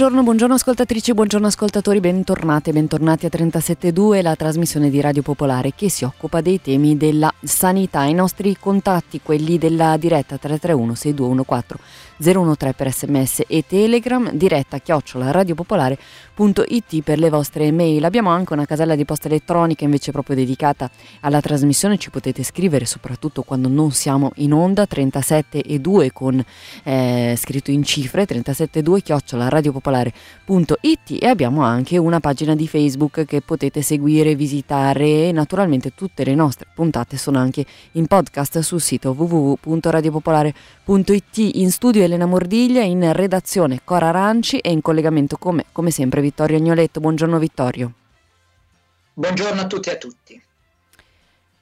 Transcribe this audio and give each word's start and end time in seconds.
Buongiorno, 0.00 0.24
buongiorno 0.24 0.54
ascoltatrici, 0.54 1.12
buongiorno 1.12 1.46
ascoltatori, 1.46 2.00
bentornati 2.00 2.70
e 2.70 2.72
bentornati 2.72 3.26
a 3.26 3.28
37.2, 3.30 4.22
la 4.22 4.34
trasmissione 4.34 4.88
di 4.88 4.98
Radio 4.98 5.20
Popolare 5.20 5.74
che 5.74 5.90
si 5.90 6.04
occupa 6.04 6.40
dei 6.40 6.58
temi 6.58 6.96
della 6.96 7.30
sanità. 7.42 8.04
I 8.04 8.14
nostri 8.14 8.56
contatti, 8.58 9.20
quelli 9.22 9.58
della 9.58 9.98
diretta 9.98 10.38
331 10.38 10.94
6214 10.94 12.08
013 12.20 12.74
per 12.74 12.92
sms 12.92 13.42
e 13.46 13.64
telegram, 13.66 14.30
diretta 14.32 14.78
chiocciola 14.78 15.30
radiopopolare.it 15.30 17.02
per 17.02 17.18
le 17.18 17.30
vostre 17.30 17.72
mail. 17.72 18.04
Abbiamo 18.04 18.28
anche 18.28 18.52
una 18.52 18.66
casella 18.66 18.94
di 18.94 19.06
posta 19.06 19.28
elettronica 19.28 19.84
invece 19.84 20.12
proprio 20.12 20.36
dedicata 20.36 20.90
alla 21.20 21.40
trasmissione, 21.40 21.96
ci 21.96 22.10
potete 22.10 22.42
scrivere 22.42 22.84
soprattutto 22.84 23.42
quando 23.42 23.68
non 23.68 23.90
siamo 23.92 24.32
in 24.36 24.52
onda 24.52 24.86
37 24.86 25.62
e 25.62 25.78
2 25.78 26.12
con 26.12 26.42
eh, 26.84 27.34
scritto 27.38 27.70
in 27.70 27.82
cifre 27.82 28.26
37 28.26 28.82
2 28.82 29.00
chiocciola 29.00 29.48
radiopopolare.it 29.90 31.18
e 31.20 31.26
abbiamo 31.26 31.62
anche 31.62 31.98
una 31.98 32.20
pagina 32.20 32.54
di 32.54 32.68
Facebook 32.68 33.24
che 33.24 33.40
potete 33.40 33.82
seguire, 33.82 34.34
visitare 34.34 35.28
e 35.28 35.32
naturalmente 35.32 35.94
tutte 35.94 36.24
le 36.24 36.34
nostre 36.34 36.66
puntate 36.74 37.16
sono 37.16 37.38
anche 37.38 37.64
in 37.92 38.06
podcast 38.06 38.58
sul 38.60 38.80
sito 38.80 39.14
www.radiopopolare.it 39.16 41.36
in 41.54 41.70
studio 41.70 42.02
Elena 42.02 42.26
Mordiglia, 42.26 42.82
in 42.82 43.12
redazione 43.12 43.80
Cora 43.84 44.08
Aranci 44.08 44.58
e 44.58 44.70
in 44.70 44.80
collegamento 44.80 45.36
come, 45.36 45.66
come 45.72 45.90
sempre 45.90 46.20
Vittorio 46.20 46.56
Agnoletto. 46.56 47.00
Buongiorno 47.00 47.38
Vittorio. 47.38 47.92
Buongiorno 49.14 49.60
a 49.60 49.66
tutti 49.66 49.88
e 49.88 49.92
a 49.92 49.96
tutti. 49.96 50.40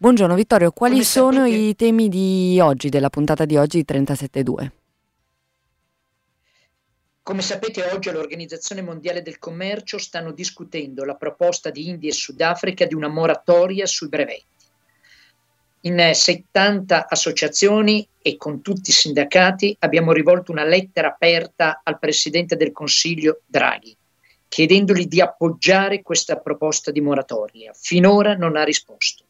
Buongiorno 0.00 0.36
Vittorio, 0.36 0.70
quali 0.70 1.03
sono 1.03 1.44
i 1.44 1.75
temi 1.75 2.08
di 2.08 2.56
oggi, 2.62 2.88
della 2.88 3.10
puntata 3.10 3.44
di 3.44 3.56
oggi 3.56 3.84
37.2? 3.84 4.70
Come 7.29 7.43
sapete 7.43 7.84
oggi 7.93 8.09
all'Organizzazione 8.09 8.81
Mondiale 8.81 9.21
del 9.21 9.39
Commercio 9.39 9.98
stanno 9.98 10.33
discutendo 10.33 11.05
la 11.05 11.15
proposta 11.15 11.69
di 11.69 11.87
India 11.87 12.09
e 12.09 12.15
Sudafrica 12.15 12.87
di 12.87 12.95
una 12.95 13.09
moratoria 13.09 13.84
sui 13.84 14.09
brevetti 14.09 14.47
in 15.83 16.11
70 16.15 17.06
associazioni 17.06 18.09
e 18.23 18.39
con 18.39 18.62
tutti 18.62 18.89
i 18.89 18.95
sindacati 18.95 19.77
abbiamo 19.81 20.12
rivolto 20.12 20.53
una 20.53 20.65
lettera 20.65 21.09
aperta 21.09 21.83
al 21.84 21.99
Presidente 21.99 22.56
del 22.56 22.73
Consiglio 22.73 23.43
Draghi, 23.45 23.95
chiedendogli 24.49 25.05
di 25.05 25.21
appoggiare 25.21 26.01
questa 26.01 26.39
proposta 26.39 26.91
di 26.91 27.03
moratoria. 27.03 27.75
Finora 27.75 28.37
non 28.37 28.56
ha 28.56 28.65
risposto. 28.65 29.28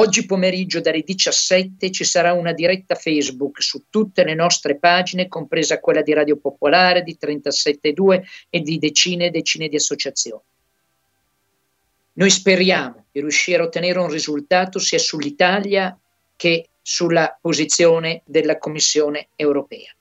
Oggi 0.00 0.24
pomeriggio 0.24 0.80
dalle 0.80 1.02
17 1.02 1.90
ci 1.90 2.04
sarà 2.04 2.32
una 2.32 2.54
diretta 2.54 2.94
Facebook 2.94 3.62
su 3.62 3.84
tutte 3.90 4.24
le 4.24 4.32
nostre 4.32 4.78
pagine, 4.78 5.28
compresa 5.28 5.78
quella 5.78 6.00
di 6.00 6.14
Radio 6.14 6.38
Popolare, 6.38 7.02
di 7.02 7.18
37.2 7.20 8.22
e 8.48 8.60
di 8.60 8.78
decine 8.78 9.26
e 9.26 9.30
decine 9.30 9.68
di 9.68 9.76
associazioni. 9.76 10.40
Noi 12.14 12.30
speriamo 12.30 13.04
di 13.12 13.20
riuscire 13.20 13.60
a 13.60 13.66
ottenere 13.66 13.98
un 13.98 14.08
risultato 14.08 14.78
sia 14.78 14.98
sull'Italia 14.98 15.94
che 16.34 16.68
sulla 16.80 17.36
posizione 17.38 18.22
della 18.24 18.56
Commissione 18.56 19.28
europea, 19.36 19.94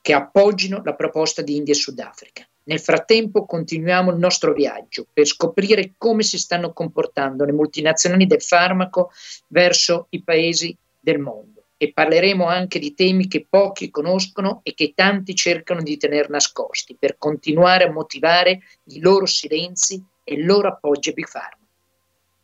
che 0.00 0.12
appoggino 0.14 0.82
la 0.82 0.96
proposta 0.96 1.42
di 1.42 1.54
India 1.54 1.74
e 1.74 1.76
Sudafrica. 1.76 2.44
Nel 2.68 2.80
frattempo 2.80 3.46
continuiamo 3.46 4.10
il 4.10 4.18
nostro 4.18 4.52
viaggio 4.52 5.06
per 5.12 5.24
scoprire 5.24 5.94
come 5.96 6.24
si 6.24 6.36
stanno 6.36 6.72
comportando 6.72 7.44
le 7.44 7.52
multinazionali 7.52 8.26
del 8.26 8.42
farmaco 8.42 9.12
verso 9.48 10.08
i 10.10 10.22
paesi 10.24 10.76
del 10.98 11.20
mondo 11.20 11.66
e 11.76 11.92
parleremo 11.92 12.44
anche 12.44 12.80
di 12.80 12.92
temi 12.92 13.28
che 13.28 13.46
pochi 13.48 13.88
conoscono 13.88 14.62
e 14.64 14.74
che 14.74 14.94
tanti 14.96 15.36
cercano 15.36 15.80
di 15.80 15.96
tenere 15.96 16.26
nascosti 16.28 16.96
per 16.98 17.18
continuare 17.18 17.84
a 17.84 17.92
motivare 17.92 18.62
i 18.86 18.98
loro 18.98 19.26
silenzi 19.26 20.02
e 20.24 20.34
il 20.34 20.44
loro 20.44 20.66
appoggio 20.66 21.10
a 21.10 21.12
Big 21.12 21.30
Pharma. 21.30 21.64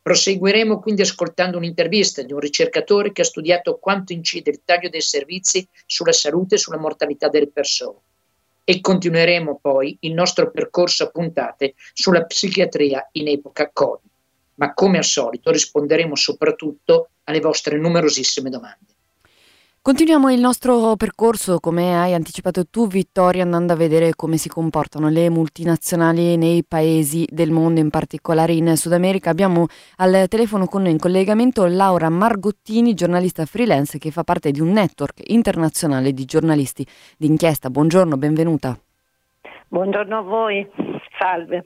Proseguiremo 0.01 0.79
quindi 0.79 1.01
ascoltando 1.01 1.57
un'intervista 1.57 2.21
di 2.21 2.31
un 2.31 2.39
ricercatore 2.39 3.11
che 3.11 3.23
ha 3.23 3.25
studiato 3.25 3.77
quanto 3.77 4.13
incide 4.13 4.51
il 4.51 4.61
taglio 4.63 4.87
dei 4.87 5.01
servizi 5.01 5.67
sulla 5.85 6.13
salute 6.13 6.55
e 6.55 6.59
sulla 6.59 6.77
mortalità 6.77 7.27
delle 7.27 7.49
persone. 7.49 7.99
E 8.65 8.79
continueremo 8.79 9.59
poi 9.61 9.97
il 10.01 10.13
nostro 10.13 10.49
percorso 10.49 11.03
a 11.03 11.09
puntate 11.09 11.73
sulla 11.93 12.23
psichiatria 12.23 13.09
in 13.13 13.27
epoca 13.27 13.69
Covid. 13.71 14.09
Ma 14.55 14.73
come 14.73 14.97
al 14.97 15.03
solito 15.03 15.51
risponderemo 15.51 16.15
soprattutto 16.15 17.09
alle 17.25 17.39
vostre 17.39 17.77
numerosissime 17.77 18.49
domande. 18.49 18.92
Continuiamo 19.85 20.31
il 20.31 20.39
nostro 20.39 20.95
percorso, 20.95 21.59
come 21.59 21.93
hai 21.99 22.13
anticipato 22.13 22.65
tu 22.65 22.87
Vittoria, 22.87 23.43
andando 23.43 23.73
a 23.73 23.75
vedere 23.75 24.15
come 24.15 24.37
si 24.37 24.47
comportano 24.47 25.09
le 25.09 25.29
multinazionali 25.29 26.37
nei 26.37 26.63
paesi 26.63 27.27
del 27.29 27.51
mondo, 27.51 27.81
in 27.81 27.89
particolare 27.89 28.53
in 28.53 28.77
Sud 28.77 28.93
America. 28.93 29.29
Abbiamo 29.29 29.67
al 29.97 30.27
telefono 30.29 30.67
con 30.67 30.83
noi 30.83 30.91
in 30.91 30.99
collegamento 30.99 31.65
Laura 31.65 32.07
Margottini, 32.07 32.93
giornalista 32.93 33.45
freelance 33.45 33.97
che 33.97 34.09
fa 34.09 34.23
parte 34.23 34.51
di 34.51 34.61
un 34.61 34.71
network 34.71 35.19
internazionale 35.25 36.13
di 36.13 36.23
giornalisti 36.23 36.87
d'inchiesta. 37.17 37.69
Buongiorno, 37.69 38.15
benvenuta. 38.15 38.79
Buongiorno 39.67 40.17
a 40.17 40.21
voi, 40.21 40.65
salve. 41.19 41.65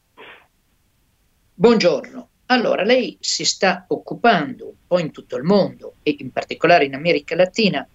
Buongiorno. 1.54 2.30
Allora, 2.48 2.82
lei 2.82 3.16
si 3.20 3.46
sta 3.46 3.86
occupando 3.90 4.66
un 4.66 4.76
po' 4.88 4.98
in 4.98 5.12
tutto 5.12 5.36
il 5.36 5.44
mondo 5.44 5.94
e 6.02 6.16
in 6.18 6.32
particolare 6.32 6.86
in 6.86 6.96
America 6.96 7.36
Latina 7.36 7.88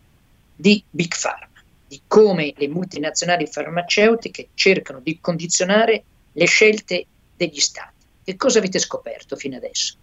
di 0.62 0.82
Big 0.88 1.12
Pharma, 1.20 1.60
di 1.88 2.00
come 2.06 2.54
le 2.56 2.68
multinazionali 2.68 3.48
farmaceutiche 3.48 4.50
cercano 4.54 5.00
di 5.02 5.18
condizionare 5.20 6.04
le 6.32 6.46
scelte 6.46 7.04
degli 7.36 7.58
stati. 7.58 8.06
Che 8.24 8.36
cosa 8.36 8.60
avete 8.60 8.78
scoperto 8.78 9.34
fino 9.34 9.56
adesso? 9.56 9.96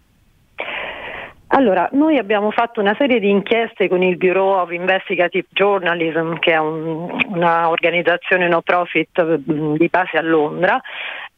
Allora, 1.52 1.88
noi 1.92 2.18
abbiamo 2.18 2.50
fatto 2.50 2.78
una 2.78 2.94
serie 2.96 3.18
di 3.18 3.30
inchieste 3.30 3.88
con 3.88 4.02
il 4.02 4.18
Bureau 4.18 4.60
of 4.60 4.70
Investigative 4.70 5.46
Journalism, 5.48 6.34
che 6.34 6.52
è 6.52 6.58
un, 6.58 7.10
una 7.26 7.70
organizzazione 7.70 8.46
no 8.46 8.60
profit 8.60 9.24
mm, 9.50 9.74
di 9.76 9.88
base 9.88 10.18
a 10.18 10.22
Londra, 10.22 10.80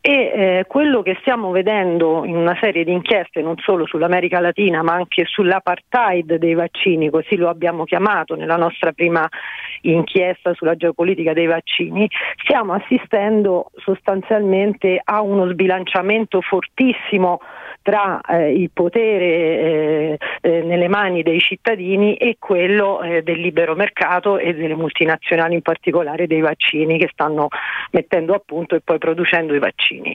e 0.04 0.10
eh, 0.10 0.64
quello 0.66 1.00
che 1.00 1.16
stiamo 1.20 1.52
vedendo 1.52 2.24
in 2.24 2.34
una 2.34 2.58
serie 2.60 2.82
di 2.82 2.90
inchieste 2.90 3.40
non 3.40 3.54
solo 3.58 3.86
sull'America 3.86 4.40
Latina 4.40 4.82
ma 4.82 4.94
anche 4.94 5.24
sull'apartheid 5.24 6.34
dei 6.34 6.54
vaccini, 6.54 7.08
così 7.08 7.36
lo 7.36 7.48
abbiamo 7.48 7.84
chiamato 7.84 8.34
nella 8.34 8.56
nostra 8.56 8.90
prima 8.90 9.28
inchiesta 9.82 10.54
sulla 10.54 10.74
geopolitica 10.74 11.32
dei 11.32 11.46
vaccini, 11.46 12.08
stiamo 12.42 12.72
assistendo 12.72 13.70
sostanzialmente 13.76 15.00
a 15.02 15.20
uno 15.22 15.48
sbilanciamento 15.48 16.40
fortissimo 16.40 17.38
tra 17.82 18.20
eh, 18.20 18.52
il 18.52 18.70
potere 18.72 19.24
eh, 19.24 20.18
eh, 20.40 20.62
nelle 20.62 20.88
mani 20.88 21.22
dei 21.22 21.40
cittadini 21.40 22.14
e 22.14 22.36
quello 22.38 23.02
eh, 23.02 23.22
del 23.22 23.40
libero 23.40 23.74
mercato 23.74 24.38
e 24.38 24.54
delle 24.54 24.74
multinazionali, 24.74 25.54
in 25.54 25.62
particolare 25.62 26.26
dei 26.26 26.40
vaccini 26.40 26.98
che 26.98 27.08
stanno 27.12 27.48
mettendo 27.90 28.34
a 28.34 28.42
punto 28.44 28.74
e 28.74 28.80
poi 28.80 28.98
producendo 28.98 29.54
i 29.54 29.58
vaccini. 29.58 30.14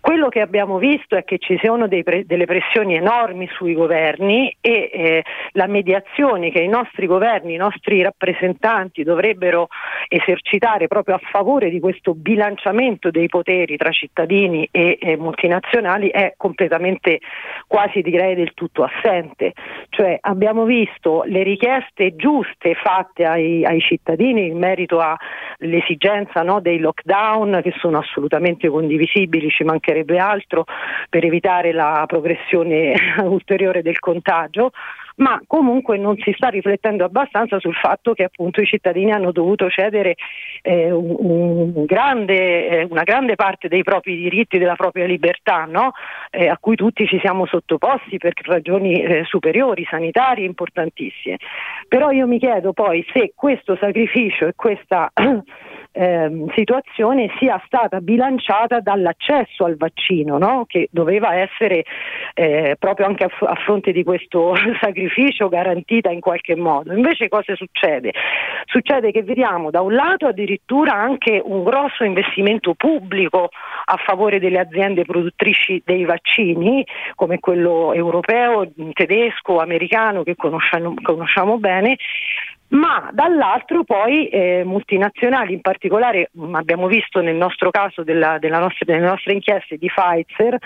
Quello 0.00 0.28
che 0.28 0.40
abbiamo 0.40 0.78
visto 0.78 1.16
è 1.16 1.24
che 1.24 1.38
ci 1.38 1.58
sono 1.62 1.88
pre- 1.88 2.24
delle 2.24 2.46
pressioni 2.46 2.94
enormi 2.94 3.48
sui 3.52 3.74
governi 3.74 4.54
e 4.60 4.90
eh, 4.92 5.24
la 5.52 5.66
mediazione 5.66 6.50
che 6.50 6.60
i 6.60 6.68
nostri 6.68 7.06
governi, 7.06 7.54
i 7.54 7.58
nostri 7.58 8.02
rappresentanti 8.02 9.02
dovrebbero 9.02 9.68
esercitare 10.08 10.86
proprio 10.86 11.16
a 11.16 11.20
favore 11.30 11.70
di 11.70 11.80
questo 11.80 12.14
bilanciamento 12.14 13.10
dei 13.10 13.26
poteri 13.26 13.76
tra 13.76 13.90
cittadini 13.90 14.68
e, 14.70 14.98
e 15.00 15.16
multinazionali 15.16 16.08
è 16.08 16.34
completamente 16.36 17.07
richieste 17.08 17.20
quasi 17.66 18.00
direi 18.00 18.34
del 18.34 18.52
tutto 18.54 18.84
assente, 18.84 19.52
cioè 19.90 20.18
abbiamo 20.20 20.64
visto 20.64 21.22
le 21.26 21.42
richieste 21.42 22.16
giuste 22.16 22.74
fatte 22.74 23.24
ai, 23.24 23.64
ai 23.64 23.80
cittadini 23.80 24.46
in 24.46 24.58
merito 24.58 25.00
all'esigenza 25.00 26.42
no, 26.42 26.60
dei 26.60 26.78
lockdown 26.78 27.60
che 27.62 27.74
sono 27.78 27.98
assolutamente 27.98 28.68
condivisibili, 28.68 29.50
ci 29.50 29.64
mancherebbe 29.64 30.18
altro 30.18 30.64
per 31.10 31.24
evitare 31.24 31.72
la 31.72 32.04
progressione 32.06 32.94
ulteriore 33.24 33.82
del 33.82 33.98
contagio 33.98 34.70
ma 35.18 35.40
comunque 35.46 35.98
non 35.98 36.16
si 36.18 36.32
sta 36.36 36.48
riflettendo 36.48 37.04
abbastanza 37.04 37.58
sul 37.58 37.74
fatto 37.74 38.14
che 38.14 38.24
appunto 38.24 38.60
i 38.60 38.66
cittadini 38.66 39.12
hanno 39.12 39.32
dovuto 39.32 39.68
cedere 39.68 40.14
eh, 40.62 40.90
un, 40.90 41.72
un 41.74 41.84
grande, 41.84 42.68
eh, 42.68 42.86
una 42.88 43.02
grande 43.02 43.34
parte 43.34 43.68
dei 43.68 43.82
propri 43.82 44.16
diritti, 44.16 44.58
della 44.58 44.76
propria 44.76 45.06
libertà, 45.06 45.64
no? 45.64 45.92
eh, 46.30 46.48
a 46.48 46.56
cui 46.58 46.76
tutti 46.76 47.06
ci 47.06 47.18
siamo 47.20 47.46
sottoposti 47.46 48.18
per 48.18 48.34
ragioni 48.44 49.02
eh, 49.02 49.24
superiori, 49.24 49.86
sanitarie 49.88 50.44
importantissime. 50.44 51.38
Però 51.88 52.10
io 52.10 52.26
mi 52.26 52.38
chiedo 52.38 52.72
poi 52.72 53.04
se 53.12 53.32
questo 53.34 53.76
sacrificio 53.76 54.46
e 54.46 54.52
questa 54.54 55.10
eh, 55.92 56.46
situazione 56.54 57.30
sia 57.38 57.60
stata 57.66 58.00
bilanciata 58.00 58.80
dall'accesso 58.80 59.64
al 59.64 59.76
vaccino, 59.76 60.38
no? 60.38 60.64
che 60.66 60.88
doveva 60.90 61.34
essere 61.34 61.84
eh, 62.34 62.76
proprio 62.78 63.06
anche 63.06 63.24
a, 63.24 63.28
f- 63.28 63.42
a, 63.42 63.54
fronte 63.64 63.92
di 63.92 64.04
questo 64.04 64.54
sacrificio 64.80 65.48
garantita 65.48 66.10
in 66.10 66.20
qualche 66.20 66.54
modo. 66.54 66.92
Invece 66.92 67.28
cosa 67.28 67.54
succede? 67.56 68.12
Succede 68.66 69.10
che 69.10 69.22
vediamo 69.22 69.70
da 69.70 69.80
un 69.80 69.94
lato 69.94 70.26
addirittura 70.26 70.92
anche 70.92 71.40
un 71.42 71.64
grosso 71.64 72.04
investimento 72.04 72.74
pubblico 72.74 73.48
a 73.84 73.96
favore 74.04 74.38
delle 74.38 74.60
aziende 74.60 75.04
produttrici 75.04 75.82
dei 75.84 76.04
vaccini, 76.04 76.86
come 77.14 77.40
quello 77.40 77.92
europeo, 77.92 78.70
tedesco, 78.92 79.58
americano 79.58 80.22
che 80.22 80.36
conosciamo, 80.36 80.94
conosciamo 81.02 81.58
bene, 81.58 81.96
ma 82.68 83.10
dall'altro 83.12 83.84
poi 83.84 84.28
eh, 84.28 84.62
multinazionali, 84.64 85.54
in 85.54 85.60
particolare 85.60 86.30
mh, 86.32 86.54
abbiamo 86.54 86.86
visto 86.86 87.20
nel 87.20 87.36
nostro 87.36 87.70
caso 87.70 88.02
della, 88.02 88.38
della 88.38 88.58
nostra, 88.58 88.84
delle 88.84 89.06
nostre 89.06 89.32
inchieste 89.32 89.76
di 89.76 89.88
Pfizer, 89.88 90.58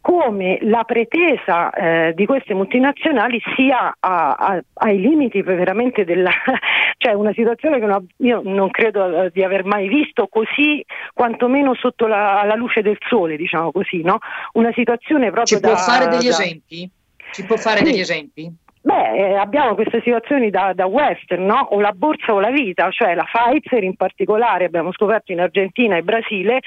come 0.00 0.58
la 0.62 0.82
pretesa 0.84 1.70
eh, 1.70 2.12
di 2.14 2.26
queste 2.26 2.54
multinazionali 2.54 3.40
sia 3.56 3.96
a, 3.98 4.32
a, 4.32 4.62
ai 4.74 5.00
limiti 5.00 5.42
veramente 5.42 6.04
della 6.04 6.30
cioè 6.98 7.12
una 7.14 7.32
situazione 7.32 7.78
che 7.78 7.86
non, 7.86 8.06
io 8.18 8.42
non 8.44 8.70
credo 8.70 9.24
eh, 9.24 9.30
di 9.32 9.44
aver 9.44 9.64
mai 9.64 9.88
visto 9.88 10.26
così 10.26 10.84
quantomeno 11.14 11.74
sotto 11.74 12.06
la, 12.06 12.42
la 12.44 12.56
luce 12.56 12.82
del 12.82 12.98
sole 13.08 13.36
diciamo 13.36 13.70
così 13.70 14.02
no? 14.02 14.18
una 14.54 14.72
situazione 14.72 15.30
proprio 15.30 15.58
ci 15.58 15.60
da, 15.60 15.68
può 15.68 15.76
fare 15.76 16.08
degli 16.08 16.28
da... 16.28 16.28
esempi? 16.28 16.90
ci 17.32 17.44
può 17.44 17.56
fare 17.56 17.78
sì. 17.78 17.84
degli 17.84 18.00
esempi? 18.00 18.52
Beh, 18.84 19.12
eh, 19.14 19.34
abbiamo 19.36 19.76
queste 19.76 20.00
situazioni 20.02 20.50
da, 20.50 20.72
da, 20.72 20.86
western, 20.86 21.44
no? 21.44 21.68
o 21.70 21.80
la 21.80 21.92
borsa 21.92 22.34
o 22.34 22.40
la 22.40 22.50
vita, 22.50 22.90
cioè 22.90 23.14
la 23.14 23.24
Pfizer 23.30 23.84
in 23.84 23.94
particolare, 23.94 24.64
abbiamo 24.64 24.92
scoperto 24.92 25.30
in 25.30 25.40
Argentina 25.40 25.96
e 25.96 26.02
Brasile, 26.02 26.60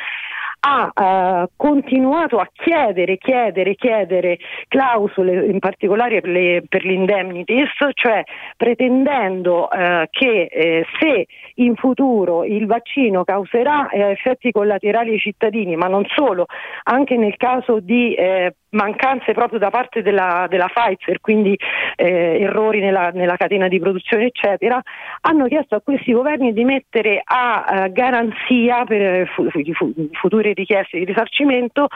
ha 0.68 0.92
eh, 0.94 1.50
continuato 1.56 2.40
a 2.40 2.50
chiedere, 2.52 3.18
chiedere, 3.18 3.76
chiedere 3.76 4.40
clausole, 4.68 5.46
in 5.46 5.60
particolare 5.60 6.22
per, 6.22 6.32
le, 6.32 6.64
per 6.68 6.84
l'indemnities, 6.84 7.70
cioè 7.94 8.24
pretendendo 8.58 9.70
eh, 9.70 10.08
che 10.10 10.48
eh, 10.52 10.86
se 11.00 11.28
in 11.56 11.76
futuro 11.76 12.44
il 12.44 12.66
vaccino 12.66 13.24
causerà 13.24 13.90
eh, 13.90 14.10
effetti 14.10 14.52
collaterali 14.52 15.12
ai 15.12 15.20
cittadini, 15.20 15.76
ma 15.76 15.88
non 15.88 16.04
solo, 16.16 16.46
anche 16.84 17.16
nel 17.16 17.38
caso 17.38 17.80
di 17.80 18.16
eh, 18.16 18.56
mancanze 18.72 19.34
proprio 19.34 19.60
da 19.60 19.70
parte 19.70 20.02
della, 20.02 20.48
della 20.50 20.68
Pfizer, 20.68 21.22
quindi 21.22 21.58
eh, 21.96 22.42
errori 22.42 22.80
nella, 22.80 23.12
nella, 23.14 23.38
catena 23.38 23.68
di 23.68 23.80
produzione, 23.80 24.26
eccetera, 24.26 24.82
hanno 25.22 25.46
chiesto 25.48 25.76
a 25.76 25.82
questi 25.82 26.12
governi 26.12 26.54
di 26.54 26.64
mettere 26.64 27.22
a 27.24 27.88
garanzia 27.92 28.84
per 28.84 29.28
fu, 29.30 29.48
fu, 29.50 29.94
future 30.12 30.54
richieste 30.56 30.98
di 30.98 31.06
risarcimento 31.06 31.88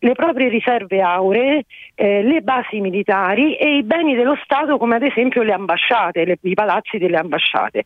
le 0.00 0.14
proprie 0.14 0.48
riserve 0.48 1.00
auree, 1.00 1.64
eh, 1.94 2.22
le 2.22 2.40
basi 2.40 2.80
militari 2.80 3.56
e 3.56 3.76
i 3.76 3.82
beni 3.82 4.14
dello 4.14 4.36
Stato 4.42 4.78
come 4.78 4.96
ad 4.96 5.02
esempio 5.02 5.42
le 5.42 5.52
ambasciate, 5.52 6.24
le, 6.24 6.38
i 6.42 6.54
palazzi 6.54 6.98
delle 6.98 7.16
ambasciate. 7.16 7.82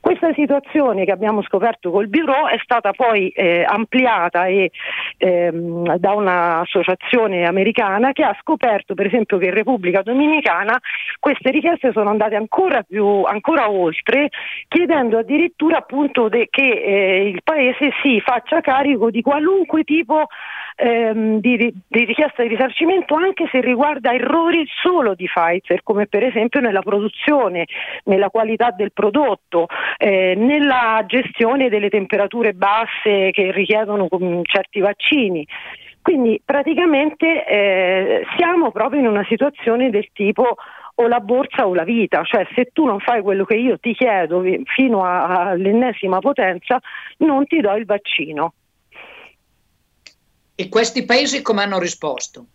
Questa 0.00 0.32
situazione 0.34 1.04
che 1.04 1.10
abbiamo 1.10 1.42
scoperto 1.42 1.90
col 1.90 2.08
Bureau 2.08 2.46
è 2.46 2.58
stata 2.62 2.92
poi 2.92 3.28
eh, 3.30 3.64
ampliata 3.66 4.46
e, 4.46 4.70
ehm, 5.18 5.96
da 5.96 6.12
un'associazione 6.12 7.44
americana 7.44 8.12
che 8.12 8.22
ha 8.22 8.36
scoperto 8.40 8.94
per 8.94 9.06
esempio 9.06 9.38
che 9.38 9.46
in 9.46 9.54
Repubblica 9.54 10.02
Dominicana 10.02 10.78
queste 11.18 11.50
richieste 11.50 11.90
sono 11.92 12.10
andate 12.10 12.36
ancora, 12.36 12.82
più, 12.82 13.22
ancora 13.24 13.70
oltre 13.70 14.28
chiedendo 14.68 15.18
addirittura 15.18 15.78
appunto 15.78 16.28
de, 16.28 16.46
che 16.50 16.62
eh, 16.62 17.28
il 17.28 17.40
Paese 17.42 17.90
si 18.02 18.20
faccia 18.20 18.60
carico 18.60 19.10
di 19.10 19.22
qualunque 19.22 19.65
tipo 19.84 20.26
ehm, 20.76 21.40
di, 21.40 21.56
di, 21.56 22.04
richiesta 22.04 22.42
di 22.42 22.48
risarcimento 22.48 23.14
anche 23.14 23.48
se 23.50 23.60
riguarda 23.60 24.12
errori 24.12 24.66
solo 24.82 25.14
di 25.14 25.26
Pfizer, 25.26 25.82
come 25.82 26.06
per 26.06 26.22
esempio 26.22 26.60
nella 26.60 26.82
produzione, 26.82 27.66
nella 28.04 28.30
qualità 28.30 28.70
del 28.70 28.92
prodotto, 28.92 29.66
eh, 29.98 30.34
nella 30.36 31.02
gestione 31.06 31.68
delle 31.68 31.88
temperature 31.88 32.52
basse 32.52 33.30
che 33.30 33.50
richiedono 33.52 34.08
certi 34.42 34.80
vaccini. 34.80 35.46
Quindi 36.02 36.40
praticamente 36.44 37.44
eh, 37.44 38.24
siamo 38.36 38.70
proprio 38.70 39.00
in 39.00 39.08
una 39.08 39.24
situazione 39.28 39.90
del 39.90 40.08
tipo 40.12 40.54
o 40.98 41.08
la 41.08 41.20
borsa 41.20 41.66
o 41.66 41.74
la 41.74 41.84
vita, 41.84 42.22
cioè 42.22 42.46
se 42.54 42.70
tu 42.72 42.84
non 42.84 43.00
fai 43.00 43.22
quello 43.22 43.44
che 43.44 43.56
io 43.56 43.78
ti 43.78 43.92
chiedo 43.92 44.42
fino 44.64 45.04
all'ennesima 45.04 46.20
potenza 46.20 46.78
non 47.18 47.44
ti 47.46 47.60
do 47.60 47.74
il 47.74 47.84
vaccino. 47.84 48.54
E 50.58 50.70
questi 50.70 51.04
paesi 51.04 51.42
come 51.42 51.62
hanno 51.62 51.78
risposto? 51.78 52.46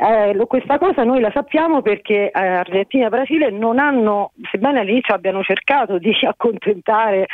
Eh, 0.00 0.46
questa 0.46 0.78
cosa 0.78 1.02
noi 1.02 1.20
la 1.20 1.32
sappiamo 1.32 1.82
perché 1.82 2.30
eh, 2.30 2.46
Argentina 2.46 3.06
e 3.06 3.08
Brasile 3.08 3.50
non 3.50 3.80
hanno, 3.80 4.30
sebbene 4.48 4.78
all'inizio 4.78 5.12
abbiano 5.12 5.42
cercato 5.42 5.98
di 5.98 6.12
accontentare 6.22 7.26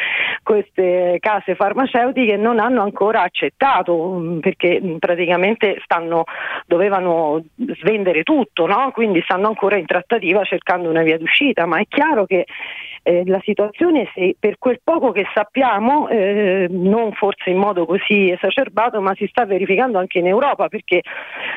queste 0.43 1.19
case 1.21 1.57
farmaceutiche, 1.57 2.37
non 2.39 2.59
hanno 2.59 2.81
ancora 2.81 3.21
accettato 3.21 4.15
mm, 4.15 4.39
perché 4.39 4.81
mm, 4.83 4.97
praticamente 4.97 5.79
stanno, 5.85 6.25
dovevano 6.67 7.45
svendere 7.81 8.23
tutto, 8.23 8.67
no? 8.67 8.91
quindi 8.93 9.21
stanno 9.23 9.49
ancora 9.49 9.77
in 9.77 9.85
trattativa 9.85 10.43
cercando 10.45 10.89
una 10.89 11.03
via 11.03 11.19
d'uscita, 11.19 11.67
ma 11.67 11.81
è 11.81 11.85
chiaro 11.87 12.25
che 12.25 12.47
eh, 13.07 13.23
la 13.27 13.41
situazione, 13.45 14.11
se, 14.15 14.35
per 14.39 14.57
quel 14.59 14.81
poco 14.83 15.13
che 15.13 15.27
sappiamo, 15.35 16.09
eh, 16.09 16.67
non 16.71 17.13
forse 17.13 17.51
in 17.51 17.59
modo 17.59 17.85
così 17.85 18.31
esacerbato, 18.31 19.01
ma 19.03 19.15
si 19.15 19.27
sta 19.27 19.45
verificando 19.45 19.99
anche 19.99 20.19
in 20.19 20.27
Europa, 20.27 20.69
perché 20.69 21.03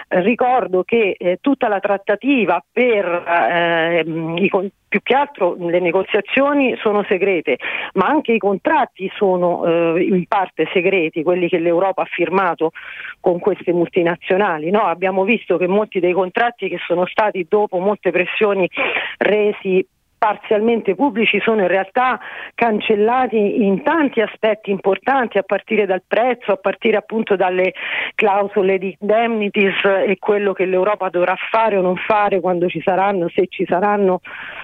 eh, 0.09 0.21
ricordo 0.21 0.83
che 0.83 0.96
eh, 0.97 1.37
tutta 1.41 1.67
la 1.67 1.79
trattativa 1.79 2.63
per 2.71 3.23
ehm, 3.27 4.37
i 4.37 4.49
più 4.87 5.01
che 5.03 5.13
altro 5.13 5.55
le 5.59 5.79
negoziazioni 5.79 6.75
sono 6.77 7.03
segrete, 7.07 7.57
ma 7.93 8.07
anche 8.07 8.31
i 8.31 8.37
contratti 8.37 9.11
sono 9.15 9.95
eh, 9.95 10.03
in 10.03 10.25
parte 10.27 10.67
segreti, 10.71 11.23
quelli 11.23 11.49
che 11.49 11.59
l'Europa 11.59 12.03
ha 12.03 12.07
firmato 12.09 12.71
con 13.19 13.39
queste 13.39 13.73
multinazionali. 13.73 14.69
No? 14.69 14.83
Abbiamo 14.83 15.23
visto 15.23 15.57
che 15.57 15.67
molti 15.67 15.99
dei 15.99 16.13
contratti 16.13 16.69
che 16.69 16.77
sono 16.87 17.05
stati 17.05 17.45
dopo 17.49 17.79
molte 17.79 18.11
pressioni 18.11 18.69
resi 19.17 19.85
parzialmente 20.17 20.95
pubblici 20.95 21.39
sono 21.41 21.61
in 21.61 21.67
realtà 21.67 22.19
cancellati 22.55 23.63
in 23.63 23.83
tanti 23.83 24.21
aspetti 24.21 24.71
importanti 24.71 25.37
a 25.37 25.43
partire 25.43 25.85
dal 25.85 26.01
prezzo, 26.05 26.51
a 26.51 26.57
partire 26.57 26.97
appunto 26.97 27.35
dalle 27.35 27.73
clausole 28.15 28.77
di 28.77 28.95
indemnities 28.99 29.83
e 29.83 30.17
quello 30.19 30.53
che 30.53 30.65
l'Europa 30.65 31.09
dovrà 31.09 31.35
fare 31.51 31.77
o 31.77 31.81
non 31.81 31.95
fare 31.95 32.39
quando 32.39 32.67
ci 32.67 32.81
saranno, 32.81 33.29
se 33.29 33.47
ci 33.47 33.65
saranno 33.67 34.21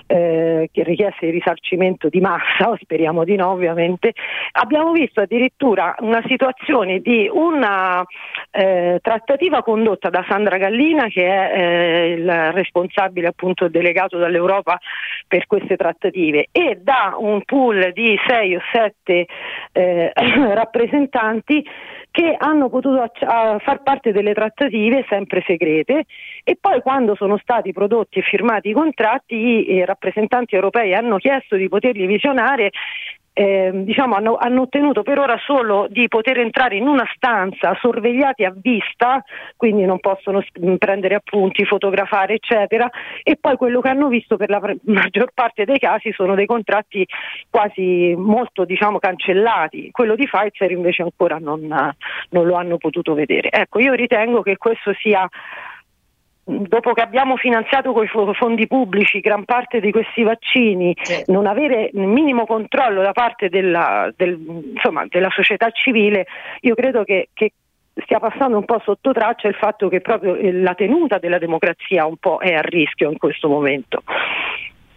eh, 0.08 0.70
richieste 0.74 1.28
di 1.28 1.32
risarcimento 1.32 2.10
di 2.10 2.20
massa, 2.20 2.76
speriamo 2.82 3.24
di 3.24 3.36
no 3.36 3.50
ovviamente. 3.50 4.14
Abbiamo 4.54 4.92
visto 4.92 5.22
addirittura 5.22 5.96
una 6.00 6.24
situazione 6.28 7.00
di 7.00 7.30
una 7.32 8.04
eh, 8.52 9.00
trattativa 9.02 9.62
condotta 9.62 10.10
da 10.10 10.26
Sandra 10.28 10.58
Gallina 10.58 11.08
che 11.08 11.26
è 11.26 11.52
eh, 11.54 12.12
il 12.14 12.52
responsabile 12.54 13.28
appunto 13.28 13.68
delegato 13.68 14.18
dall'Europa 14.18 14.80
per 15.28 15.43
per 15.44 15.46
queste 15.48 15.76
trattative 15.76 16.48
e 16.52 16.80
da 16.82 17.16
un 17.18 17.44
pool 17.44 17.92
di 17.94 18.18
sei 18.28 18.56
o 18.56 18.62
sette 18.72 19.28
eh, 19.72 20.12
rappresentanti 20.54 21.66
che 22.12 22.36
hanno 22.38 22.70
potuto 22.70 23.02
acc- 23.02 23.64
far 23.64 23.82
parte 23.82 24.12
delle 24.12 24.34
trattative 24.34 25.06
sempre 25.10 25.44
segrete 25.46 26.06
e 26.44 26.58
poi 26.60 26.82
quando 26.82 27.16
sono 27.16 27.38
stati 27.38 27.74
prodotti 27.74 28.20
e 28.20 28.22
firmati 28.22 28.70
i 28.70 28.74
contratti 28.74 29.36
i 29.36 29.66
eh, 29.66 29.86
rappresentanti 29.86 30.56
europei 30.56 30.94
hanno 30.94 31.18
chiesto 31.18 31.56
di 31.56 31.68
poterli 31.68 32.06
visionare 32.06 32.72
eh, 33.34 33.72
diciamo, 33.74 34.16
hanno, 34.16 34.38
hanno, 34.38 34.62
ottenuto 34.62 35.02
per 35.02 35.18
ora 35.18 35.38
solo 35.44 35.88
di 35.90 36.08
poter 36.08 36.38
entrare 36.40 36.76
in 36.76 36.88
una 36.88 37.06
stanza 37.16 37.76
sorvegliati 37.82 38.46
a 38.46 38.54
vista, 38.56 39.24
quindi 39.58 39.86
non 39.86 40.00
possono 40.00 40.44
prendere 40.78 41.16
appunti, 41.16 41.66
fotografare, 41.66 42.36
eccetera, 42.36 42.90
e 43.24 43.38
poi 43.40 43.56
quello 43.58 43.82
che 43.82 43.90
hanno 43.90 44.08
visto 44.08 44.38
per 44.38 44.50
la 44.50 44.60
pre- 44.60 44.78
maggior 44.86 45.32
parte 45.34 45.66
dei 45.66 45.80
casi 45.80 46.12
sono 46.12 46.36
dei 46.36 46.46
contratti 46.46 47.06
quasi 47.50 48.14
molto 48.16 48.66
diciamo, 48.66 49.00
cancellati. 49.00 49.90
Quello 49.92 50.16
di 50.16 50.28
Pfizer 50.28 50.72
invece 50.72 51.02
ancora 51.02 51.38
non, 51.40 51.62
non 52.30 52.46
lo 52.46 52.56
hanno 52.56 52.78
potuto 52.78 53.16
vedere. 53.16 53.50
Ecco, 53.50 53.80
io 53.80 53.94
ritengo 53.94 54.44
che 54.44 54.58
questo 54.58 54.94
sia 55.00 55.28
dopo 56.46 56.94
che 56.94 57.02
abbiamo 57.02 57.38
finanziato 57.38 57.94
con 57.94 58.04
i 58.04 58.34
fondi 58.34 58.68
pubblici 58.68 59.20
gran 59.20 59.46
parte 59.46 59.80
di 59.80 59.92
questi 59.92 60.24
vaccini, 60.24 60.94
certo. 61.02 61.32
non 61.32 61.48
avere 61.48 61.90
il 61.94 62.02
minimo 62.02 62.46
controllo 62.46 63.02
da 63.02 63.14
parte 63.14 63.50
della, 63.50 64.12
del, 64.16 64.38
insomma, 64.74 65.06
della 65.08 65.30
società 65.30 65.70
civile, 65.72 66.28
io 66.62 66.76
credo 66.76 67.04
che, 67.04 67.30
che 67.34 67.54
stia 68.04 68.20
passando 68.20 68.58
un 68.58 68.66
po' 68.66 68.82
sotto 68.84 69.14
traccia 69.14 69.48
il 69.48 69.56
fatto 69.56 69.88
che 69.88 70.02
proprio 70.02 70.36
la 70.40 70.74
tenuta 70.74 71.18
della 71.18 71.38
democrazia 71.38 72.06
un 72.06 72.18
po' 72.18 72.40
è 72.40 72.54
a 72.54 72.62
rischio 72.62 73.10
in 73.10 73.18
questo 73.18 73.48
momento. 73.48 74.04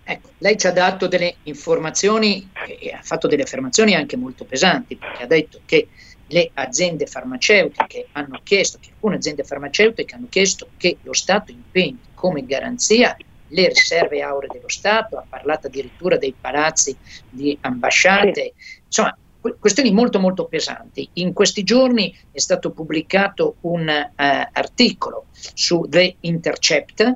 Ecco, 0.09 0.29
lei 0.39 0.57
ci 0.57 0.69
ha 0.69 0.73
dato 0.73 1.09
delle 1.09 1.35
informazioni 1.45 2.49
e 2.81 2.93
ha 2.93 3.03
fatto 3.03 3.27
delle 3.27 3.43
affermazioni 3.43 3.95
anche 3.95 4.17
molto 4.17 4.45
pesanti, 4.45 4.97
perché 4.97 5.25
ha 5.25 5.27
detto 5.27 5.61
che 5.67 5.89
le 6.29 6.51
aziende 6.55 7.07
farmaceutiche 7.07 8.09
hanno 8.13 8.41
chiesto, 8.43 8.79
che 8.81 8.91
alcune 8.93 9.17
aziende 9.17 9.45
farmaceutiche 9.45 10.15
hanno 10.15 10.27
chiesto 10.29 10.69
che 10.77 10.99
lo 11.03 11.13
Stato 11.13 11.53
impegni 11.53 12.01
come 12.15 12.45
garanzia 12.45 13.17
le 13.49 13.69
riserve 13.69 14.23
auree 14.23 14.49
dello 14.53 14.69
Stato, 14.69 15.17
ha 15.19 15.27
parlato 15.29 15.69
addirittura 15.69 16.17
dei 16.17 16.35
palazzi 16.39 16.97
di 17.29 17.57
ambasciate, 17.61 18.55
insomma 18.85 19.17
questioni 19.61 19.93
molto 19.93 20.19
molto 20.19 20.47
pesanti. 20.47 21.09
In 21.15 21.33
questi 21.33 21.63
giorni 21.63 22.13
è 22.33 22.39
stato 22.41 22.73
pubblicato 22.73 23.57
un 23.61 23.87
uh, 23.87 24.13
articolo 24.17 25.27
su 25.55 25.87
The 25.89 26.17
Intercept 26.21 27.15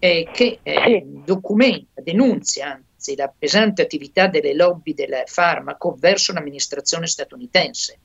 eh, 0.00 0.28
che 0.32 0.58
eh, 0.62 1.02
documenta, 1.24 2.00
denunzia 2.02 2.72
anzi 2.72 3.14
la 3.14 3.32
pesante 3.36 3.82
attività 3.82 4.26
delle 4.26 4.54
lobby 4.54 4.92
del 4.94 5.22
farmaco 5.26 5.96
verso 5.98 6.32
l'amministrazione 6.32 7.06
statunitense. 7.06 8.00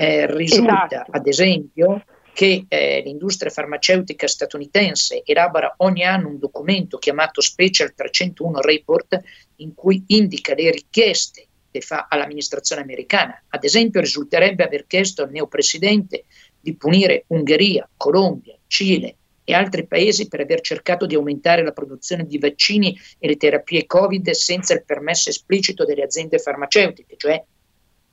Eh, 0.00 0.32
risulta, 0.32 0.86
esatto. 0.86 1.10
ad 1.10 1.26
esempio, 1.26 2.04
che 2.32 2.66
eh, 2.68 3.02
l'industria 3.04 3.50
farmaceutica 3.50 4.28
statunitense 4.28 5.24
elabora 5.24 5.74
ogni 5.78 6.04
anno 6.04 6.28
un 6.28 6.38
documento 6.38 6.98
chiamato 6.98 7.40
Special 7.40 7.92
301 7.92 8.60
Report 8.60 9.20
in 9.56 9.74
cui 9.74 10.04
indica 10.06 10.54
le 10.54 10.70
richieste 10.70 11.48
che 11.68 11.80
fa 11.80 12.06
all'amministrazione 12.08 12.82
americana. 12.82 13.42
Ad 13.48 13.64
esempio, 13.64 14.00
risulterebbe 14.00 14.62
aver 14.62 14.86
chiesto 14.86 15.24
al 15.24 15.32
neopresidente 15.32 16.26
di 16.60 16.76
punire 16.76 17.24
Ungheria, 17.26 17.88
Colombia, 17.96 18.56
Cile 18.68 19.16
e 19.42 19.52
altri 19.52 19.84
paesi 19.84 20.28
per 20.28 20.38
aver 20.38 20.60
cercato 20.60 21.06
di 21.06 21.16
aumentare 21.16 21.64
la 21.64 21.72
produzione 21.72 22.24
di 22.24 22.38
vaccini 22.38 22.96
e 23.18 23.26
le 23.26 23.36
terapie 23.36 23.84
Covid 23.84 24.30
senza 24.30 24.74
il 24.74 24.84
permesso 24.84 25.28
esplicito 25.28 25.84
delle 25.84 26.04
aziende 26.04 26.38
farmaceutiche, 26.38 27.16
cioè 27.16 27.42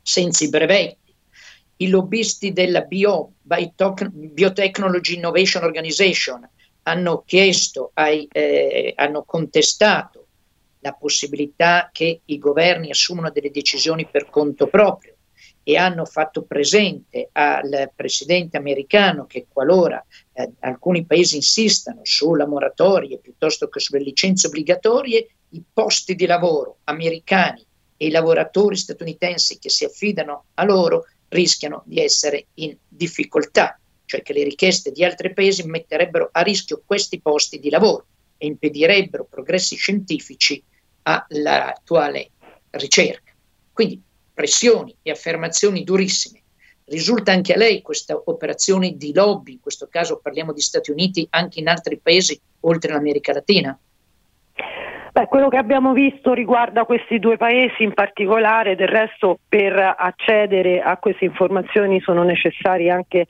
senza 0.02 0.44
i 0.44 0.50
brevetti 0.50 1.05
i 1.78 1.90
lobbisti 1.90 2.54
della 2.54 2.82
Bio, 2.82 3.34
Biotechnology 3.42 5.16
Innovation 5.16 5.64
Organization 5.64 6.48
hanno 6.84 7.24
chiesto, 7.26 7.92
ai, 7.94 8.28
eh, 8.32 8.94
hanno 8.96 9.24
contestato 9.24 10.28
la 10.80 10.94
possibilità 10.94 11.90
che 11.92 12.22
i 12.26 12.38
governi 12.38 12.92
assumano 12.92 13.32
delle 13.32 13.50
decisioni 13.50 14.06
per 14.06 14.30
conto 14.30 14.68
proprio 14.68 15.16
e 15.68 15.78
hanno 15.78 16.06
fatto 16.06 16.44
presente 16.44 17.30
al 17.32 17.92
presidente 17.96 18.56
americano 18.56 19.26
che 19.26 19.48
qualora 19.50 20.04
eh, 20.32 20.52
alcuni 20.60 21.06
paesi 21.06 21.38
insistano 21.38 22.02
sulla 22.04 22.46
moratoria 22.46 23.18
piuttosto 23.18 23.68
che 23.68 23.80
sulle 23.80 24.04
licenze 24.04 24.46
obbligatorie, 24.46 25.28
i 25.50 25.64
posti 25.74 26.14
di 26.14 26.28
lavoro 26.28 26.78
americani 26.84 27.66
e 27.98 28.06
i 28.06 28.12
lavoratori 28.12 28.76
statunitensi 28.76 29.58
che 29.58 29.70
si 29.70 29.86
affidano 29.86 30.46
a 30.54 30.64
loro 30.66 31.06
rischiano 31.30 31.84
di 31.86 32.00
essere 32.00 32.48
in 32.56 32.76
difficoltà, 32.88 33.80
cioè 34.06 34.22
che 34.22 34.34
le 34.34 34.44
richieste 34.44 34.92
di 34.92 35.04
altri 35.04 35.34
paesi 35.34 35.64
metterebbero 35.64 36.30
a 36.32 36.42
rischio 36.42 36.82
questi 36.86 37.20
posti 37.20 37.60
di 37.60 37.70
lavoro 37.70 38.06
e 38.38 38.48
impedirebbero 38.48 39.26
progressi 39.26 39.76
scientifici 39.76 40.62
all'attuale 41.04 42.32
ricerca. 42.72 43.34
Quindi 43.72 44.02
pressioni 44.34 44.96
e 45.02 45.12
affermazioni 45.12 45.84
durissime. 45.84 46.42
Risulta 46.86 47.32
anche 47.32 47.54
a 47.54 47.58
lei 47.58 47.82
questa 47.82 48.22
operazione 48.26 48.96
di 48.96 49.12
lobby, 49.14 49.54
in 49.54 49.60
questo 49.60 49.88
caso 49.90 50.20
parliamo 50.20 50.54
di 50.54 50.62
Stati 50.62 50.92
Uniti, 50.92 51.26
anche 51.32 51.60
in 51.60 51.68
altri 51.68 51.98
paesi 51.98 52.40
oltre 52.62 52.94
l'America 52.94 53.34
Latina? 53.34 53.78
Beh, 55.16 55.28
quello 55.28 55.48
che 55.48 55.56
abbiamo 55.56 55.94
visto 55.94 56.34
riguarda 56.34 56.84
questi 56.84 57.20
due 57.20 57.38
paesi 57.38 57.84
in 57.84 57.94
particolare, 57.94 58.76
del 58.76 58.90
resto 58.90 59.40
per 59.48 59.96
accedere 59.98 60.82
a 60.82 60.98
queste 60.98 61.24
informazioni 61.24 62.02
sono 62.02 62.24
necessari 62.24 62.90
anche 62.90 63.26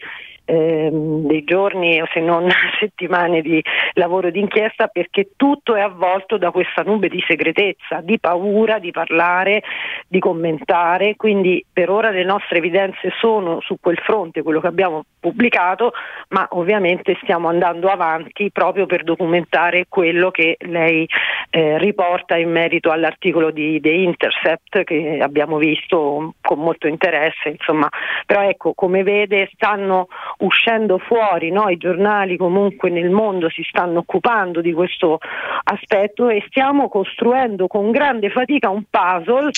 ehm, 0.46 1.28
dei 1.28 1.44
giorni 1.44 2.02
o 2.02 2.08
se 2.14 2.20
non 2.20 2.48
settimane 2.80 3.42
di 3.42 3.64
lavoro 3.94 4.30
d'inchiesta 4.30 4.88
perché 4.88 5.32
tutto 5.36 5.75
è 5.75 5.82
avvolto 5.82 6.38
da 6.38 6.52
questa 6.52 6.84
nube 6.84 7.10
di 7.10 7.24
segretezza, 7.28 8.02
di 8.02 8.20
paura 8.20 8.80
di 8.80 8.92
parlare, 8.92 9.64
di 10.08 10.20
commentare, 10.20 11.16
quindi 11.16 11.64
per 11.72 11.90
ora 11.90 12.10
le 12.10 12.24
nostre 12.24 12.58
evidenze 12.58 13.12
sono 13.20 13.60
su 13.62 13.78
quel 13.80 13.98
fronte, 13.98 14.44
quello 14.44 14.60
che 14.60 14.68
abbiamo 14.68 15.06
pubblicato, 15.20 15.94
ma 16.30 16.48
ovviamente 16.52 17.18
stiamo 17.22 17.48
andando 17.48 17.88
avanti 17.88 18.52
proprio 18.52 18.86
per 18.86 19.04
documentare 19.04 19.86
quello 19.90 20.32
che 20.32 20.58
lei 20.60 21.08
eh, 21.50 21.78
riporta 21.78 22.38
in 22.38 22.52
merito 22.52 22.92
all'articolo 22.92 23.52
di 23.52 23.80
The 23.82 23.90
Intercept 23.90 24.84
che 24.84 25.20
abbiamo 25.22 25.58
visto 25.58 26.34
con 26.42 26.60
molto 26.60 26.88
interesse, 26.88 27.50
insomma, 27.50 27.90
però 28.25 28.42
ecco, 28.44 28.74
come 28.74 29.04
vede 29.04 29.50
stanno 29.54 30.08
uscendo 30.39 30.98
fuori, 30.98 31.51
no? 31.51 31.70
i 31.70 31.77
giornali 31.77 32.38
comunque 32.38 32.89
nel 32.89 33.10
mondo 33.10 33.50
si 33.50 33.63
stanno 33.63 34.00
occupando 34.00 34.62
di 34.62 34.74
questo 34.74 35.20
aspetto 35.63 36.30
e 36.30 36.44
stiamo 36.48 36.89
costruendo 36.89 37.68
con 37.68 37.92
grande 37.92 38.30
fatica 38.30 38.70
un 38.70 38.84
puzzle, 38.89 39.50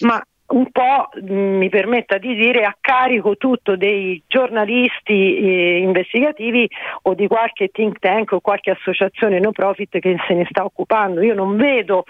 ma 0.00 0.22
un 0.52 0.70
po' 0.70 1.08
mi 1.22 1.68
permetta 1.68 2.18
di 2.18 2.34
dire 2.34 2.64
a 2.64 2.76
carico 2.78 3.36
tutto 3.36 3.76
dei 3.76 4.22
giornalisti 4.26 5.36
eh, 5.36 5.78
investigativi 5.78 6.68
o 7.02 7.14
di 7.14 7.26
qualche 7.26 7.68
think 7.68 7.98
tank 7.98 8.32
o 8.32 8.40
qualche 8.40 8.70
associazione 8.70 9.40
no 9.40 9.52
profit 9.52 9.98
che 9.98 10.16
se 10.26 10.34
ne 10.34 10.46
sta 10.50 10.64
occupando. 10.64 11.22
Io 11.22 11.34
non 11.34 11.56
vedo 11.56 12.04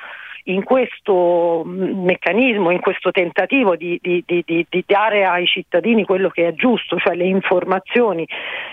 in 0.44 0.64
questo 0.64 1.62
meccanismo, 1.64 2.70
in 2.70 2.80
questo 2.80 3.10
tentativo 3.10 3.76
di, 3.76 3.98
di, 4.02 4.22
di, 4.26 4.44
di, 4.44 4.84
dare 4.86 5.24
ai 5.24 5.46
cittadini 5.46 6.04
quello 6.04 6.28
che 6.28 6.48
è 6.48 6.54
giusto, 6.54 6.96
cioè 6.98 7.14
le 7.14 7.26
informazioni, 7.26 8.26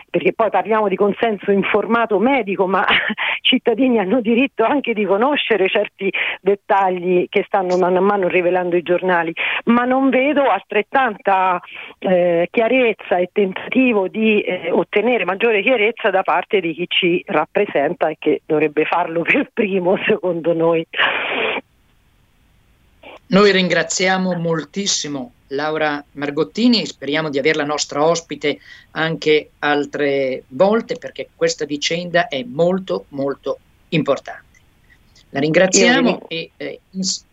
perché 0.10 0.34
poi 0.34 0.50
parliamo 0.50 0.88
di 0.88 0.96
consenso 0.96 1.52
informato 1.52 2.18
medico, 2.20 2.68
ma 2.68 2.82
i 2.82 2.86
cittadini 3.42 4.00
hanno 4.00 4.22
diritto 4.22 4.64
anche 4.64 4.94
di 4.94 5.06
conoscere 5.06 5.68
certi 5.68 6.12
dettagli 6.42 7.28
che 7.30 7.44
stanno 7.46 7.78
mano 7.78 7.98
a 8.00 8.02
mano 8.02 8.28
rivelando 8.28 8.76
i 8.76 8.82
giornali, 8.82 9.34
ma 9.66 9.84
non 9.86 10.10
vedo 10.10 10.44
altrettanta 10.50 11.60
eh, 12.00 12.48
chiarezza 12.50 13.18
e 13.18 13.30
tentativo 13.32 14.08
di 14.08 14.42
eh, 14.42 14.72
ottenere 14.72 15.26
maggiore 15.26 15.62
chiarezza 15.62 16.10
da 16.10 16.24
parte 16.24 16.60
di 16.60 16.74
chi 16.74 16.86
ci 16.88 17.24
rappresenta 17.28 18.10
e 18.10 18.16
che 18.18 18.42
dovrebbe 18.46 18.86
farlo 18.86 19.22
per 19.22 19.50
primo, 19.54 19.98
secondo 20.06 20.54
noi. 20.54 20.86
Noi 23.32 23.52
ringraziamo 23.52 24.34
moltissimo 24.34 25.34
Laura 25.50 26.04
Margottini 26.14 26.82
e 26.82 26.88
speriamo 26.88 27.30
di 27.30 27.38
averla 27.38 27.64
nostra 27.64 28.04
ospite 28.04 28.60
anche 28.92 29.52
altre 29.60 30.46
volte 30.48 30.98
perché 30.98 31.30
questa 31.36 31.66
vicenda 31.66 32.28
è 32.28 32.42
molto 32.42 33.06
molto 33.10 33.60
importante. 33.90 34.60
La 35.30 35.40
ringraziamo 35.42 36.28
e 36.28 36.50
eh, 36.58 36.80
ins- 36.90 37.24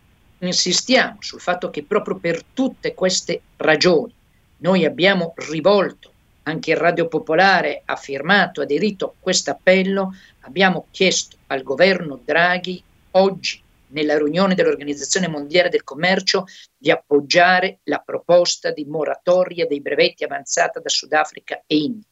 insistiamo 0.40 1.16
sul 1.20 1.40
fatto 1.40 1.70
che 1.70 1.82
proprio 1.82 2.16
per 2.16 2.42
tutte 2.52 2.92
queste 2.92 3.40
ragioni 3.56 4.12
noi 4.58 4.84
abbiamo 4.84 5.32
rivolto, 5.48 6.12
anche 6.42 6.72
il 6.72 6.76
Radio 6.76 7.08
Popolare 7.08 7.80
ha 7.86 7.96
firmato, 7.96 8.60
aderito 8.60 9.06
a 9.06 9.12
questo 9.18 9.50
appello, 9.50 10.14
abbiamo 10.40 10.88
chiesto 10.90 11.38
al 11.46 11.62
governo 11.62 12.20
Draghi 12.22 12.82
oggi 13.12 13.64
nella 13.88 14.18
riunione 14.18 14.54
dell'Organizzazione 14.54 15.28
Mondiale 15.28 15.68
del 15.68 15.84
Commercio 15.84 16.44
di 16.76 16.90
appoggiare 16.90 17.80
la 17.84 17.98
proposta 17.98 18.70
di 18.70 18.84
moratoria 18.84 19.66
dei 19.66 19.80
brevetti 19.80 20.24
avanzata 20.24 20.80
da 20.80 20.88
Sudafrica 20.88 21.62
e 21.66 21.76
India, 21.76 22.08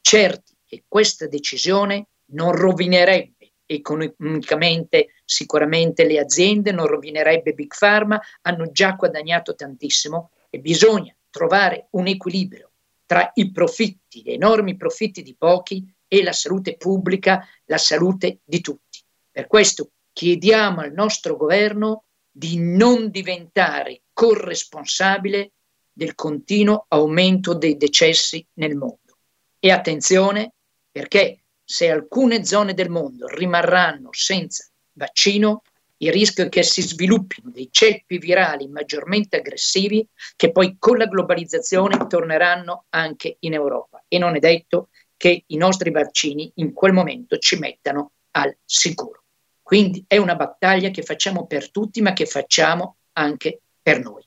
certi 0.00 0.54
che 0.64 0.84
questa 0.86 1.26
decisione 1.26 2.06
non 2.32 2.52
rovinerebbe 2.52 3.52
economicamente 3.66 5.08
sicuramente 5.24 6.04
le 6.04 6.18
aziende, 6.18 6.72
non 6.72 6.86
rovinerebbe 6.86 7.52
Big 7.52 7.72
Pharma, 7.76 8.20
hanno 8.42 8.70
già 8.70 8.92
guadagnato 8.92 9.54
tantissimo 9.54 10.30
e 10.50 10.58
bisogna 10.60 11.14
trovare 11.30 11.88
un 11.90 12.06
equilibrio 12.06 12.70
tra 13.04 13.30
i 13.34 13.50
profitti, 13.50 14.22
gli 14.22 14.30
enormi 14.30 14.76
profitti 14.76 15.22
di 15.22 15.34
pochi 15.36 15.84
e 16.08 16.22
la 16.22 16.32
salute 16.32 16.76
pubblica, 16.76 17.46
la 17.66 17.78
salute 17.78 18.38
di 18.44 18.60
tutti. 18.60 19.00
Per 19.30 19.46
questo 19.46 19.90
chiediamo 20.16 20.80
al 20.80 20.94
nostro 20.94 21.36
governo 21.36 22.04
di 22.30 22.58
non 22.58 23.10
diventare 23.10 24.00
corresponsabile 24.14 25.52
del 25.92 26.14
continuo 26.14 26.86
aumento 26.88 27.52
dei 27.52 27.76
decessi 27.76 28.44
nel 28.54 28.76
mondo. 28.76 29.18
E 29.58 29.70
attenzione 29.70 30.54
perché 30.90 31.42
se 31.62 31.90
alcune 31.90 32.46
zone 32.46 32.72
del 32.72 32.88
mondo 32.88 33.26
rimarranno 33.26 34.08
senza 34.12 34.66
vaccino, 34.92 35.60
il 35.98 36.12
rischio 36.12 36.46
è 36.46 36.48
che 36.48 36.62
si 36.62 36.80
sviluppino 36.80 37.50
dei 37.50 37.68
ceppi 37.70 38.16
virali 38.16 38.68
maggiormente 38.68 39.36
aggressivi 39.36 40.06
che 40.34 40.50
poi 40.50 40.76
con 40.78 40.96
la 40.96 41.08
globalizzazione 41.08 42.06
torneranno 42.06 42.86
anche 42.88 43.36
in 43.40 43.52
Europa. 43.52 44.02
E 44.08 44.16
non 44.16 44.34
è 44.34 44.38
detto 44.38 44.88
che 45.14 45.44
i 45.46 45.56
nostri 45.58 45.90
vaccini 45.90 46.50
in 46.54 46.72
quel 46.72 46.94
momento 46.94 47.36
ci 47.36 47.58
mettano 47.58 48.12
al 48.30 48.56
sicuro. 48.64 49.24
Quindi 49.66 50.04
è 50.06 50.16
una 50.16 50.36
battaglia 50.36 50.90
che 50.90 51.02
facciamo 51.02 51.44
per 51.44 51.72
tutti, 51.72 52.00
ma 52.00 52.12
che 52.12 52.24
facciamo 52.24 52.98
anche 53.14 53.62
per 53.82 54.00
noi. 54.00 54.22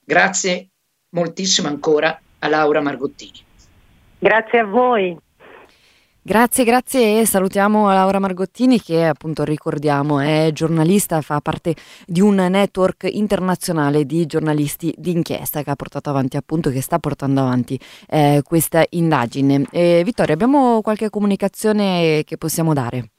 Grazie 0.00 0.70
moltissimo 1.10 1.68
ancora 1.68 2.20
a 2.40 2.48
Laura 2.48 2.80
Margottini. 2.80 3.40
Grazie 4.18 4.58
a 4.58 4.64
voi. 4.64 5.16
Grazie, 6.20 6.64
grazie 6.64 7.20
e 7.20 7.24
salutiamo 7.24 7.86
Laura 7.86 8.18
Margottini 8.18 8.80
che 8.80 9.06
appunto 9.06 9.44
ricordiamo 9.44 10.18
è 10.18 10.50
giornalista, 10.52 11.20
fa 11.20 11.40
parte 11.40 11.76
di 12.04 12.20
un 12.20 12.34
network 12.34 13.08
internazionale 13.08 14.04
di 14.06 14.26
giornalisti 14.26 14.92
d'inchiesta 14.98 15.62
che 15.62 15.70
ha 15.70 15.76
portato 15.76 16.10
avanti 16.10 16.36
appunto, 16.36 16.70
che 16.70 16.82
sta 16.82 16.98
portando 16.98 17.42
avanti 17.42 17.78
eh, 18.08 18.42
questa 18.42 18.84
indagine. 18.90 19.66
Eh, 19.70 20.02
Vittorio, 20.04 20.34
abbiamo 20.34 20.80
qualche 20.82 21.10
comunicazione 21.10 22.24
che 22.24 22.36
possiamo 22.36 22.74
dare? 22.74 23.10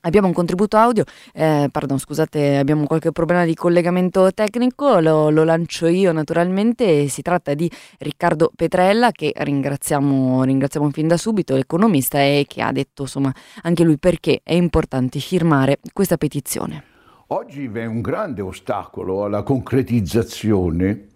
Abbiamo 0.06 0.28
un 0.28 0.34
contributo 0.34 0.76
audio, 0.76 1.06
eh, 1.34 1.70
pardon 1.72 1.98
scusate 1.98 2.58
abbiamo 2.58 2.86
qualche 2.86 3.14
problema 3.14 3.46
di 3.46 3.56
collegamento 3.56 4.34
tecnico, 4.34 5.00
lo, 5.00 5.30
lo, 5.30 5.46
lancio 5.46 5.88
io 5.88 6.12
naturalmente, 6.12 7.08
si 7.08 7.22
tratta 7.22 7.54
di 7.54 7.72
Riccardo 8.00 8.52
Petrella 8.54 9.12
che 9.12 9.32
ringraziamo, 9.34 10.44
ringraziamo 10.44 10.90
fin 10.90 11.08
da 11.08 11.16
subito, 11.16 11.56
l'economista 11.56 12.20
e 12.20 12.44
che 12.46 12.62
ha 12.62 12.74
detto 12.74 13.04
insomma 13.04 13.34
anche 13.62 13.86
lui 13.86 13.98
perché 13.98 14.42
è 14.44 14.54
importante 14.54 15.20
firmare 15.20 15.80
questa 15.94 16.18
petizione. 16.18 16.84
Oggi 17.28 17.70
vi 17.70 17.80
è 17.80 17.86
un 17.86 18.02
grande 18.02 18.42
ostacolo 18.42 19.24
alla 19.24 19.42
concretizzazione 19.42 21.13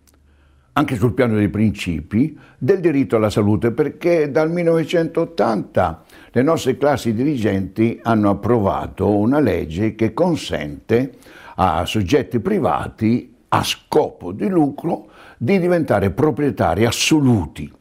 anche 0.78 0.96
sul 0.96 1.14
piano 1.14 1.34
dei 1.36 1.50
principi, 1.50 2.38
del 2.56 2.80
diritto 2.80 3.16
alla 3.16 3.32
salute, 3.32 3.72
perché 3.72 4.30
dal 4.30 4.52
1980 4.52 6.04
le 6.32 6.42
nostre 6.44 6.78
classi 6.78 7.14
dirigenti 7.14 8.00
hanno 8.04 8.30
approvato 8.30 9.18
una 9.18 9.40
legge 9.40 9.96
che 9.96 10.14
consente 10.14 11.14
a 11.56 11.84
soggetti 11.86 12.40
privati 12.40 13.36
a 13.48 13.64
scopo 13.64 14.32
di 14.32 14.48
lucro 14.48 15.10
di 15.40 15.58
diventare 15.58 16.12
proprietari 16.12 16.86
assoluti 16.86 17.72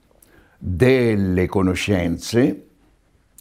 delle 0.56 1.46
conoscenze 1.46 2.66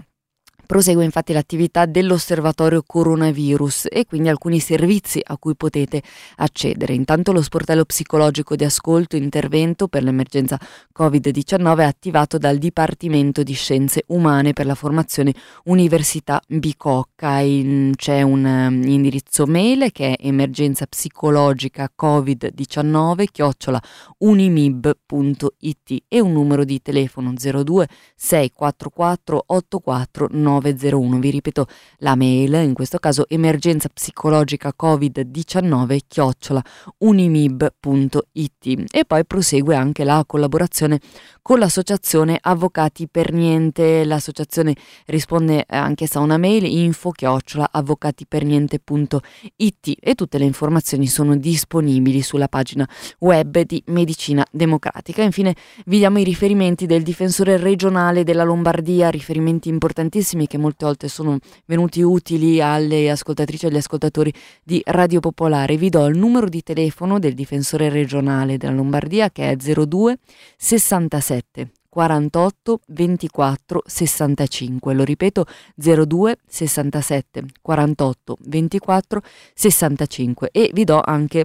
Prosegue 0.70 1.02
infatti 1.02 1.32
l'attività 1.32 1.84
dell'osservatorio 1.84 2.84
coronavirus 2.86 3.88
e 3.90 4.06
quindi 4.06 4.28
alcuni 4.28 4.60
servizi 4.60 5.20
a 5.20 5.36
cui 5.36 5.56
potete 5.56 6.00
accedere. 6.36 6.94
Intanto 6.94 7.32
lo 7.32 7.42
sportello 7.42 7.84
psicologico 7.84 8.54
di 8.54 8.62
ascolto 8.62 9.16
e 9.16 9.18
intervento 9.18 9.88
per 9.88 10.04
l'emergenza 10.04 10.60
Covid-19 10.96 11.78
è 11.78 11.82
attivato 11.82 12.38
dal 12.38 12.58
Dipartimento 12.58 13.42
di 13.42 13.52
Scienze 13.52 14.04
Umane 14.06 14.52
per 14.52 14.66
la 14.66 14.76
formazione 14.76 15.34
Università 15.64 16.40
Bicocca. 16.46 17.40
In, 17.40 17.94
c'è 17.96 18.22
un 18.22 18.44
um, 18.44 18.82
indirizzo 18.84 19.46
mail 19.46 19.90
che 19.90 20.14
è 20.14 20.24
emergenza 20.24 20.86
psicologica 20.86 21.90
Covid-19 22.00 23.24
chiocciola 23.32 23.82
unimib.it 24.18 26.04
e 26.06 26.20
un 26.20 26.30
numero 26.30 26.62
di 26.62 26.80
telefono 26.80 27.32
02 27.34 27.88
644 28.14 29.42
84 29.46 30.28
901. 30.60 31.18
Vi 31.18 31.30
ripeto 31.30 31.66
la 31.98 32.14
mail, 32.14 32.54
in 32.54 32.74
questo 32.74 32.98
caso 32.98 33.26
emergenza 33.28 33.88
psicologica 33.88 34.72
covid-19 34.78 35.98
chiocciola 36.06 36.62
unimib.it 36.98 38.84
e 38.90 39.04
poi 39.04 39.24
prosegue 39.24 39.74
anche 39.74 40.04
la 40.04 40.22
collaborazione 40.26 41.00
con 41.42 41.58
l'associazione 41.58 42.38
Avvocati 42.40 43.08
per 43.08 43.32
Niente. 43.32 44.04
L'associazione 44.04 44.76
risponde 45.06 45.64
anche 45.66 46.06
a 46.12 46.20
una 46.20 46.36
mail 46.36 46.64
info 46.64 47.10
chiocciola 47.10 47.70
avvocatiperniente.it 47.72 49.96
e 50.00 50.14
tutte 50.14 50.38
le 50.38 50.44
informazioni 50.44 51.06
sono 51.06 51.36
disponibili 51.36 52.22
sulla 52.22 52.48
pagina 52.48 52.88
web 53.20 53.60
di 53.60 53.82
Medicina 53.86 54.44
Democratica. 54.50 55.22
Infine 55.22 55.54
vi 55.86 55.98
diamo 55.98 56.18
i 56.18 56.24
riferimenti 56.24 56.86
del 56.86 57.02
difensore 57.02 57.56
regionale 57.56 58.24
della 58.24 58.44
Lombardia, 58.44 59.10
riferimenti 59.10 59.68
importantissimi 59.68 60.39
che 60.46 60.58
molte 60.58 60.84
volte 60.84 61.08
sono 61.08 61.38
venuti 61.66 62.02
utili 62.02 62.60
alle 62.60 63.10
ascoltatrici 63.10 63.66
e 63.66 63.68
agli 63.68 63.76
ascoltatori 63.76 64.32
di 64.62 64.82
Radio 64.84 65.20
Popolare. 65.20 65.76
Vi 65.76 65.88
do 65.88 66.06
il 66.06 66.18
numero 66.18 66.48
di 66.48 66.62
telefono 66.62 67.18
del 67.18 67.34
difensore 67.34 67.88
regionale 67.88 68.56
della 68.56 68.72
Lombardia 68.72 69.30
che 69.30 69.50
è 69.50 69.56
02 69.56 70.18
67 70.56 71.70
48 71.90 72.80
24 72.86 73.82
65. 73.84 74.94
Lo 74.94 75.04
ripeto 75.04 75.44
02 75.74 76.38
67 76.46 77.44
48 77.60 78.36
24 78.40 79.22
65 79.54 80.48
e 80.52 80.70
vi 80.72 80.84
do 80.84 81.02
anche 81.04 81.44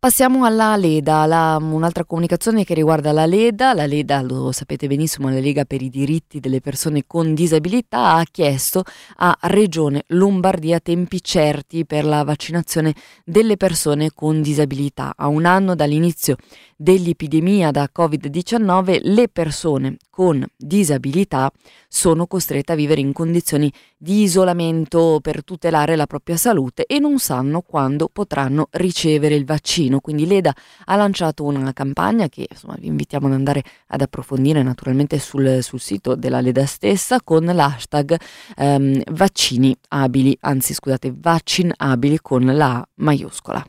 Passiamo 0.00 0.44
alla 0.44 0.76
Leda, 0.76 1.26
la, 1.26 1.58
un'altra 1.60 2.04
comunicazione 2.04 2.62
che 2.62 2.72
riguarda 2.72 3.10
la 3.10 3.26
Leda. 3.26 3.74
La 3.74 3.84
Leda, 3.84 4.22
lo 4.22 4.52
sapete 4.52 4.86
benissimo, 4.86 5.28
la 5.28 5.40
Lega 5.40 5.64
per 5.64 5.82
i 5.82 5.88
diritti 5.88 6.38
delle 6.38 6.60
persone 6.60 7.02
con 7.04 7.34
disabilità 7.34 8.12
ha 8.12 8.24
chiesto 8.30 8.84
a 9.16 9.36
Regione 9.40 10.04
Lombardia 10.10 10.78
tempi 10.78 11.20
certi 11.20 11.84
per 11.84 12.04
la 12.04 12.22
vaccinazione 12.22 12.94
delle 13.24 13.56
persone 13.56 14.12
con 14.14 14.40
disabilità. 14.40 15.14
A 15.16 15.26
un 15.26 15.44
anno 15.44 15.74
dall'inizio 15.74 16.36
dell'epidemia 16.80 17.72
da 17.72 17.90
Covid-19 17.92 19.00
le 19.02 19.28
persone 19.28 19.96
con 20.08 20.46
disabilità 20.56 21.50
sono 21.88 22.26
costrette 22.28 22.72
a 22.72 22.76
vivere 22.76 23.00
in 23.00 23.12
condizioni 23.12 23.72
di 23.96 24.22
isolamento 24.22 25.18
per 25.20 25.42
tutelare 25.42 25.96
la 25.96 26.06
propria 26.06 26.36
salute 26.36 26.86
e 26.86 27.00
non 27.00 27.18
sanno 27.18 27.62
quando 27.62 28.08
potranno 28.12 28.68
ricevere 28.70 29.34
il 29.34 29.44
vaccino. 29.44 29.98
Quindi 29.98 30.26
l'EDA 30.26 30.54
ha 30.84 30.96
lanciato 30.96 31.42
una 31.42 31.72
campagna 31.72 32.28
che 32.28 32.46
insomma, 32.48 32.76
vi 32.78 32.86
invitiamo 32.86 33.26
ad 33.26 33.32
andare 33.32 33.64
ad 33.88 34.00
approfondire 34.00 34.62
naturalmente 34.62 35.18
sul, 35.18 35.58
sul 35.62 35.80
sito 35.80 36.14
della 36.14 36.40
Leda 36.40 36.64
stessa 36.64 37.20
con 37.22 37.44
l'hashtag 37.44 38.16
ehm, 38.56 39.02
vaccini 39.10 39.76
abili, 39.88 40.36
anzi 40.40 40.74
scusate, 40.74 41.12
vaccin 41.16 41.72
abili 41.76 42.20
con 42.20 42.44
la 42.44 42.86
maiuscola. 42.94 43.64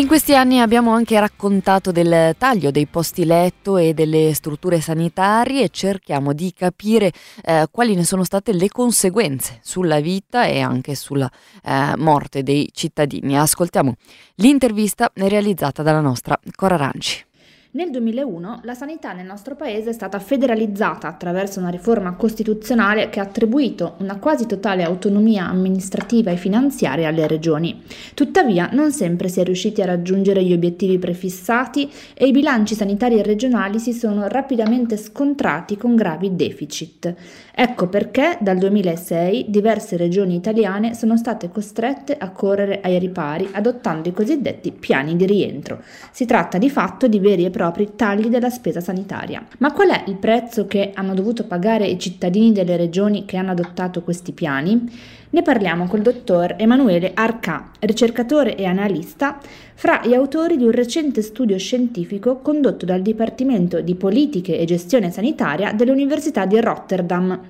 In 0.00 0.06
questi 0.06 0.34
anni 0.34 0.60
abbiamo 0.60 0.92
anche 0.92 1.20
raccontato 1.20 1.92
del 1.92 2.34
taglio 2.38 2.70
dei 2.70 2.86
posti 2.86 3.26
letto 3.26 3.76
e 3.76 3.92
delle 3.92 4.32
strutture 4.32 4.80
sanitarie 4.80 5.64
e 5.64 5.68
cerchiamo 5.68 6.32
di 6.32 6.54
capire 6.56 7.12
eh, 7.42 7.66
quali 7.70 7.94
ne 7.94 8.04
sono 8.04 8.24
state 8.24 8.54
le 8.54 8.70
conseguenze 8.70 9.58
sulla 9.62 10.00
vita 10.00 10.46
e 10.46 10.60
anche 10.60 10.94
sulla 10.94 11.30
eh, 11.62 11.92
morte 11.98 12.42
dei 12.42 12.70
cittadini. 12.72 13.38
Ascoltiamo 13.38 13.96
l'intervista 14.36 15.10
realizzata 15.14 15.82
dalla 15.82 16.00
nostra 16.00 16.38
Cora 16.54 16.76
Ranci. 16.76 17.29
Nel 17.72 17.90
2001 17.90 18.62
la 18.64 18.74
sanità 18.74 19.12
nel 19.12 19.26
nostro 19.26 19.54
paese 19.54 19.90
è 19.90 19.92
stata 19.92 20.18
federalizzata 20.18 21.06
attraverso 21.06 21.60
una 21.60 21.68
riforma 21.68 22.14
costituzionale 22.16 23.10
che 23.10 23.20
ha 23.20 23.22
attribuito 23.22 23.94
una 23.98 24.18
quasi 24.18 24.46
totale 24.46 24.82
autonomia 24.82 25.46
amministrativa 25.46 26.32
e 26.32 26.36
finanziaria 26.36 27.06
alle 27.06 27.28
regioni. 27.28 27.80
Tuttavia 28.14 28.70
non 28.72 28.90
sempre 28.90 29.28
si 29.28 29.38
è 29.38 29.44
riusciti 29.44 29.82
a 29.82 29.86
raggiungere 29.86 30.42
gli 30.42 30.52
obiettivi 30.52 30.98
prefissati 30.98 31.88
e 32.12 32.26
i 32.26 32.32
bilanci 32.32 32.74
sanitari 32.74 33.22
regionali 33.22 33.78
si 33.78 33.92
sono 33.92 34.26
rapidamente 34.26 34.96
scontrati 34.96 35.76
con 35.76 35.94
gravi 35.94 36.34
deficit. 36.34 37.14
Ecco 37.62 37.88
perché 37.88 38.38
dal 38.40 38.56
2006 38.56 39.44
diverse 39.48 39.98
regioni 39.98 40.34
italiane 40.34 40.94
sono 40.94 41.18
state 41.18 41.50
costrette 41.50 42.16
a 42.16 42.30
correre 42.30 42.80
ai 42.80 42.98
ripari 42.98 43.46
adottando 43.52 44.08
i 44.08 44.14
cosiddetti 44.14 44.72
piani 44.72 45.14
di 45.14 45.26
rientro. 45.26 45.82
Si 46.10 46.24
tratta 46.24 46.56
di 46.56 46.70
fatto 46.70 47.06
di 47.06 47.18
veri 47.18 47.44
e 47.44 47.50
propri 47.50 47.96
tagli 47.96 48.28
della 48.28 48.48
spesa 48.48 48.80
sanitaria. 48.80 49.44
Ma 49.58 49.74
qual 49.74 49.90
è 49.90 50.04
il 50.06 50.16
prezzo 50.16 50.66
che 50.66 50.92
hanno 50.94 51.12
dovuto 51.12 51.44
pagare 51.44 51.86
i 51.86 51.98
cittadini 51.98 52.52
delle 52.52 52.78
regioni 52.78 53.26
che 53.26 53.36
hanno 53.36 53.50
adottato 53.50 54.00
questi 54.00 54.32
piani? 54.32 55.18
Ne 55.32 55.42
parliamo 55.42 55.86
col 55.86 56.02
dottor 56.02 56.56
Emanuele 56.58 57.12
Arcà, 57.14 57.70
ricercatore 57.78 58.56
e 58.56 58.64
analista, 58.64 59.38
fra 59.74 60.00
gli 60.04 60.12
autori 60.12 60.56
di 60.56 60.64
un 60.64 60.72
recente 60.72 61.22
studio 61.22 61.56
scientifico 61.56 62.38
condotto 62.38 62.84
dal 62.84 63.00
Dipartimento 63.00 63.80
di 63.80 63.94
Politiche 63.94 64.58
e 64.58 64.64
Gestione 64.64 65.12
Sanitaria 65.12 65.72
dell'Università 65.72 66.46
di 66.46 66.60
Rotterdam. 66.60 67.40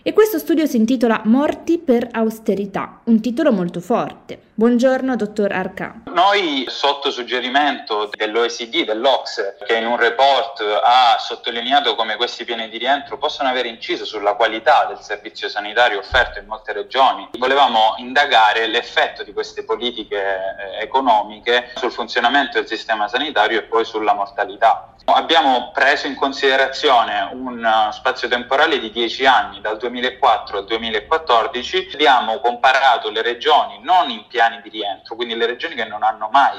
E 0.00 0.12
questo 0.12 0.38
studio 0.38 0.64
si 0.66 0.76
intitola 0.76 1.22
Morti 1.24 1.78
per 1.78 2.06
austerità, 2.12 3.00
un 3.06 3.20
titolo 3.20 3.50
molto 3.50 3.80
forte. 3.80 4.47
Buongiorno, 4.58 5.14
dottor 5.14 5.52
Arca. 5.52 6.00
Noi, 6.06 6.64
sotto 6.66 7.12
suggerimento 7.12 8.10
dell'OECD, 8.12 8.86
dell'Ox, 8.86 9.54
che 9.64 9.76
in 9.76 9.86
un 9.86 9.96
report 9.96 10.60
ha 10.82 11.16
sottolineato 11.16 11.94
come 11.94 12.16
questi 12.16 12.44
piani 12.44 12.68
di 12.68 12.76
rientro 12.76 13.18
possono 13.18 13.50
aver 13.50 13.66
inciso 13.66 14.04
sulla 14.04 14.34
qualità 14.34 14.86
del 14.88 14.98
servizio 14.98 15.48
sanitario 15.48 16.00
offerto 16.00 16.40
in 16.40 16.46
molte 16.46 16.72
regioni, 16.72 17.28
volevamo 17.38 17.94
indagare 17.98 18.66
l'effetto 18.66 19.22
di 19.22 19.32
queste 19.32 19.62
politiche 19.62 20.16
eh, 20.16 20.82
economiche 20.82 21.70
sul 21.76 21.92
funzionamento 21.92 22.58
del 22.58 22.66
sistema 22.66 23.06
sanitario 23.06 23.60
e 23.60 23.62
poi 23.62 23.84
sulla 23.84 24.12
mortalità. 24.12 24.94
Abbiamo 25.14 25.70
preso 25.72 26.06
in 26.06 26.14
considerazione 26.14 27.30
un 27.32 27.64
uh, 27.64 27.90
spazio 27.92 28.28
temporale 28.28 28.78
di 28.78 28.90
10 28.90 29.24
anni, 29.24 29.60
dal 29.62 29.78
2004 29.78 30.58
al 30.58 30.64
2014. 30.66 31.90
Abbiamo 31.94 32.40
comparato 32.40 33.08
le 33.10 33.22
regioni 33.22 33.80
non 33.82 34.10
in 34.10 34.26
piani 34.26 34.47
di 34.62 34.70
rientro, 34.70 35.14
quindi 35.14 35.36
le 35.36 35.46
regioni 35.46 35.74
che 35.74 35.84
non 35.84 36.02
hanno 36.02 36.28
mai 36.32 36.58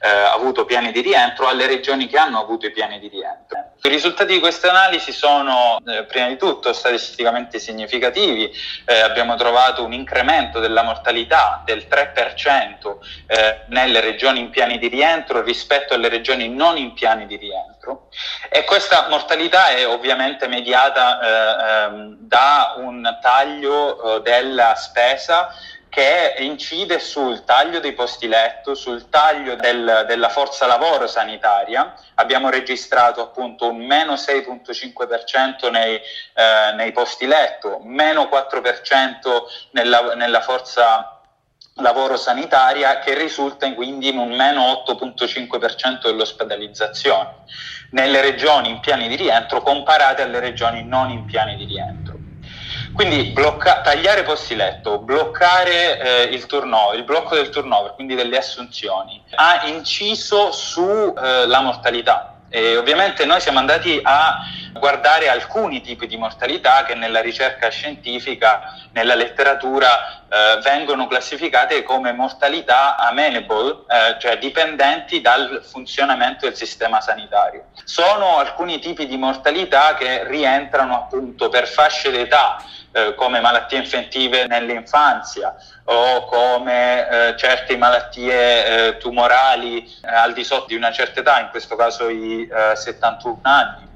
eh, 0.00 0.08
avuto 0.08 0.64
piani 0.64 0.92
di 0.92 1.00
rientro, 1.00 1.48
alle 1.48 1.66
regioni 1.66 2.06
che 2.06 2.18
hanno 2.18 2.40
avuto 2.40 2.66
i 2.66 2.70
piani 2.70 2.98
di 2.98 3.08
rientro. 3.08 3.72
I 3.82 3.88
risultati 3.88 4.34
di 4.34 4.40
queste 4.40 4.68
analisi 4.68 5.10
sono, 5.10 5.80
eh, 5.86 6.04
prima 6.04 6.28
di 6.28 6.36
tutto, 6.36 6.72
statisticamente 6.72 7.58
significativi. 7.58 8.52
Eh, 8.84 9.00
abbiamo 9.00 9.34
trovato 9.34 9.84
un 9.84 9.92
incremento 9.92 10.60
della 10.60 10.82
mortalità 10.82 11.62
del 11.64 11.86
3% 11.88 12.98
eh, 13.26 13.62
nelle 13.68 14.00
regioni 14.00 14.40
in 14.40 14.50
piani 14.50 14.78
di 14.78 14.88
rientro 14.88 15.42
rispetto 15.42 15.94
alle 15.94 16.08
regioni 16.08 16.48
non 16.48 16.76
in 16.76 16.92
piani 16.92 17.26
di 17.26 17.36
rientro 17.36 18.08
e 18.48 18.64
questa 18.64 19.08
mortalità 19.08 19.68
è 19.68 19.86
ovviamente 19.86 20.46
mediata 20.46 21.20
eh, 21.20 21.84
ehm, 21.84 22.16
da 22.20 22.74
un 22.76 23.18
taglio 23.20 24.16
eh, 24.16 24.22
della 24.22 24.74
spesa 24.74 25.48
che 25.92 26.36
incide 26.38 26.98
sul 26.98 27.44
taglio 27.44 27.78
dei 27.78 27.92
posti 27.92 28.26
letto, 28.26 28.74
sul 28.74 29.10
taglio 29.10 29.56
del, 29.56 30.06
della 30.08 30.30
forza 30.30 30.64
lavoro 30.64 31.06
sanitaria. 31.06 31.92
Abbiamo 32.14 32.48
registrato 32.48 33.20
appunto 33.20 33.68
un 33.68 33.76
meno 33.76 34.14
6,5% 34.14 35.70
nei, 35.70 35.96
eh, 35.96 36.72
nei 36.76 36.92
posti 36.92 37.26
letto, 37.26 37.78
meno 37.82 38.22
4% 38.22 39.42
nella, 39.72 40.14
nella 40.14 40.40
forza 40.40 41.20
lavoro 41.74 42.16
sanitaria 42.16 42.98
che 42.98 43.12
risulta 43.12 43.70
quindi 43.74 44.08
in 44.08 44.16
un 44.16 44.30
meno 44.30 44.84
8,5% 44.88 46.04
dell'ospedalizzazione 46.04 47.34
nelle 47.90 48.22
regioni 48.22 48.70
in 48.70 48.80
piani 48.80 49.08
di 49.08 49.16
rientro 49.16 49.60
comparate 49.60 50.22
alle 50.22 50.40
regioni 50.40 50.84
non 50.84 51.10
in 51.10 51.26
piani 51.26 51.56
di 51.56 51.64
rientro. 51.64 52.21
Quindi 52.92 53.30
blocca- 53.30 53.80
tagliare 53.80 54.22
posti 54.22 54.54
letto, 54.54 54.98
bloccare 54.98 55.98
eh, 55.98 56.22
il 56.34 56.46
turnover, 56.46 56.98
il 56.98 57.04
blocco 57.04 57.34
del 57.34 57.48
turnover, 57.48 57.94
quindi 57.94 58.14
delle 58.14 58.36
assunzioni, 58.36 59.22
ha 59.34 59.66
inciso 59.66 60.52
sulla 60.52 61.58
eh, 61.58 61.62
mortalità 61.62 62.32
e 62.54 62.76
ovviamente 62.76 63.24
noi 63.24 63.40
siamo 63.40 63.60
andati 63.60 63.98
a 64.02 64.40
guardare 64.74 65.30
alcuni 65.30 65.80
tipi 65.80 66.06
di 66.06 66.18
mortalità 66.18 66.84
che 66.84 66.94
nella 66.94 67.22
ricerca 67.22 67.70
scientifica, 67.70 68.74
nella 68.92 69.14
letteratura, 69.14 70.22
eh, 70.28 70.60
vengono 70.60 71.06
classificate 71.06 71.82
come 71.82 72.12
mortalità 72.12 72.96
amenable, 72.98 73.84
eh, 73.88 74.18
cioè 74.18 74.36
dipendenti 74.36 75.22
dal 75.22 75.62
funzionamento 75.64 76.44
del 76.44 76.54
sistema 76.54 77.00
sanitario. 77.00 77.68
Sono 77.84 78.36
alcuni 78.36 78.80
tipi 78.80 79.06
di 79.06 79.16
mortalità 79.16 79.94
che 79.94 80.24
rientrano 80.26 80.94
appunto 80.94 81.48
per 81.48 81.66
fasce 81.66 82.10
d'età, 82.10 82.62
eh, 82.92 83.14
come 83.14 83.40
malattie 83.40 83.78
infettive 83.78 84.46
nell'infanzia 84.46 85.54
o 85.84 86.24
come 86.26 87.08
eh, 87.08 87.36
certe 87.36 87.76
malattie 87.76 88.88
eh, 88.88 88.96
tumorali 88.98 89.82
eh, 89.82 90.14
al 90.14 90.32
di 90.32 90.44
sotto 90.44 90.66
di 90.66 90.74
una 90.74 90.92
certa 90.92 91.20
età, 91.20 91.40
in 91.40 91.48
questo 91.50 91.74
caso 91.74 92.08
i 92.08 92.48
71 92.74 93.34
eh, 93.34 93.48
anni. 93.48 93.90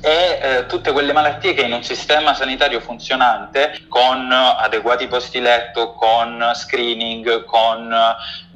E 0.00 0.38
eh, 0.40 0.66
tutte 0.66 0.92
quelle 0.92 1.12
malattie 1.12 1.54
che 1.54 1.62
in 1.62 1.72
un 1.72 1.82
sistema 1.82 2.34
sanitario 2.34 2.78
funzionante, 2.78 3.80
con 3.88 4.30
adeguati 4.30 5.08
posti 5.08 5.40
letto, 5.40 5.94
con 5.94 6.52
screening, 6.54 7.44
con 7.44 7.92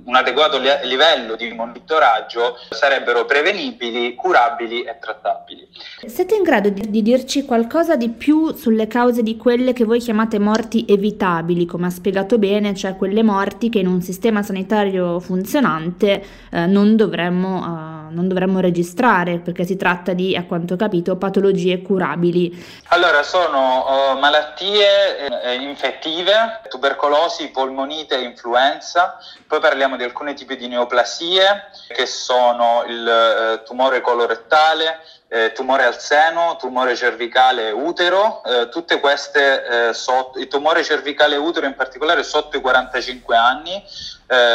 un 0.05 0.17
adeguato 0.17 0.59
livello 0.59 1.37
di 1.37 1.53
monitoraggio 1.53 2.59
sarebbero 2.71 3.25
prevenibili, 3.25 4.15
curabili 4.15 4.83
e 4.83 4.99
trattabili. 4.99 5.69
Siete 6.07 6.35
in 6.35 6.43
grado 6.43 6.71
di, 6.71 6.91
di, 6.91 7.03
dirci 7.03 7.45
qualcosa 7.45 7.97
di 7.97 8.09
più 8.09 8.55
sulle 8.55 8.87
cause 8.87 9.23
di 9.23 9.37
quelle 9.37 9.73
che 9.73 9.85
voi 9.85 10.01
chiamate 10.01 10.39
morti 10.39 10.85
evitabili, 10.89 11.67
come 11.67 11.87
ha 11.87 11.91
spiegato 11.91 12.39
bene, 12.39 12.75
cioè 12.75 12.97
quelle 12.97 13.23
morti 13.23 13.69
che 13.69 13.79
in 13.79 13.87
un 13.87 14.03
sistema 14.03 14.43
sanitario 14.43 15.21
funzionante 15.21 16.25
eh, 16.51 16.67
non, 16.67 16.97
dovremmo, 16.97 17.59
uh, 17.59 18.15
non, 18.15 18.27
dovremmo, 18.29 18.61
registrare, 18.61 19.39
perché 19.39 19.65
si 19.65 19.77
tratta 19.77 20.13
di, 20.13 20.37
a 20.37 20.45
quanto 20.45 20.75
ho 20.75 20.77
capito, 20.77 21.17
patologie 21.17 21.81
curabili? 21.83 22.53
Allora, 22.89 23.23
sono 23.23 24.13
uh, 24.15 24.19
malattie 24.19 25.43
eh, 25.43 25.55
infettive, 25.55 26.61
tubercolosi, 26.69 27.49
polmonite 27.51 28.17
influenza, 28.17 29.19
poi 29.47 29.61
parliamo 29.61 29.92
di 29.97 30.05
alcuni 30.05 30.35
tipi 30.35 30.57
di 30.57 30.69
neoplasie 30.69 31.71
che 31.89 32.07
sono 32.07 32.85
il 32.87 33.09
eh, 33.09 33.63
tumore 33.65 34.01
colorettale, 34.01 35.01
eh, 35.29 35.53
tumore 35.53 35.85
al 35.85 35.99
seno, 35.99 36.57
tumore 36.59 36.95
cervicale 36.95 37.71
utero, 37.71 38.43
eh, 38.45 38.69
tutte 38.69 39.01
queste, 39.01 39.89
eh, 39.89 39.95
sotto, 39.95 40.39
il 40.39 40.49
tumore 40.49 40.85
cervicale 40.85 41.37
utero 41.37 41.67
in 41.67 41.75
particolare 41.75 42.23
sotto 42.23 42.57
i 42.57 42.61
45 42.61 43.37
anni, 43.37 43.83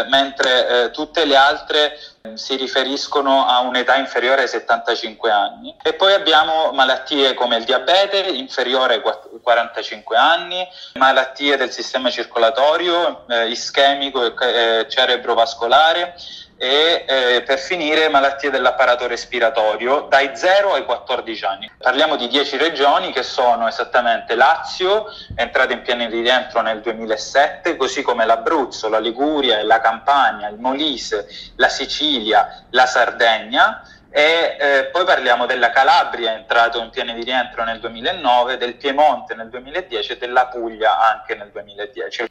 mentre 0.10 0.68
eh, 0.68 0.92
tutte 0.92 1.26
le 1.26 1.36
altre 1.36 2.00
si 2.34 2.56
riferiscono 2.56 3.46
a 3.46 3.60
un'età 3.60 3.96
inferiore 3.96 4.42
ai 4.42 4.48
75 4.48 5.32
anni. 5.32 5.76
E 5.82 5.94
poi 5.94 6.14
abbiamo 6.14 6.72
malattie 6.72 7.34
come 7.34 7.58
il 7.58 7.64
diabete 7.64 8.18
inferiore 8.18 8.96
ai 8.96 9.02
45 9.42 10.18
anni, 10.18 10.68
malattie 10.96 11.56
del 11.56 11.72
sistema 11.72 12.10
circolatorio, 12.10 13.26
ischemico 13.48 14.36
e 14.38 14.88
cerebrovascolare, 14.90 16.16
e 16.58 17.06
eh, 17.08 17.44
per 17.44 17.60
finire 17.60 18.10
malattie 18.10 18.50
dell'apparato 18.50 19.06
respiratorio 19.08 20.08
dai 20.10 20.32
0 20.34 20.74
ai 20.74 20.86
14 20.86 21.46
anni. 21.46 21.72
Parliamo 21.78 22.16
di 22.16 22.28
10 22.28 22.58
regioni 22.58 23.12
che 23.12 23.24
sono 23.24 23.68
esattamente 23.68 24.36
Lazio, 24.36 25.06
entrata 25.36 25.74
in 25.74 25.82
pieno 25.84 26.08
rientro 26.08 26.62
nel 26.62 26.82
2007, 26.82 27.76
così 27.76 28.02
come 28.02 28.26
l'Abruzzo, 28.26 28.90
la 28.90 29.00
Liguria, 29.00 29.64
la 29.64 29.80
Campania, 29.80 30.48
il 30.48 30.58
Molise, 30.58 31.28
la 31.58 31.70
Sicilia, 31.70 32.66
la 32.72 32.86
Sardegna 32.86 33.82
e 34.10 34.58
eh, 34.60 34.86
poi 34.92 35.06
parliamo 35.06 35.46
della 35.46 35.70
Calabria, 35.70 36.34
entrato 36.34 36.82
in 36.82 36.90
pieno 36.90 37.14
di 37.14 37.24
rientro 37.24 37.64
nel 37.64 37.80
2009, 37.80 38.58
del 38.58 38.76
Piemonte 38.76 39.36
nel 39.36 39.50
2010 39.50 40.14
e 40.14 40.18
della 40.18 40.48
Puglia 40.48 40.98
anche 40.98 41.36
nel 41.36 41.50
2010 41.52 42.26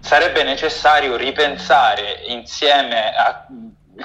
sarebbe 0.00 0.42
necessario 0.42 1.16
ripensare 1.16 2.22
insieme 2.26 3.14
a 3.14 3.46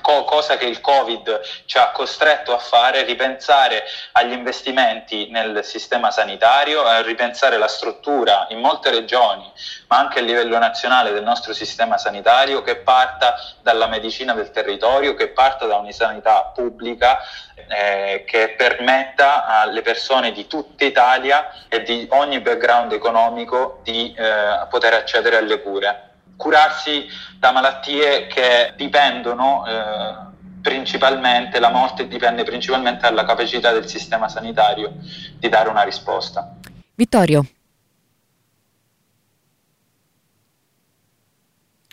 cosa 0.01 0.57
che 0.57 0.65
il 0.65 0.81
Covid 0.81 1.41
ci 1.65 1.77
ha 1.77 1.91
costretto 1.91 2.53
a 2.53 2.57
fare, 2.57 3.03
ripensare 3.03 3.83
agli 4.13 4.31
investimenti 4.31 5.29
nel 5.29 5.63
sistema 5.63 6.11
sanitario, 6.11 6.83
a 6.83 7.01
ripensare 7.01 7.57
la 7.57 7.67
struttura 7.67 8.47
in 8.49 8.59
molte 8.59 8.89
regioni, 8.89 9.51
ma 9.87 9.97
anche 9.97 10.19
a 10.19 10.21
livello 10.21 10.57
nazionale 10.57 11.11
del 11.11 11.23
nostro 11.23 11.53
sistema 11.53 11.97
sanitario, 11.97 12.61
che 12.61 12.77
parta 12.77 13.35
dalla 13.61 13.87
medicina 13.87 14.33
del 14.33 14.51
territorio, 14.51 15.15
che 15.15 15.29
parta 15.29 15.65
da 15.65 15.77
una 15.77 15.91
sanità 15.91 16.51
pubblica 16.53 17.19
eh, 17.67 18.23
che 18.25 18.55
permetta 18.57 19.45
alle 19.45 19.81
persone 19.81 20.31
di 20.31 20.47
tutta 20.47 20.85
Italia 20.85 21.49
e 21.67 21.83
di 21.83 22.07
ogni 22.11 22.39
background 22.39 22.91
economico 22.93 23.79
di 23.83 24.13
eh, 24.17 24.65
poter 24.69 24.93
accedere 24.93 25.37
alle 25.37 25.61
cure 25.61 26.11
curarsi 26.35 27.05
da 27.37 27.51
malattie 27.51 28.27
che 28.27 28.73
dipendono 28.75 29.65
eh, 29.65 30.31
principalmente, 30.61 31.59
la 31.59 31.69
morte 31.69 32.07
dipende 32.07 32.43
principalmente 32.43 33.01
dalla 33.01 33.25
capacità 33.25 33.71
del 33.71 33.87
sistema 33.87 34.29
sanitario 34.29 34.95
di 35.37 35.49
dare 35.49 35.69
una 35.69 35.83
risposta. 35.83 36.55
Vittorio. 36.95 37.45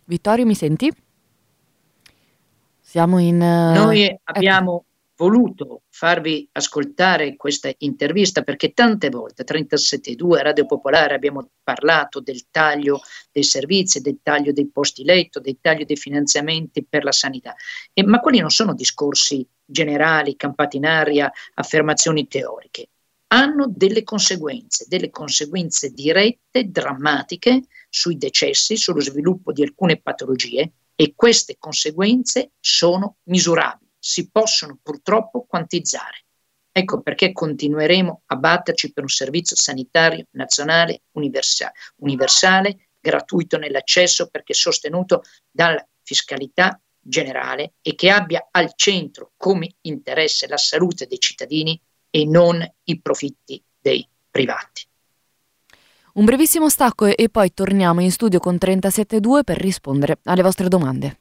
Vittorio, 0.05 0.47
mi 0.47 0.55
senti? 0.55 0.93
Siamo 2.81 3.19
in... 3.19 3.41
Uh... 3.41 3.73
Noi 3.75 4.21
abbiamo 4.25 4.85
voluto 5.21 5.83
farvi 5.91 6.49
ascoltare 6.53 7.37
questa 7.37 7.71
intervista 7.79 8.41
perché 8.41 8.73
tante 8.73 9.11
volte, 9.11 9.45
37.2 9.45 10.41
Radio 10.41 10.65
Popolare, 10.65 11.15
abbiamo 11.15 11.51
parlato 11.63 12.21
del 12.21 12.47
taglio 12.51 13.03
dei 13.31 13.43
servizi, 13.43 14.01
del 14.01 14.21
taglio 14.23 14.53
dei 14.55 14.71
posti 14.71 15.05
letto, 15.05 15.39
del 15.39 15.59
taglio 15.61 15.85
dei 15.85 15.99
finanziamenti 15.99 16.87
per 16.89 17.05
la 17.05 17.13
sanità. 17.13 17.55
E, 17.93 18.03
ma 18.03 18.19
quelli 18.21 18.39
non 18.39 18.49
sono 18.49 18.73
discorsi 18.73 19.47
generali, 19.63 20.37
campati 20.37 20.79
in 20.79 20.87
aria, 20.87 21.31
affermazioni 21.53 22.27
teoriche. 22.27 22.89
Hanno 23.33 23.67
delle 23.69 24.03
conseguenze, 24.03 24.87
delle 24.89 25.11
conseguenze 25.11 25.91
dirette, 25.91 26.71
drammatiche 26.71 27.65
sui 27.91 28.17
decessi, 28.17 28.79
sullo 28.79 29.03
sviluppo 29.03 29.53
di 29.53 29.63
alcune 29.63 30.01
patologie 30.01 30.73
e 30.95 31.13
queste 31.15 31.57
conseguenze 31.59 32.53
sono 32.59 33.17
misurabili 33.25 33.89
si 34.01 34.31
possono 34.31 34.79
purtroppo 34.83 35.45
quantizzare. 35.47 36.25
Ecco 36.73 37.03
perché 37.03 37.33
continueremo 37.33 38.23
a 38.27 38.37
batterci 38.37 38.93
per 38.93 39.03
un 39.03 39.09
servizio 39.09 39.55
sanitario 39.55 40.27
nazionale 40.33 41.03
universale, 41.13 41.73
universale 41.97 42.89
gratuito 43.01 43.59
nell'accesso 43.59 44.29
perché 44.29 44.55
sostenuto 44.55 45.23
dalla 45.51 45.87
fiscalità 46.03 46.81
generale 47.01 47.75
e 47.83 47.95
che 47.95 48.11
abbia 48.11 48.49
al 48.51 48.73
centro 48.75 49.33
come 49.37 49.75
interesse 49.83 50.47
la 50.47 50.57
salute 50.57 51.07
dei 51.07 51.19
cittadini 51.19 51.81
e 52.11 52.25
non 52.25 52.67
i 52.85 53.01
profitti 53.01 53.63
dei 53.81 54.07
privati. 54.31 54.87
Un 56.13 56.25
brevissimo 56.25 56.69
stacco 56.69 57.07
e 57.07 57.29
poi 57.29 57.55
torniamo 57.55 58.01
in 58.01 58.11
studio 58.11 58.39
con 58.41 58.59
372 58.59 59.45
per 59.45 59.57
rispondere 59.59 60.19
alle 60.25 60.43
vostre 60.43 60.69
domande. 60.69 61.19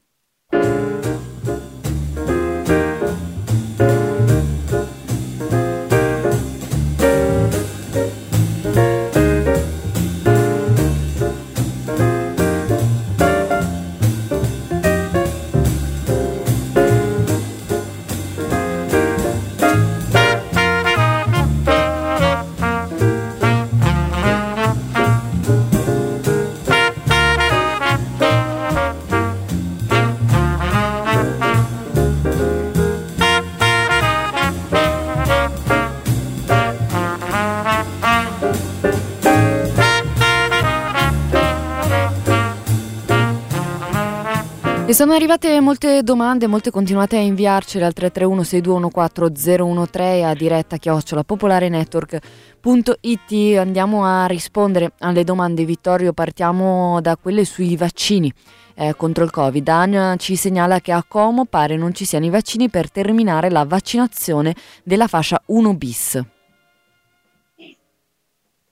Sono 45.00 45.14
arrivate 45.14 45.60
molte 45.60 46.02
domande, 46.02 46.46
molte 46.46 46.70
continuate 46.70 47.16
a 47.16 47.20
inviarcele 47.20 47.86
al 47.86 47.94
331-6214-013 47.96 50.24
a 50.24 50.34
diretta 50.34 50.76
chiocciola 50.76 51.24
popolarenetwork.it. 51.24 53.56
Andiamo 53.56 54.04
a 54.04 54.26
rispondere 54.26 54.92
alle 54.98 55.24
domande. 55.24 55.64
Vittorio, 55.64 56.12
partiamo 56.12 57.00
da 57.00 57.16
quelle 57.16 57.46
sui 57.46 57.78
vaccini. 57.78 58.30
Eh, 58.74 58.94
contro 58.94 59.24
il 59.24 59.30
Covid. 59.30 59.66
Ania 59.68 60.16
ci 60.16 60.36
segnala 60.36 60.80
che 60.80 60.92
a 60.92 61.02
Como 61.02 61.46
pare 61.46 61.78
non 61.78 61.94
ci 61.94 62.04
siano 62.04 62.26
i 62.26 62.30
vaccini 62.30 62.68
per 62.68 62.90
terminare 62.90 63.48
la 63.48 63.64
vaccinazione 63.64 64.54
della 64.84 65.06
fascia 65.06 65.40
1 65.46 65.74
bis. 65.76 66.22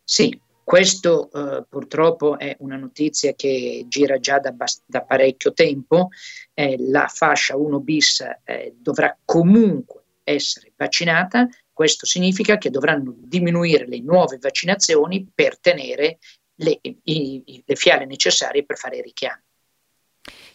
Sì, 0.04 0.38
questo 0.68 1.30
eh, 1.32 1.64
purtroppo 1.66 2.38
è 2.38 2.54
una 2.58 2.76
notizia 2.76 3.32
che 3.32 3.86
gira 3.88 4.18
già 4.18 4.38
da, 4.38 4.54
da 4.84 5.00
parecchio 5.00 5.54
tempo. 5.54 6.10
Eh, 6.52 6.76
la 6.78 7.06
fascia 7.08 7.56
1 7.56 7.80
bis 7.80 8.22
eh, 8.44 8.74
dovrà 8.76 9.16
comunque 9.24 10.02
essere 10.24 10.70
vaccinata. 10.76 11.48
Questo 11.72 12.04
significa 12.04 12.58
che 12.58 12.68
dovranno 12.68 13.14
diminuire 13.16 13.86
le 13.86 14.00
nuove 14.00 14.36
vaccinazioni 14.38 15.26
per 15.34 15.58
tenere 15.58 16.18
le, 16.56 16.80
i, 16.82 17.62
le 17.64 17.74
fiale 17.74 18.04
necessarie 18.04 18.66
per 18.66 18.76
fare 18.76 18.98
i 18.98 19.02
richiami. 19.02 19.40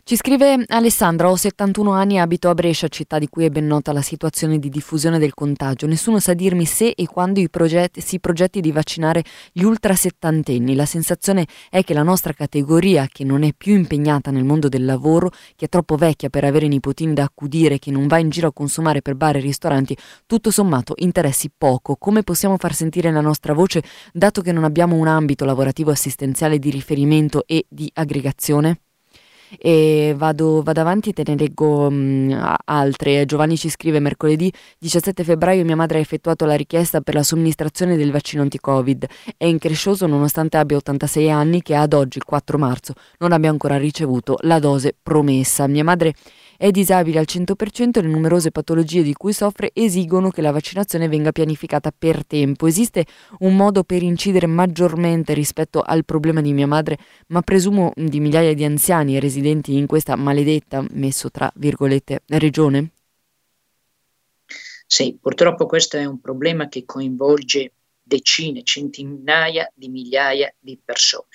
Ci 0.05 0.17
scrive 0.17 0.65
Alessandra, 0.67 1.29
ho 1.29 1.37
71 1.37 1.91
anni 1.91 2.15
e 2.15 2.19
abito 2.19 2.49
a 2.49 2.53
Brescia, 2.53 2.89
città 2.89 3.19
di 3.19 3.29
cui 3.29 3.45
è 3.45 3.49
ben 3.49 3.65
nota 3.65 3.93
la 3.93 4.01
situazione 4.01 4.59
di 4.59 4.67
diffusione 4.67 5.17
del 5.17 5.33
contagio. 5.33 5.87
Nessuno 5.87 6.19
sa 6.19 6.33
dirmi 6.33 6.65
se 6.65 6.89
e 6.89 7.05
quando 7.07 7.41
progetti, 7.49 8.01
si 8.01 8.19
progetti 8.19 8.59
di 8.59 8.73
vaccinare 8.73 9.23
gli 9.53 9.63
ultra 9.63 9.95
settantenni. 9.95 10.75
La 10.75 10.85
sensazione 10.85 11.47
è 11.69 11.85
che 11.85 11.93
la 11.93 12.03
nostra 12.03 12.33
categoria, 12.33 13.07
che 13.09 13.23
non 13.23 13.43
è 13.43 13.53
più 13.55 13.75
impegnata 13.75 14.29
nel 14.29 14.43
mondo 14.43 14.67
del 14.67 14.83
lavoro, 14.83 15.29
che 15.55 15.67
è 15.67 15.69
troppo 15.69 15.95
vecchia 15.95 16.27
per 16.27 16.43
avere 16.43 16.67
nipotini 16.67 17.13
da 17.13 17.23
accudire, 17.23 17.79
che 17.79 17.89
non 17.89 18.07
va 18.07 18.17
in 18.17 18.29
giro 18.29 18.49
a 18.49 18.53
consumare 18.53 19.01
per 19.01 19.15
bar 19.15 19.37
e 19.37 19.39
ristoranti, 19.39 19.95
tutto 20.25 20.51
sommato 20.51 20.95
interessi 20.97 21.49
poco. 21.57 21.95
Come 21.95 22.23
possiamo 22.23 22.57
far 22.57 22.73
sentire 22.73 23.09
la 23.09 23.21
nostra 23.21 23.53
voce 23.53 23.81
dato 24.11 24.41
che 24.41 24.51
non 24.51 24.65
abbiamo 24.65 24.97
un 24.97 25.07
ambito 25.07 25.45
lavorativo 25.45 25.91
assistenziale 25.91 26.59
di 26.59 26.71
riferimento 26.71 27.45
e 27.47 27.65
di 27.69 27.89
aggregazione? 27.93 28.79
E 29.57 30.13
vado, 30.17 30.61
vado 30.61 30.81
avanti 30.81 31.09
e 31.09 31.13
te 31.13 31.23
ne 31.25 31.35
leggo 31.35 31.89
mh, 31.89 31.95
mm, 31.95 32.43
altre. 32.65 33.25
Giovanni 33.25 33.57
ci 33.57 33.69
scrive 33.69 33.99
mercoledì 33.99 34.51
17 34.79 35.23
febbraio 35.23 35.63
mia 35.65 35.75
madre 35.75 35.97
ha 35.97 36.01
effettuato 36.01 36.45
la 36.45 36.55
richiesta 36.55 37.01
per 37.01 37.15
la 37.15 37.23
somministrazione 37.23 37.97
del 37.97 38.11
vaccino 38.11 38.41
anti-Covid. 38.41 39.05
È 39.37 39.45
increscioso 39.45 40.07
nonostante 40.07 40.57
abbia 40.57 40.77
86 40.77 41.31
anni 41.31 41.61
che 41.61 41.75
ad 41.75 41.93
oggi, 41.93 42.19
4 42.19 42.57
marzo, 42.57 42.93
non 43.19 43.31
abbia 43.31 43.49
ancora 43.49 43.77
ricevuto 43.77 44.37
la 44.41 44.59
dose 44.59 44.95
promessa. 45.01 45.67
Mia 45.67 45.83
madre 45.83 46.13
è 46.63 46.71
disabile 46.71 47.19
al 47.19 47.25
100% 47.27 47.97
e 47.97 48.01
le 48.01 48.07
numerose 48.07 48.49
patologie 48.49 49.03
di 49.03 49.11
cui 49.11 49.33
soffre 49.33 49.71
esigono 49.73 50.29
che 50.29 50.41
la 50.41 50.51
vaccinazione 50.51 51.09
venga 51.09 51.33
pianificata 51.33 51.91
per 51.91 52.25
tempo. 52.25 52.67
Esiste 52.67 53.05
un 53.39 53.57
modo 53.57 53.83
per 53.83 54.01
incidere 54.01 54.47
maggiormente 54.47 55.33
rispetto 55.33 55.81
al 55.81 56.05
problema 56.05 56.39
di 56.39 56.53
mia 56.53 56.65
madre, 56.65 56.97
ma 57.27 57.41
presumo 57.41 57.91
di 57.97 58.21
migliaia 58.21 58.53
di 58.53 58.63
anziani 58.63 59.19
residenti 59.19 59.75
in 59.75 59.87
questa 59.87 60.15
maledetta, 60.15 60.85
messo 60.91 61.29
tra 61.29 61.51
virgolette, 61.55 62.21
regione? 62.27 62.91
Sì, 64.87 65.17
purtroppo 65.19 65.65
questo 65.65 65.97
è 65.97 66.05
un 66.05 66.21
problema 66.21 66.69
che 66.69 66.85
coinvolge 66.85 67.73
decine, 68.01 68.63
centinaia 68.63 69.69
di 69.75 69.89
migliaia 69.89 70.49
di 70.57 70.79
persone. 70.81 71.27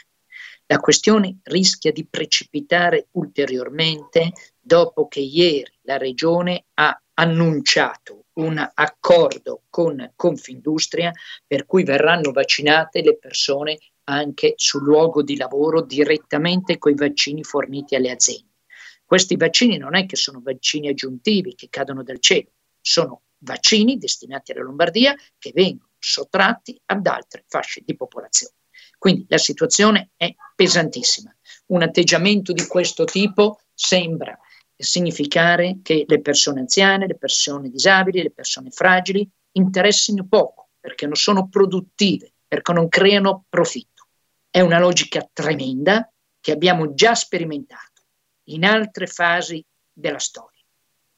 La 0.70 0.80
questione 0.80 1.38
rischia 1.44 1.92
di 1.92 2.06
precipitare 2.06 3.08
ulteriormente 3.12 4.32
dopo 4.68 5.08
che 5.08 5.20
ieri 5.20 5.72
la 5.84 5.96
Regione 5.96 6.66
ha 6.74 7.02
annunciato 7.14 8.26
un 8.34 8.58
accordo 8.74 9.62
con 9.70 10.12
Confindustria 10.14 11.10
per 11.46 11.64
cui 11.64 11.84
verranno 11.84 12.32
vaccinate 12.32 13.00
le 13.00 13.16
persone 13.16 13.78
anche 14.04 14.52
sul 14.56 14.82
luogo 14.82 15.22
di 15.22 15.36
lavoro 15.36 15.80
direttamente 15.80 16.76
con 16.76 16.92
i 16.92 16.96
vaccini 16.96 17.42
forniti 17.42 17.96
alle 17.96 18.10
aziende. 18.10 18.56
Questi 19.04 19.36
vaccini 19.36 19.78
non 19.78 19.96
è 19.96 20.04
che 20.04 20.16
sono 20.16 20.40
vaccini 20.42 20.88
aggiuntivi 20.88 21.54
che 21.54 21.68
cadono 21.70 22.02
dal 22.02 22.20
cielo, 22.20 22.50
sono 22.78 23.22
vaccini 23.38 23.96
destinati 23.96 24.52
alla 24.52 24.64
Lombardia 24.64 25.16
che 25.38 25.50
vengono 25.54 25.92
sottratti 25.98 26.78
ad 26.84 27.06
altre 27.06 27.42
fasce 27.48 27.82
di 27.84 27.96
popolazione. 27.96 28.52
Quindi 28.98 29.24
la 29.28 29.38
situazione 29.38 30.10
è 30.16 30.32
pesantissima. 30.54 31.34
Un 31.68 31.82
atteggiamento 31.82 32.52
di 32.52 32.66
questo 32.66 33.04
tipo 33.04 33.60
sembra 33.72 34.38
significare 34.78 35.80
che 35.82 36.04
le 36.06 36.20
persone 36.20 36.60
anziane, 36.60 37.06
le 37.06 37.16
persone 37.16 37.68
disabili, 37.68 38.22
le 38.22 38.30
persone 38.30 38.70
fragili 38.70 39.28
interessino 39.52 40.26
poco 40.26 40.68
perché 40.78 41.06
non 41.06 41.16
sono 41.16 41.48
produttive, 41.48 42.32
perché 42.46 42.72
non 42.72 42.88
creano 42.88 43.44
profitto. 43.48 44.06
È 44.48 44.60
una 44.60 44.78
logica 44.78 45.28
tremenda 45.32 46.10
che 46.40 46.52
abbiamo 46.52 46.94
già 46.94 47.14
sperimentato 47.14 48.02
in 48.44 48.64
altre 48.64 49.06
fasi 49.06 49.62
della 49.92 50.18
storia. 50.18 50.62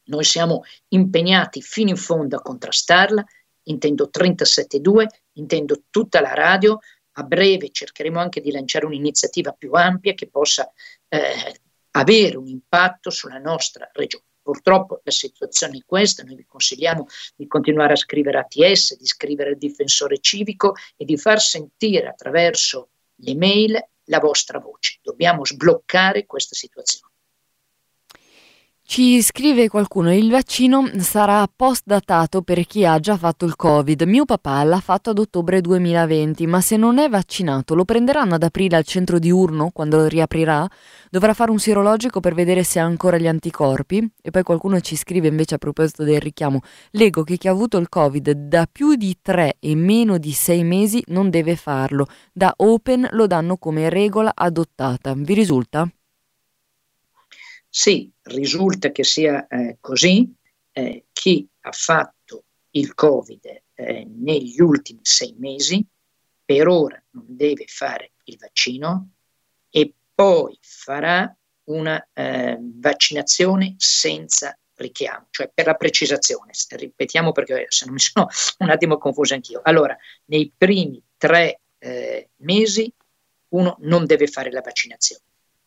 Noi 0.05 0.25
siamo 0.25 0.63
impegnati 0.89 1.63
fino 1.63 1.91
in 1.91 1.97
fondo 1.97 2.37
a 2.37 2.43
contrastarla, 2.43 3.25
intendo 3.65 4.11
37.2, 4.13 5.07
intendo 5.35 5.83
tutta 5.91 6.21
la 6.21 6.35
radio, 6.35 6.79
a 7.13 7.23
breve 7.23 7.71
cercheremo 7.71 8.19
anche 8.19 8.41
di 8.41 8.51
lanciare 8.51 8.87
un'iniziativa 8.87 9.53
più 9.53 9.73
ampia 9.73 10.15
che 10.15 10.29
possa 10.29 10.73
eh, 11.09 11.61
avere 11.93 12.37
un 12.37 12.47
impatto 12.47 13.11
sulla 13.11 13.39
nostra 13.39 13.89
regione. 13.93 14.25
Purtroppo 14.43 15.01
la 15.05 15.11
situazione 15.11 15.79
è 15.79 15.83
questa, 15.85 16.23
noi 16.23 16.35
vi 16.35 16.47
consigliamo 16.47 17.07
di 17.37 17.47
continuare 17.47 17.93
a 17.93 17.97
scrivere 17.97 18.39
ATS, 18.39 18.97
di 18.97 19.07
scrivere 19.07 19.51
il 19.51 19.59
difensore 19.59 20.19
civico 20.19 20.75
e 20.97 21.05
di 21.05 21.17
far 21.17 21.41
sentire 21.41 22.09
attraverso 22.09 22.89
le 23.17 23.35
mail 23.35 23.89
la 24.05 24.19
vostra 24.19 24.59
voce. 24.59 24.99
Dobbiamo 25.03 25.45
sbloccare 25.45 26.27
questa 26.27 26.55
situazione. 26.55 27.13
Ci 28.91 29.23
scrive 29.23 29.69
qualcuno, 29.69 30.13
il 30.13 30.31
vaccino 30.31 30.91
sarà 30.99 31.47
post-datato 31.47 32.43
per 32.43 32.67
chi 32.67 32.85
ha 32.85 32.99
già 32.99 33.17
fatto 33.17 33.45
il 33.45 33.55
Covid. 33.55 34.03
Mio 34.03 34.25
papà 34.25 34.65
l'ha 34.65 34.81
fatto 34.81 35.11
ad 35.11 35.21
ottobre 35.21 35.61
2020, 35.61 36.45
ma 36.49 36.61
se 36.61 36.77
non 36.77 36.99
è 36.99 37.09
vaccinato 37.09 37.77
lo 37.77 37.85
prenderanno 37.85 38.35
ad 38.35 38.43
aprile 38.43 38.75
al 38.75 38.83
centro 38.83 39.21
diurno 39.21 39.71
quando 39.73 40.09
riaprirà? 40.09 40.69
Dovrà 41.09 41.35
fare 41.35 41.53
un 41.53 41.61
sierologico 41.61 42.19
per 42.19 42.35
vedere 42.35 42.65
se 42.65 42.81
ha 42.81 42.85
ancora 42.85 43.17
gli 43.17 43.29
anticorpi? 43.29 44.05
E 44.21 44.31
poi 44.33 44.43
qualcuno 44.43 44.81
ci 44.81 44.97
scrive 44.97 45.29
invece 45.29 45.55
a 45.55 45.59
proposito 45.59 46.03
del 46.03 46.21
richiamo, 46.21 46.59
leggo 46.91 47.23
che 47.23 47.37
chi 47.37 47.47
ha 47.47 47.53
avuto 47.53 47.79
il 47.79 47.89
Covid 47.89 48.33
da 48.33 48.67
più 48.67 48.97
di 48.97 49.19
tre 49.23 49.55
e 49.61 49.77
meno 49.77 50.19
di 50.19 50.33
sei 50.33 50.65
mesi 50.65 51.01
non 51.07 51.31
deve 51.31 51.55
farlo. 51.55 52.09
Da 52.33 52.53
Open 52.57 53.07
lo 53.13 53.29
danno 53.29 53.57
come 53.57 53.89
regola 53.89 54.33
adottata. 54.35 55.15
Vi 55.15 55.33
risulta? 55.33 55.89
Sì, 57.73 58.11
risulta 58.23 58.91
che 58.91 59.05
sia 59.05 59.47
eh, 59.47 59.77
così. 59.81 60.29
Eh, 60.73 61.05
chi 61.13 61.49
ha 61.61 61.73
fatto 61.73 62.45
il 62.71 62.95
Covid 62.95 63.63
eh, 63.75 64.07
negli 64.09 64.61
ultimi 64.61 65.01
sei 65.03 65.35
mesi 65.39 65.85
per 66.45 66.67
ora 66.67 67.01
non 67.11 67.25
deve 67.29 67.65
fare 67.67 68.13
il 68.25 68.37
vaccino 68.39 69.11
e 69.71 69.93
poi 70.15 70.59
farà 70.61 71.33
una 71.65 72.09
eh, 72.13 72.59
vaccinazione 72.61 73.75
senza 73.79 74.57
richiamo, 74.75 75.27
cioè 75.31 75.51
per 75.53 75.67
la 75.67 75.75
precisazione. 75.75 76.53
Ripetiamo 76.71 77.31
perché 77.31 77.67
se 77.69 77.85
non 77.85 77.95
mi 77.95 78.01
sono 78.01 78.29
un 78.59 78.71
attimo 78.71 78.99
confuso 78.99 79.35
anch'io. 79.35 79.61
Allora, 79.63 79.97
nei 80.27 80.53
primi 80.57 81.01
tre 81.17 81.61
eh, 81.79 82.31
mesi 82.37 82.93
uno 83.49 83.77
non 83.81 84.07
deve 84.07 84.27
fare 84.27 84.51
la 84.51 84.61
vaccinazione. 84.61 85.23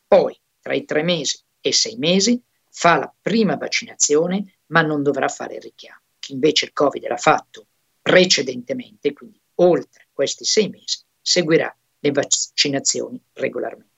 Poi, 0.08 0.38
tra 0.60 0.74
i 0.74 0.84
tre 0.86 1.04
mesi 1.04 1.40
e 1.66 1.72
sei 1.72 1.96
mesi, 1.96 2.42
fa 2.70 2.98
la 2.98 3.14
prima 3.22 3.56
vaccinazione, 3.56 4.58
ma 4.68 4.82
non 4.82 5.02
dovrà 5.02 5.30
fare 5.30 5.56
il 5.56 5.62
richiamo. 5.62 6.02
Chi 6.20 6.34
invece 6.34 6.66
il 6.66 6.74
Covid 6.74 7.08
l'ha 7.08 7.18
fatto 7.18 7.68
precedentemente, 8.02 9.14
quindi 9.14 9.40
oltre 9.56 10.08
questi 10.12 10.44
sei 10.44 10.68
mesi, 10.68 11.00
seguirà 11.22 11.74
le 12.00 12.12
vaccinazioni 12.12 13.22
regolarmente. 13.32 13.92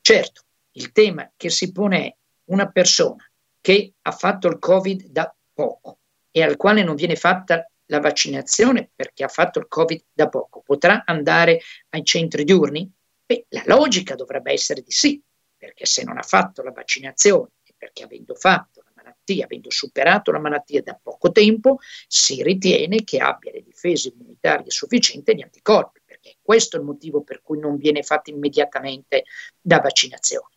Certo, 0.00 0.42
il 0.72 0.92
tema 0.92 1.30
che 1.36 1.50
si 1.50 1.72
pone 1.72 2.06
è 2.06 2.14
una 2.46 2.70
persona 2.70 3.28
che 3.60 3.92
ha 4.00 4.12
fatto 4.12 4.48
il 4.48 4.58
Covid 4.58 5.08
da 5.08 5.34
poco 5.52 5.98
e 6.30 6.42
al 6.42 6.56
quale 6.56 6.82
non 6.82 6.94
viene 6.94 7.16
fatta 7.16 7.68
la 7.86 8.00
vaccinazione 8.00 8.90
perché 8.94 9.24
ha 9.24 9.28
fatto 9.28 9.58
il 9.58 9.68
Covid 9.68 10.02
da 10.12 10.28
poco, 10.28 10.62
potrà 10.64 11.02
andare 11.04 11.60
ai 11.90 12.02
centri 12.02 12.44
diurni? 12.44 12.90
Beh, 13.26 13.46
la 13.50 13.62
logica 13.66 14.14
dovrebbe 14.14 14.52
essere 14.52 14.80
di 14.80 14.90
sì, 14.90 15.22
perché 15.64 15.86
se 15.86 16.04
non 16.04 16.18
ha 16.18 16.22
fatto 16.22 16.62
la 16.62 16.72
vaccinazione 16.72 17.52
e 17.64 17.72
perché 17.74 18.04
avendo 18.04 18.34
fatto 18.34 18.82
la 18.84 18.92
malattia, 18.96 19.46
avendo 19.46 19.70
superato 19.70 20.30
la 20.30 20.38
malattia 20.38 20.82
da 20.82 20.98
poco 21.02 21.32
tempo, 21.32 21.78
si 22.06 22.42
ritiene 22.42 23.02
che 23.02 23.16
abbia 23.16 23.50
le 23.50 23.62
difese 23.62 24.08
immunitarie 24.08 24.70
sufficienti 24.70 25.34
gli 25.34 25.40
anticorpi, 25.40 26.00
perché 26.04 26.36
questo 26.42 26.76
è 26.76 26.80
il 26.80 26.84
motivo 26.84 27.22
per 27.22 27.40
cui 27.40 27.58
non 27.58 27.78
viene 27.78 28.02
fatta 28.02 28.30
immediatamente 28.30 29.24
la 29.62 29.80
vaccinazione. 29.80 30.54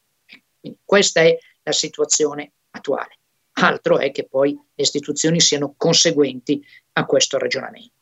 Quindi 0.59 0.79
questa 0.83 1.21
è 1.21 1.37
la 1.63 1.71
situazione 1.71 2.51
attuale. 2.71 3.19
Altro 3.59 3.99
è 3.99 4.11
che 4.11 4.27
poi 4.27 4.51
le 4.51 4.83
istituzioni 4.83 5.39
siano 5.39 5.73
conseguenti 5.77 6.61
a 6.93 7.05
questo 7.05 7.37
ragionamento. 7.37 7.96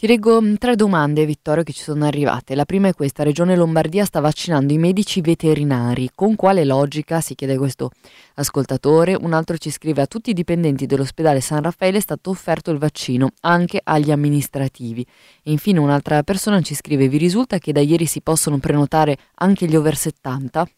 Ti 0.00 0.06
leggo 0.06 0.40
mm, 0.40 0.54
tre 0.60 0.76
domande, 0.76 1.26
Vittorio, 1.26 1.64
che 1.64 1.72
ci 1.72 1.82
sono 1.82 2.06
arrivate. 2.06 2.54
La 2.54 2.64
prima 2.64 2.86
è 2.86 2.94
questa: 2.94 3.24
Regione 3.24 3.56
Lombardia 3.56 4.04
sta 4.04 4.20
vaccinando 4.20 4.72
i 4.72 4.78
medici 4.78 5.20
veterinari. 5.20 6.10
Con 6.14 6.36
quale 6.36 6.64
logica? 6.64 7.20
Si 7.20 7.34
chiede 7.34 7.56
questo 7.56 7.90
ascoltatore. 8.34 9.16
Un 9.20 9.32
altro 9.32 9.56
ci 9.56 9.72
scrive: 9.72 10.02
A 10.02 10.06
tutti 10.06 10.30
i 10.30 10.34
dipendenti 10.34 10.86
dell'ospedale 10.86 11.40
San 11.40 11.62
Raffaele 11.62 11.98
è 11.98 12.00
stato 12.00 12.30
offerto 12.30 12.70
il 12.70 12.78
vaccino, 12.78 13.32
anche 13.40 13.80
agli 13.82 14.12
amministrativi. 14.12 15.04
E 15.42 15.50
infine 15.50 15.80
un'altra 15.80 16.22
persona 16.22 16.60
ci 16.60 16.76
scrive: 16.76 17.08
Vi 17.08 17.18
risulta 17.18 17.58
che 17.58 17.72
da 17.72 17.80
ieri 17.80 18.06
si 18.06 18.20
possono 18.20 18.58
prenotare 18.58 19.18
anche 19.34 19.66
gli 19.66 19.74
over 19.74 19.96
70? 19.96 20.70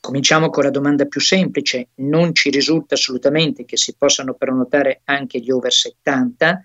Cominciamo 0.00 0.50
con 0.50 0.64
la 0.64 0.70
domanda 0.70 1.04
più 1.04 1.20
semplice. 1.20 1.90
Non 1.98 2.34
ci 2.34 2.50
risulta 2.50 2.96
assolutamente 2.96 3.64
che 3.64 3.76
si 3.76 3.94
possano 3.96 4.34
prenotare 4.34 5.02
anche 5.04 5.38
gli 5.38 5.52
over 5.52 5.72
70 5.72 6.64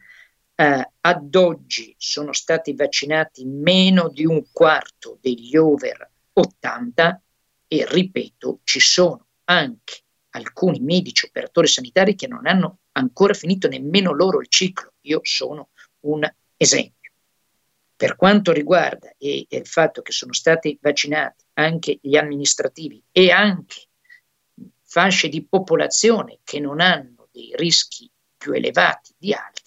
eh, 0.59 0.91
ad 1.01 1.35
oggi 1.35 1.93
sono 1.99 2.33
stati 2.33 2.73
vaccinati 2.73 3.45
meno 3.45 4.09
di 4.09 4.25
un 4.25 4.43
quarto 4.51 5.19
degli 5.21 5.55
over 5.55 6.09
80 6.33 7.21
e 7.67 7.85
ripeto, 7.87 8.61
ci 8.63 8.79
sono 8.79 9.27
anche 9.45 10.01
alcuni 10.31 10.79
medici 10.79 11.25
operatori 11.25 11.67
sanitari 11.67 12.15
che 12.15 12.27
non 12.27 12.47
hanno 12.47 12.79
ancora 12.93 13.35
finito 13.35 13.67
nemmeno 13.67 14.13
loro 14.13 14.39
il 14.39 14.47
ciclo. 14.47 14.93
Io 15.01 15.19
sono 15.21 15.69
un 16.01 16.27
esempio. 16.57 17.11
Per 17.95 18.15
quanto 18.15 18.51
riguarda 18.51 19.13
il 19.19 19.67
fatto 19.67 20.01
che 20.01 20.11
sono 20.11 20.33
stati 20.33 20.77
vaccinati 20.81 21.43
anche 21.53 21.99
gli 22.01 22.15
amministrativi 22.15 23.01
e 23.11 23.29
anche 23.29 23.87
fasce 24.83 25.29
di 25.29 25.43
popolazione 25.43 26.39
che 26.43 26.59
non 26.59 26.79
hanno 26.79 27.27
dei 27.31 27.51
rischi 27.55 28.09
più 28.37 28.53
elevati 28.53 29.13
di 29.17 29.33
altre, 29.33 29.66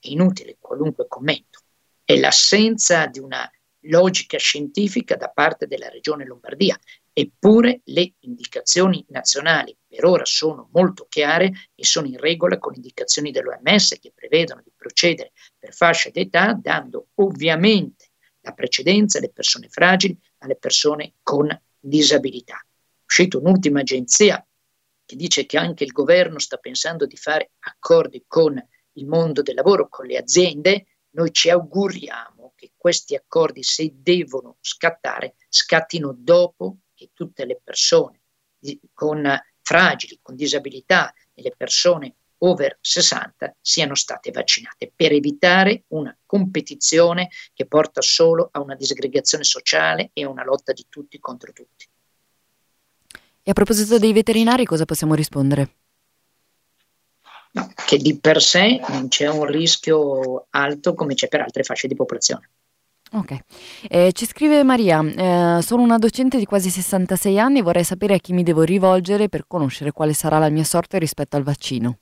inutile 0.00 0.56
qualunque 0.58 1.06
commento. 1.08 1.60
È 2.04 2.16
l'assenza 2.18 3.06
di 3.06 3.18
una 3.18 3.50
logica 3.84 4.36
scientifica 4.38 5.16
da 5.16 5.28
parte 5.28 5.66
della 5.66 5.88
Regione 5.88 6.24
Lombardia. 6.24 6.78
Eppure 7.12 7.80
le 7.84 8.14
indicazioni 8.20 9.04
nazionali 9.08 9.76
per 9.86 10.04
ora 10.04 10.24
sono 10.24 10.68
molto 10.72 11.06
chiare 11.08 11.50
e 11.74 11.84
sono 11.84 12.06
in 12.06 12.18
regola 12.18 12.58
con 12.58 12.74
indicazioni 12.74 13.30
dell'OMS 13.30 13.98
che 14.00 14.12
prevedono 14.14 14.62
di 14.62 14.72
procedere 14.74 15.32
per 15.58 15.74
fascia 15.74 16.10
d'età, 16.10 16.56
dando 16.60 17.08
ovviamente 17.14 18.10
la 18.42 18.52
precedenza 18.52 19.18
alle 19.18 19.30
persone 19.30 19.68
fragili, 19.68 20.16
alle 20.38 20.56
persone 20.56 21.14
con 21.22 21.48
disabilità. 21.78 22.56
È 22.56 23.02
uscita 23.04 23.38
un'ultima 23.38 23.80
agenzia 23.80 24.44
che 25.04 25.16
dice 25.16 25.44
che 25.44 25.58
anche 25.58 25.82
il 25.82 25.90
governo 25.90 26.38
sta 26.38 26.56
pensando 26.56 27.04
di 27.04 27.16
fare 27.16 27.52
accordi 27.60 28.24
con 28.28 28.54
il 29.00 29.06
mondo 29.06 29.42
del 29.42 29.54
lavoro, 29.54 29.88
con 29.88 30.06
le 30.06 30.16
aziende, 30.16 30.86
noi 31.10 31.32
ci 31.32 31.50
auguriamo 31.50 32.52
che 32.54 32.72
questi 32.76 33.14
accordi, 33.14 33.62
se 33.62 33.92
devono 33.96 34.56
scattare, 34.60 35.34
scattino 35.48 36.14
dopo 36.16 36.76
che 36.94 37.10
tutte 37.14 37.44
le 37.44 37.60
persone 37.62 38.20
con 38.92 39.40
fragili, 39.62 40.18
con 40.22 40.36
disabilità 40.36 41.12
e 41.34 41.42
le 41.42 41.54
persone 41.56 42.14
over 42.42 42.78
60 42.80 43.56
siano 43.60 43.94
state 43.94 44.30
vaccinate 44.30 44.92
per 44.94 45.12
evitare 45.12 45.84
una 45.88 46.16
competizione 46.24 47.28
che 47.52 47.66
porta 47.66 48.00
solo 48.00 48.48
a 48.52 48.60
una 48.60 48.74
disgregazione 48.74 49.44
sociale 49.44 50.10
e 50.12 50.24
a 50.24 50.28
una 50.28 50.44
lotta 50.44 50.72
di 50.72 50.86
tutti 50.88 51.18
contro 51.18 51.52
tutti. 51.52 51.88
E 53.42 53.50
a 53.50 53.54
proposito 53.54 53.98
dei 53.98 54.12
veterinari, 54.12 54.64
cosa 54.64 54.84
possiamo 54.84 55.14
rispondere? 55.14 55.70
No, 57.52 57.72
che 57.74 57.96
di 57.96 58.16
per 58.18 58.40
sé 58.40 58.80
non 58.88 59.08
c'è 59.08 59.28
un 59.28 59.44
rischio 59.44 60.46
alto 60.50 60.94
come 60.94 61.14
c'è 61.14 61.28
per 61.28 61.40
altre 61.40 61.64
fasce 61.64 61.88
di 61.88 61.96
popolazione. 61.96 62.50
Ok, 63.12 63.38
eh, 63.88 64.12
ci 64.12 64.24
scrive 64.24 64.62
Maria, 64.62 65.00
eh, 65.02 65.62
sono 65.62 65.82
una 65.82 65.98
docente 65.98 66.38
di 66.38 66.44
quasi 66.44 66.70
66 66.70 67.40
anni 67.40 67.58
e 67.58 67.62
vorrei 67.62 67.82
sapere 67.82 68.14
a 68.14 68.18
chi 68.18 68.32
mi 68.32 68.44
devo 68.44 68.62
rivolgere 68.62 69.28
per 69.28 69.48
conoscere 69.48 69.90
quale 69.90 70.12
sarà 70.12 70.38
la 70.38 70.48
mia 70.48 70.62
sorte 70.62 70.96
rispetto 71.00 71.36
al 71.36 71.42
vaccino. 71.42 71.98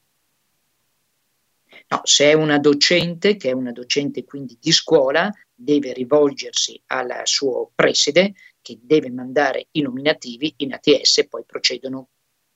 No, 1.89 2.01
se 2.03 2.27
è 2.27 2.35
una 2.35 2.59
docente, 2.59 3.37
che 3.37 3.49
è 3.49 3.53
una 3.53 3.73
docente 3.73 4.25
quindi 4.25 4.59
di 4.61 4.71
scuola, 4.71 5.33
deve 5.55 5.95
rivolgersi 5.95 6.79
al 6.89 7.23
suo 7.25 7.71
preside 7.75 8.35
che 8.61 8.79
deve 8.83 9.11
mandare 9.11 9.69
i 9.71 9.81
nominativi 9.81 10.53
in 10.59 10.75
ATS 10.75 11.19
e 11.19 11.27
poi 11.27 11.45
procedono 11.47 12.09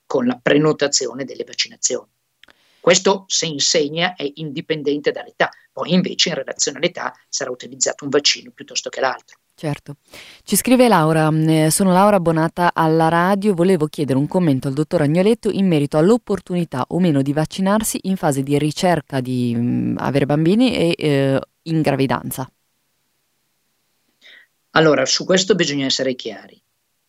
con 0.05 0.27
la 0.27 0.37
prenotazione 0.39 1.25
delle 1.25 1.43
vaccinazioni. 1.43 2.12
Questo 2.83 3.23
se 3.27 3.45
insegna 3.45 4.13
è 4.13 4.29
indipendente 4.33 5.11
dall'età, 5.11 5.49
poi 5.71 5.93
invece 5.93 6.27
in 6.27 6.35
relazione 6.35 6.79
all'età 6.79 7.13
sarà 7.29 7.49
utilizzato 7.49 8.03
un 8.03 8.09
vaccino 8.09 8.51
piuttosto 8.51 8.89
che 8.89 8.99
l'altro. 8.99 9.37
Certo. 9.55 9.95
Ci 10.43 10.57
scrive 10.57 10.89
Laura, 10.89 11.29
eh, 11.29 11.69
sono 11.71 11.93
Laura 11.93 12.17
abbonata 12.17 12.71
alla 12.73 13.07
radio, 13.07 13.53
volevo 13.53 13.85
chiedere 13.85 14.19
un 14.19 14.27
commento 14.27 14.67
al 14.67 14.73
dottor 14.73 14.99
Agnoletto 14.99 15.49
in 15.49 15.65
merito 15.65 15.97
all'opportunità 15.97 16.83
o 16.89 16.99
meno 16.99 17.21
di 17.21 17.31
vaccinarsi 17.31 17.99
in 18.01 18.17
fase 18.17 18.43
di 18.43 18.59
ricerca 18.59 19.21
di 19.21 19.55
mh, 19.55 19.61
mm, 19.61 19.97
avere 19.99 20.25
bambini 20.25 20.75
e 20.75 20.95
eh, 20.97 21.39
in 21.61 21.81
gravidanza. 21.81 22.51
Allora, 24.71 25.05
su 25.05 25.23
questo 25.23 25.55
bisogna 25.55 25.85
essere 25.85 26.15
chiari. 26.15 26.61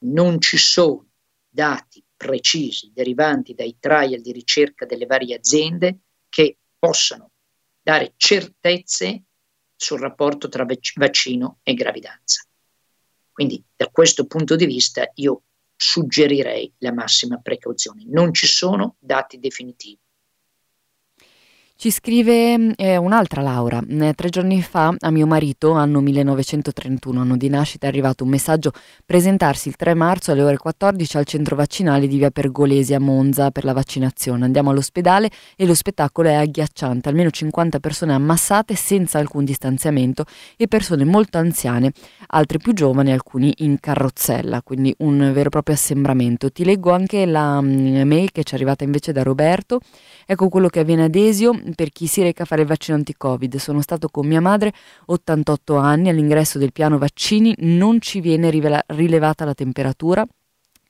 Non 0.05 0.41
ci 0.41 0.57
sono 0.57 1.05
dati 1.49 2.04
precisi 2.25 2.91
derivanti 2.95 3.53
dai 3.53 3.77
trial 3.79 4.23
di 4.23 4.33
ricerca 4.33 4.87
delle 4.87 5.05
varie 5.05 5.37
aziende 5.37 5.99
che 6.31 6.57
possano 6.79 7.33
dare 7.83 8.15
certezze 8.17 9.25
sul 9.77 10.01
rapporto 10.01 10.49
tra 10.49 10.65
vaccino 10.95 11.59
e 11.63 11.75
gravidanza. 11.75 12.43
Quindi 13.31 13.63
da 13.77 13.89
questo 13.89 14.27
punto 14.27 14.57
di 14.57 14.65
vista 14.65 15.11
io 15.17 15.43
suggerirei 15.77 16.73
la 16.79 16.95
massima 16.95 17.39
precauzione. 17.41 18.05
Non 18.07 18.33
ci 18.33 18.47
sono 18.47 18.97
dati 18.99 19.39
definitivi. 19.39 20.01
Ci 21.77 21.91
scrive 21.91 22.73
eh, 22.77 22.97
un'altra 22.97 23.43
Laura. 23.43 23.83
Eh, 23.87 24.15
tre 24.15 24.29
giorni 24.29 24.63
fa 24.63 24.95
a 24.97 25.11
mio 25.11 25.27
marito, 25.27 25.73
anno 25.73 26.01
1931, 26.01 27.21
anno 27.21 27.37
di 27.37 27.49
nascita, 27.49 27.87
è 27.87 27.89
arrivato 27.89 28.23
un 28.23 28.31
messaggio 28.31 28.71
presentarsi 29.05 29.69
il 29.69 29.77
3 29.77 29.93
marzo 29.93 30.31
alle 30.31 30.45
ore 30.45 30.57
14 30.57 31.17
al 31.19 31.27
centro 31.27 31.57
vaccinale 31.57 32.07
di 32.07 32.17
via 32.17 32.31
Pergolesi 32.31 32.95
a 32.95 33.01
Monza 33.01 33.51
per 33.51 33.65
la 33.65 33.73
vaccinazione. 33.73 34.45
Andiamo 34.45 34.71
all'ospedale 34.71 35.29
e 35.57 35.67
lo 35.67 35.75
spettacolo 35.75 36.29
è 36.29 36.35
agghiacciante. 36.35 37.09
Almeno 37.09 37.31
50 37.31 37.81
persone 37.81 38.15
ammassate 38.15 38.77
senza 38.77 39.19
alcun 39.19 39.45
distanziamento 39.45 40.25
e 40.57 40.69
persone 40.69 41.05
molto 41.05 41.39
anziane, 41.39 41.93
altre 42.29 42.59
più 42.59 42.73
giovani, 42.73 43.13
alcuni 43.13 43.53
in 43.59 43.79
carrozzella, 43.81 44.63
quindi 44.63 44.95
un 44.99 45.19
vero 45.35 45.49
e 45.49 45.51
proprio 45.51 45.75
assembramento. 45.75 46.51
Ti 46.51 46.65
leggo 46.65 46.93
anche 46.93 47.27
la 47.27 47.61
mm, 47.61 48.03
mail 48.07 48.31
che 48.31 48.45
ci 48.45 48.53
è 48.53 48.57
arrivata 48.57 48.85
invece 48.85 49.11
da 49.13 49.25
Roberto. 49.25 49.81
Ecco 50.25 50.49
quello 50.49 50.69
che 50.69 50.79
avviene 50.79 51.05
ad 51.05 51.15
Esio 51.17 51.63
per 51.75 51.91
chi 51.91 52.07
si 52.07 52.23
reca 52.23 52.43
a 52.43 52.47
fare 52.47 52.63
il 52.63 52.69
vaccino 52.69 52.97
anti-Covid. 52.97 53.57
Sono 53.57 53.81
stato 53.81 54.09
con 54.09 54.27
mia 54.27 54.41
madre, 54.41 54.73
88 55.07 55.77
anni, 55.77 56.09
all'ingresso 56.09 56.59
del 56.59 56.73
piano 56.73 56.99
vaccini 56.99 57.55
non 57.59 58.01
ci 58.01 58.21
viene 58.21 58.51
rivela- 58.51 58.85
rilevata 58.89 59.45
la 59.45 59.55
temperatura 59.55 60.27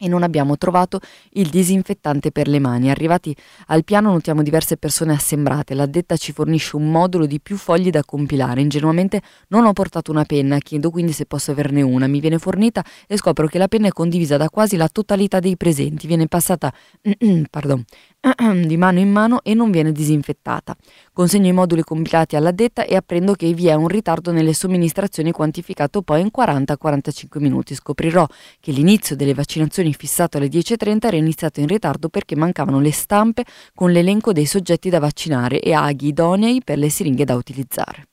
e 0.05 0.09
non 0.09 0.23
abbiamo 0.23 0.57
trovato 0.57 1.01
il 1.33 1.49
disinfettante 1.49 2.31
per 2.31 2.49
le 2.49 2.59
mani. 2.59 2.91
Arrivati 2.91 3.35
al 3.69 3.85
piano 3.85 4.11
notiamo 4.11 4.43
diverse 4.43 4.77
persone 4.77 5.13
assembrate. 5.13 5.75
L'addetta 5.75 6.17
ci 6.17 6.33
fornisce 6.33 6.77
un 6.77 6.91
modulo 6.91 7.27
di 7.27 7.41
più 7.41 7.57
fogli 7.57 7.91
da 7.91 8.05
compilare. 8.05 8.61
Ingenuamente 8.61 9.23
non 9.49 9.65
ho 9.65 9.73
portato 9.73 10.11
una 10.11 10.25
penna, 10.25 10.59
chiedo 10.59 10.91
quindi 10.91 11.13
se 11.13 11.27
posso 11.27 11.53
averne 11.53 11.83
una. 11.83 12.07
Mi 12.07 12.21
viene 12.21 12.39
fornita 12.39 12.85
e 13.07 13.17
scopro 13.17 13.47
che 13.47 13.59
la 13.59 13.69
penna 13.69 13.89
è 13.89 13.93
condivisa 13.93 14.37
da 14.37 14.49
quasi 14.51 14.77
la 14.77 14.89
totalità 14.89 15.39
dei 15.41 15.57
presenti. 15.57 16.07
Viene 16.07 16.27
passata 16.27 16.73
pardon, 17.51 17.85
di 18.67 18.77
mano 18.77 18.99
in 18.99 19.11
mano 19.11 19.43
e 19.43 19.55
non 19.55 19.71
viene 19.71 19.93
disinfettata. 19.93 20.77
Consegno 21.13 21.49
i 21.49 21.53
moduli 21.53 21.83
compilati 21.83 22.37
all'addetta 22.37 22.85
e 22.85 22.97
apprendo 22.97 23.35
che 23.35 23.53
vi 23.53 23.67
è 23.67 23.75
un 23.75 23.89
ritardo 23.89 24.33
nelle 24.33 24.55
somministrazioni 24.55 25.31
quantificato 25.31 26.03
poi 26.03 26.23
in 26.23 26.31
40-45 26.35 27.41
minuti. 27.41 27.75
Scoprirò 27.75 28.27
che 28.61 28.73
l'inizio 28.73 29.15
delle 29.15 29.35
vaccinazioni 29.35 29.93
fissato 29.93 30.39
alle 30.39 30.49
10.30 30.49 31.07
era 31.07 31.17
iniziato 31.17 31.61
in 31.61 31.67
ritardo 31.67 32.09
perché 32.09 32.35
mancavano 32.35 32.81
le 32.81 32.93
stampe 32.93 33.45
con 33.75 33.93
l'elenco 33.93 34.33
dei 34.33 34.47
soggetti 34.47 34.89
da 34.89 34.99
vaccinare 34.99 35.61
e 35.61 35.73
aghi 35.73 36.09
idonei 36.09 36.63
per 36.65 36.79
le 36.79 36.89
siringhe 36.89 37.25
da 37.25 37.35
utilizzare. 37.35 38.09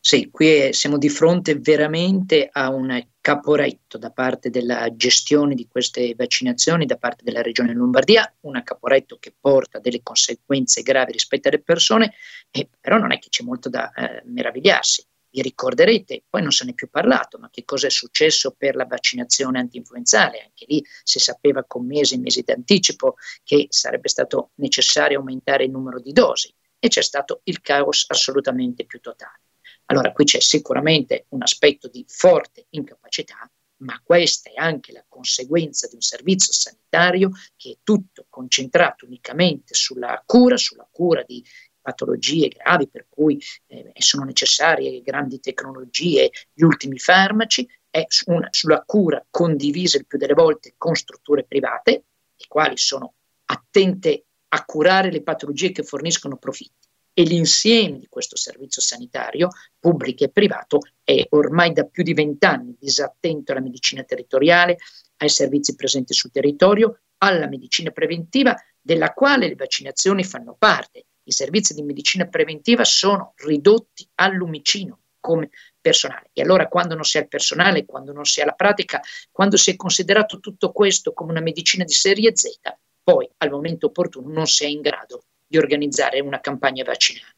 Sì, 0.00 0.28
qui 0.30 0.72
siamo 0.72 0.98
di 0.98 1.08
fronte 1.08 1.54
veramente 1.54 2.48
a 2.52 2.68
un 2.68 2.90
caporetto 3.24 3.96
da 3.96 4.10
parte 4.10 4.50
della 4.50 4.94
gestione 4.94 5.54
di 5.54 5.66
queste 5.66 6.14
vaccinazioni 6.14 6.84
da 6.84 6.98
parte 6.98 7.24
della 7.24 7.40
regione 7.40 7.72
Lombardia, 7.72 8.30
un 8.40 8.60
caporetto 8.62 9.16
che 9.18 9.32
porta 9.40 9.78
delle 9.78 10.02
conseguenze 10.02 10.82
gravi 10.82 11.12
rispetto 11.12 11.48
alle 11.48 11.62
persone, 11.62 12.12
e 12.50 12.68
però 12.78 12.98
non 12.98 13.12
è 13.12 13.18
che 13.18 13.30
c'è 13.30 13.42
molto 13.42 13.70
da 13.70 13.90
eh, 13.92 14.22
meravigliarsi. 14.26 15.06
Vi 15.30 15.40
ricorderete, 15.40 16.24
poi 16.28 16.42
non 16.42 16.50
se 16.50 16.66
ne 16.66 16.72
è 16.72 16.74
più 16.74 16.90
parlato, 16.90 17.38
ma 17.38 17.48
che 17.48 17.64
cosa 17.64 17.86
è 17.86 17.90
successo 17.90 18.54
per 18.58 18.76
la 18.76 18.84
vaccinazione 18.84 19.58
antinfluenzale? 19.58 20.42
Anche 20.42 20.66
lì 20.68 20.84
si 21.02 21.18
sapeva 21.18 21.64
con 21.64 21.86
mesi 21.86 22.16
e 22.16 22.18
mesi 22.18 22.42
d'anticipo 22.42 23.14
che 23.42 23.68
sarebbe 23.70 24.10
stato 24.10 24.50
necessario 24.56 25.20
aumentare 25.20 25.64
il 25.64 25.70
numero 25.70 25.98
di 25.98 26.12
dosi 26.12 26.54
e 26.78 26.88
c'è 26.88 27.02
stato 27.02 27.40
il 27.44 27.62
caos 27.62 28.04
assolutamente 28.08 28.84
più 28.84 29.00
totale. 29.00 29.43
Allora 29.86 30.12
qui 30.12 30.24
c'è 30.24 30.40
sicuramente 30.40 31.26
un 31.30 31.42
aspetto 31.42 31.88
di 31.88 32.04
forte 32.08 32.66
incapacità, 32.70 33.50
ma 33.78 34.00
questa 34.02 34.50
è 34.50 34.54
anche 34.56 34.92
la 34.92 35.04
conseguenza 35.06 35.86
di 35.88 35.94
un 35.94 36.00
servizio 36.00 36.52
sanitario 36.52 37.30
che 37.56 37.72
è 37.72 37.76
tutto 37.82 38.26
concentrato 38.30 39.04
unicamente 39.04 39.74
sulla 39.74 40.22
cura, 40.24 40.56
sulla 40.56 40.88
cura 40.90 41.22
di 41.22 41.44
patologie 41.82 42.48
gravi 42.48 42.88
per 42.88 43.06
cui 43.10 43.38
eh, 43.66 43.92
sono 43.98 44.24
necessarie 44.24 45.02
grandi 45.02 45.38
tecnologie, 45.38 46.30
gli 46.52 46.62
ultimi 46.62 46.98
farmaci, 46.98 47.68
è 47.90 48.06
una, 48.26 48.48
sulla 48.50 48.82
cura 48.86 49.24
condivisa 49.28 49.98
il 49.98 50.06
più 50.06 50.16
delle 50.16 50.32
volte 50.32 50.74
con 50.78 50.94
strutture 50.94 51.44
private, 51.44 51.90
le 52.34 52.44
quali 52.48 52.78
sono 52.78 53.14
attente 53.44 54.24
a 54.48 54.64
curare 54.64 55.10
le 55.10 55.22
patologie 55.22 55.72
che 55.72 55.82
forniscono 55.82 56.38
profitti 56.38 56.88
e 57.14 57.22
l'insieme 57.22 58.00
di 58.00 58.08
questo 58.08 58.36
servizio 58.36 58.82
sanitario, 58.82 59.48
pubblico 59.78 60.24
e 60.24 60.30
privato, 60.30 60.80
è 61.04 61.24
ormai 61.30 61.72
da 61.72 61.84
più 61.84 62.02
di 62.02 62.12
vent'anni 62.12 62.76
disattento 62.78 63.52
alla 63.52 63.60
medicina 63.60 64.02
territoriale, 64.02 64.78
ai 65.18 65.28
servizi 65.28 65.76
presenti 65.76 66.12
sul 66.12 66.32
territorio, 66.32 67.02
alla 67.18 67.46
medicina 67.46 67.92
preventiva, 67.92 68.56
della 68.80 69.12
quale 69.12 69.46
le 69.46 69.54
vaccinazioni 69.54 70.24
fanno 70.24 70.56
parte. 70.58 71.06
I 71.22 71.32
servizi 71.32 71.72
di 71.72 71.82
medicina 71.82 72.26
preventiva 72.26 72.84
sono 72.84 73.32
ridotti 73.36 74.06
al 74.16 74.34
lumicino 74.34 74.98
come 75.20 75.50
personale. 75.80 76.30
E 76.32 76.42
allora 76.42 76.68
quando 76.68 76.96
non 76.96 77.04
si 77.04 77.16
ha 77.16 77.20
il 77.20 77.28
personale, 77.28 77.86
quando 77.86 78.12
non 78.12 78.24
si 78.24 78.40
ha 78.40 78.44
la 78.44 78.52
pratica, 78.52 79.00
quando 79.30 79.56
si 79.56 79.70
è 79.70 79.76
considerato 79.76 80.40
tutto 80.40 80.72
questo 80.72 81.12
come 81.12 81.30
una 81.30 81.40
medicina 81.40 81.84
di 81.84 81.92
serie 81.92 82.34
Z, 82.34 82.58
poi 83.02 83.30
al 83.38 83.50
momento 83.50 83.86
opportuno 83.86 84.30
non 84.32 84.46
si 84.46 84.64
è 84.64 84.66
in 84.66 84.80
grado 84.80 85.24
di 85.54 85.56
organizzare 85.56 86.20
una 86.20 86.40
campagna 86.40 86.82
vaccinale. 86.82 87.32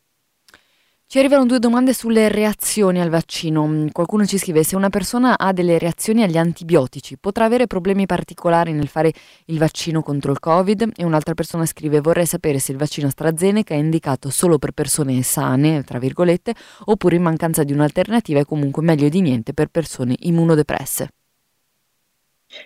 Ci 1.08 1.20
arrivano 1.20 1.46
due 1.46 1.60
domande 1.60 1.92
sulle 1.92 2.28
reazioni 2.28 3.00
al 3.00 3.10
vaccino. 3.10 3.86
Qualcuno 3.92 4.26
ci 4.26 4.38
scrive: 4.38 4.64
se 4.64 4.74
una 4.74 4.88
persona 4.88 5.38
ha 5.38 5.52
delle 5.52 5.78
reazioni 5.78 6.24
agli 6.24 6.36
antibiotici, 6.36 7.16
potrà 7.16 7.44
avere 7.44 7.68
problemi 7.68 8.06
particolari 8.06 8.72
nel 8.72 8.88
fare 8.88 9.12
il 9.44 9.58
vaccino 9.58 10.02
contro 10.02 10.32
il 10.32 10.40
Covid? 10.40 10.94
E 10.96 11.04
un'altra 11.04 11.34
persona 11.34 11.64
scrive: 11.64 12.00
vorrei 12.00 12.26
sapere 12.26 12.58
se 12.58 12.72
il 12.72 12.78
vaccino 12.78 13.06
AstraZeneca 13.06 13.74
è 13.74 13.78
indicato 13.78 14.30
solo 14.30 14.58
per 14.58 14.72
persone 14.72 15.22
sane, 15.22 15.84
tra 15.84 16.00
virgolette, 16.00 16.54
oppure 16.86 17.16
in 17.16 17.22
mancanza 17.22 17.62
di 17.62 17.72
un'alternativa 17.72 18.40
è 18.40 18.44
comunque 18.44 18.82
meglio 18.82 19.08
di 19.08 19.20
niente 19.20 19.52
per 19.52 19.68
persone 19.68 20.16
immunodepresse. 20.18 21.08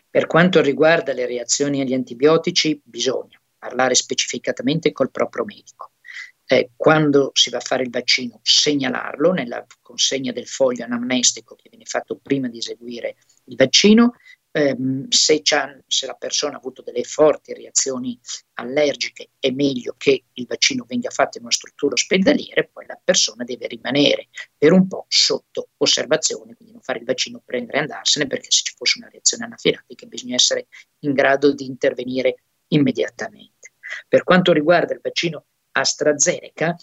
Per 0.09 0.26
quanto 0.26 0.62
riguarda 0.62 1.12
le 1.12 1.26
reazioni 1.26 1.80
agli 1.82 1.92
antibiotici, 1.92 2.80
bisogna 2.82 3.39
parlare 3.61 3.95
specificatamente 3.95 4.91
col 4.91 5.11
proprio 5.11 5.45
medico 5.45 5.93
eh, 6.53 6.71
quando 6.75 7.31
si 7.33 7.49
va 7.49 7.59
a 7.59 7.61
fare 7.61 7.85
il 7.85 7.91
vaccino 7.91 8.41
segnalarlo 8.43 9.31
nella 9.31 9.65
consegna 9.81 10.33
del 10.33 10.49
foglio 10.49 10.83
anamnestico 10.83 11.55
che 11.55 11.69
viene 11.69 11.85
fatto 11.85 12.19
prima 12.21 12.49
di 12.49 12.59
eseguire 12.59 13.15
il 13.45 13.55
vaccino. 13.57 14.15
Eh, 14.53 14.77
se, 15.11 15.43
se, 15.45 16.07
la 16.07 16.15
persona 16.15 16.55
ha 16.55 16.57
avuto 16.57 16.83
delle 16.83 17.05
forti 17.05 17.55
reazioni 17.55 18.19
allergiche 18.55 19.31
è 19.39 19.51
meglio 19.53 19.95
che 19.97 20.25
il 20.33 20.47
vaccino 20.49 20.85
venga 20.89 21.11
fatto 21.11 21.39
in 21.39 21.45
una 21.45 21.53
struttura 21.53 21.93
ospedaliera, 21.93 22.65
poi 22.65 22.85
la 22.87 23.01
persona 23.01 23.45
deve 23.45 23.69
rimanere 23.69 24.27
per 24.59 24.73
un 24.73 24.89
po' 24.89 25.05
sotto 25.07 25.69
osservazione, 25.77 26.57
quindi 26.57 26.73
non 26.73 26.83
fare 26.83 26.99
il 26.99 27.05
vaccino, 27.05 27.41
prendere 27.45 27.79
e 27.79 27.81
andarsene, 27.83 28.27
perché 28.27 28.51
se 28.51 28.63
ci 28.65 28.75
fosse 28.75 28.99
una 28.99 29.09
reazione 29.09 29.45
anafilattica 29.45 30.07
bisogna 30.07 30.35
essere 30.35 30.67
in 31.05 31.13
grado 31.13 31.55
di 31.55 31.67
intervenire 31.67 32.43
immediatamente. 32.71 33.73
Per 34.09 34.25
quanto 34.25 34.53
riguarda 34.53 34.95
il 34.95 35.01
vaccino 35.03 35.47
AstraZeneca, 35.73 36.77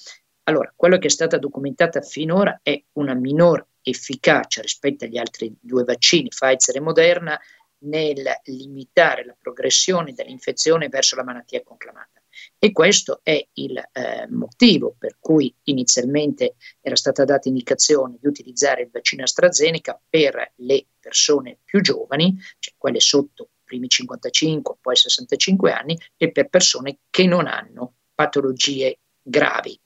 allora 0.44 0.72
quello 0.76 0.98
che 0.98 1.08
è 1.08 1.10
stata 1.10 1.38
documentata 1.38 2.02
finora 2.02 2.60
è 2.64 2.82
una 2.94 3.14
minor 3.14 3.66
efficacia 3.82 4.62
rispetto 4.62 5.06
agli 5.06 5.18
altri 5.18 5.54
due 5.60 5.84
vaccini, 5.84 6.30
Pfizer 6.30 6.78
e 6.78 6.80
Moderna, 6.80 7.40
nel 7.80 8.24
limitare 8.46 9.26
la 9.26 9.36
progressione 9.40 10.14
dell'infezione 10.14 10.90
verso 10.90 11.16
la 11.16 11.24
malattia 11.24 11.62
conclamata. 11.64 12.22
E 12.60 12.72
questo 12.72 13.20
è 13.24 13.46
il 13.54 13.78
eh, 13.78 14.28
motivo 14.30 14.96
per 14.98 15.18
cui 15.20 15.54
inizialmente 15.64 16.56
era 16.82 16.96
stata 16.96 17.24
data 17.24 17.48
indicazione 17.48 18.18
di 18.20 18.28
utilizzare 18.28 18.84
il 18.84 18.90
vaccino 18.92 19.24
AstraZeneca 19.24 20.00
per 20.08 20.54
le 20.56 20.86
persone 21.00 21.60
più 21.64 21.82
giovani, 21.82 22.36
cioè 22.60 22.76
quelle 22.78 23.00
sotto 23.00 23.50
primi 23.68 23.90
55, 23.90 24.78
poi 24.82 24.96
65 24.96 25.72
anni, 25.72 26.00
e 26.16 26.32
per 26.32 26.48
persone 26.48 27.00
che 27.10 27.28
non 27.28 27.46
hanno 27.46 27.96
patologie 28.16 29.00
gravi. 29.22 29.80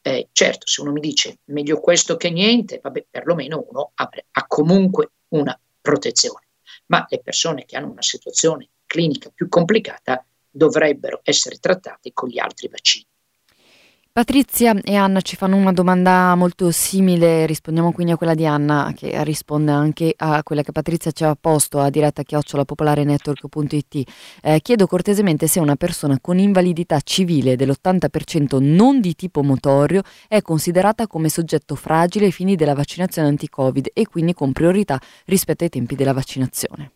Eh, 0.00 0.28
certo, 0.32 0.66
se 0.66 0.80
uno 0.80 0.92
mi 0.92 1.00
dice 1.00 1.38
meglio 1.46 1.80
questo 1.80 2.16
che 2.16 2.30
niente, 2.30 2.78
vabbè, 2.80 3.06
perlomeno 3.10 3.66
uno 3.68 3.90
ha, 3.94 4.08
ha 4.30 4.46
comunque 4.46 5.10
una 5.28 5.58
protezione. 5.80 6.46
Ma 6.86 7.04
le 7.08 7.20
persone 7.20 7.64
che 7.64 7.76
hanno 7.76 7.90
una 7.90 8.02
situazione 8.02 8.68
clinica 8.86 9.30
più 9.30 9.48
complicata 9.48 10.24
dovrebbero 10.48 11.20
essere 11.24 11.56
trattate 11.56 12.12
con 12.12 12.28
gli 12.28 12.38
altri 12.38 12.68
vaccini. 12.68 13.06
Patrizia 14.14 14.80
e 14.80 14.94
Anna 14.94 15.20
ci 15.22 15.34
fanno 15.34 15.56
una 15.56 15.72
domanda 15.72 16.36
molto 16.36 16.70
simile, 16.70 17.46
rispondiamo 17.46 17.90
quindi 17.90 18.12
a 18.12 18.16
quella 18.16 18.34
di 18.34 18.46
Anna 18.46 18.92
che 18.94 19.24
risponde 19.24 19.72
anche 19.72 20.14
a 20.16 20.40
quella 20.44 20.62
che 20.62 20.70
Patrizia 20.70 21.10
ci 21.10 21.24
ha 21.24 21.34
posto 21.34 21.80
a 21.80 21.90
diretta 21.90 22.22
chiocciolapopolarenetwork.it. 22.22 24.08
Eh, 24.40 24.60
chiedo 24.60 24.86
cortesemente 24.86 25.48
se 25.48 25.58
una 25.58 25.74
persona 25.74 26.18
con 26.20 26.38
invalidità 26.38 27.00
civile 27.00 27.56
dell'80% 27.56 28.58
non 28.60 29.00
di 29.00 29.16
tipo 29.16 29.42
motorio 29.42 30.02
è 30.28 30.40
considerata 30.42 31.08
come 31.08 31.28
soggetto 31.28 31.74
fragile 31.74 32.26
ai 32.26 32.32
fini 32.32 32.54
della 32.54 32.74
vaccinazione 32.74 33.26
anti-Covid 33.26 33.90
e 33.92 34.06
quindi 34.06 34.32
con 34.32 34.52
priorità 34.52 34.96
rispetto 35.24 35.64
ai 35.64 35.70
tempi 35.70 35.96
della 35.96 36.12
vaccinazione. 36.12 36.92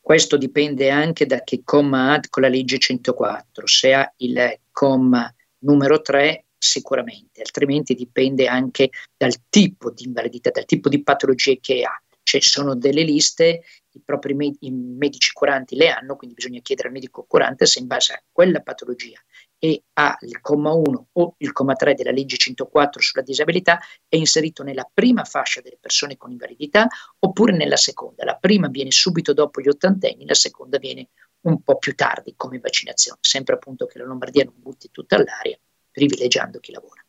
Questo 0.00 0.36
dipende 0.36 0.90
anche 0.90 1.26
da 1.26 1.42
che 1.42 1.62
comma 1.64 2.12
ha 2.12 2.20
con 2.30 2.44
la 2.44 2.48
legge 2.48 2.78
104. 2.78 3.66
Se 3.66 3.92
ha 3.92 4.12
il 4.18 4.60
comma 4.70 5.28
numero 5.66 6.00
3 6.00 6.44
sicuramente, 6.56 7.40
altrimenti 7.40 7.94
dipende 7.94 8.46
anche 8.46 8.90
dal 9.16 9.34
tipo 9.48 9.90
di 9.90 10.04
invalidità, 10.04 10.50
dal 10.50 10.64
tipo 10.64 10.88
di 10.88 11.02
patologie 11.02 11.58
che 11.60 11.82
ha. 11.82 12.00
Ci 12.22 12.40
sono 12.40 12.74
delle 12.74 13.02
liste, 13.02 13.62
i 13.92 14.00
propri 14.04 14.34
med- 14.34 14.56
i 14.60 14.70
medici 14.72 15.32
curanti 15.32 15.76
le 15.76 15.90
hanno, 15.90 16.16
quindi 16.16 16.34
bisogna 16.34 16.60
chiedere 16.60 16.88
al 16.88 16.94
medico 16.94 17.24
curante 17.28 17.66
se 17.66 17.78
in 17.78 17.86
base 17.86 18.14
a 18.14 18.22
quella 18.32 18.60
patologia 18.60 19.20
e 19.58 19.84
ha 19.94 20.16
il 20.20 20.40
comma 20.40 20.72
1 20.72 21.08
o 21.12 21.34
il 21.38 21.52
comma 21.52 21.74
3 21.74 21.94
della 21.94 22.10
legge 22.10 22.36
104 22.36 23.00
sulla 23.00 23.22
disabilità 23.22 23.78
è 24.08 24.16
inserito 24.16 24.62
nella 24.62 24.88
prima 24.92 25.24
fascia 25.24 25.60
delle 25.60 25.78
persone 25.80 26.16
con 26.16 26.32
invalidità 26.32 26.88
oppure 27.20 27.52
nella 27.56 27.76
seconda. 27.76 28.24
La 28.24 28.36
prima 28.36 28.68
viene 28.68 28.90
subito 28.90 29.32
dopo 29.32 29.60
gli 29.60 29.68
ottantenni, 29.68 30.26
la 30.26 30.34
seconda 30.34 30.78
viene 30.78 31.08
un 31.42 31.62
po' 31.62 31.76
più 31.78 31.94
tardi 31.94 32.34
come 32.36 32.58
vaccinazione, 32.58 33.18
sempre 33.20 33.54
appunto 33.54 33.86
che 33.86 33.98
la 33.98 34.04
Lombardia 34.04 34.44
non 34.44 34.54
butti 34.56 34.90
tutta 34.90 35.16
all'aria, 35.16 35.58
privilegiando 35.90 36.58
chi 36.58 36.72
lavora. 36.72 37.04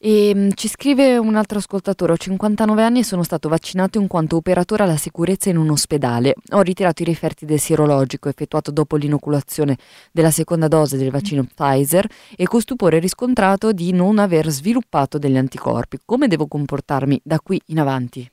E, 0.00 0.32
um, 0.32 0.52
ci 0.54 0.68
scrive 0.68 1.18
un 1.18 1.34
altro 1.34 1.58
ascoltatore, 1.58 2.12
ho 2.12 2.16
59 2.16 2.82
anni 2.84 3.00
e 3.00 3.04
sono 3.04 3.24
stato 3.24 3.48
vaccinato 3.48 3.98
in 3.98 4.06
quanto 4.06 4.36
operatore 4.36 4.84
alla 4.84 4.96
sicurezza 4.96 5.50
in 5.50 5.56
un 5.56 5.70
ospedale. 5.70 6.34
Ho 6.52 6.60
ritirato 6.60 7.02
i 7.02 7.04
referti 7.04 7.44
del 7.44 7.58
sierologico 7.58 8.28
effettuato 8.28 8.70
dopo 8.70 8.96
l'inoculazione 8.96 9.76
della 10.12 10.30
seconda 10.30 10.68
dose 10.68 10.96
del 10.96 11.10
vaccino 11.10 11.44
Pfizer 11.44 12.08
e 12.36 12.46
con 12.46 12.60
stupore 12.60 13.00
riscontrato 13.00 13.72
di 13.72 13.92
non 13.92 14.20
aver 14.20 14.48
sviluppato 14.50 15.18
degli 15.18 15.36
anticorpi. 15.36 15.98
Come 16.04 16.28
devo 16.28 16.46
comportarmi 16.46 17.20
da 17.24 17.40
qui 17.40 17.60
in 17.66 17.80
avanti? 17.80 18.30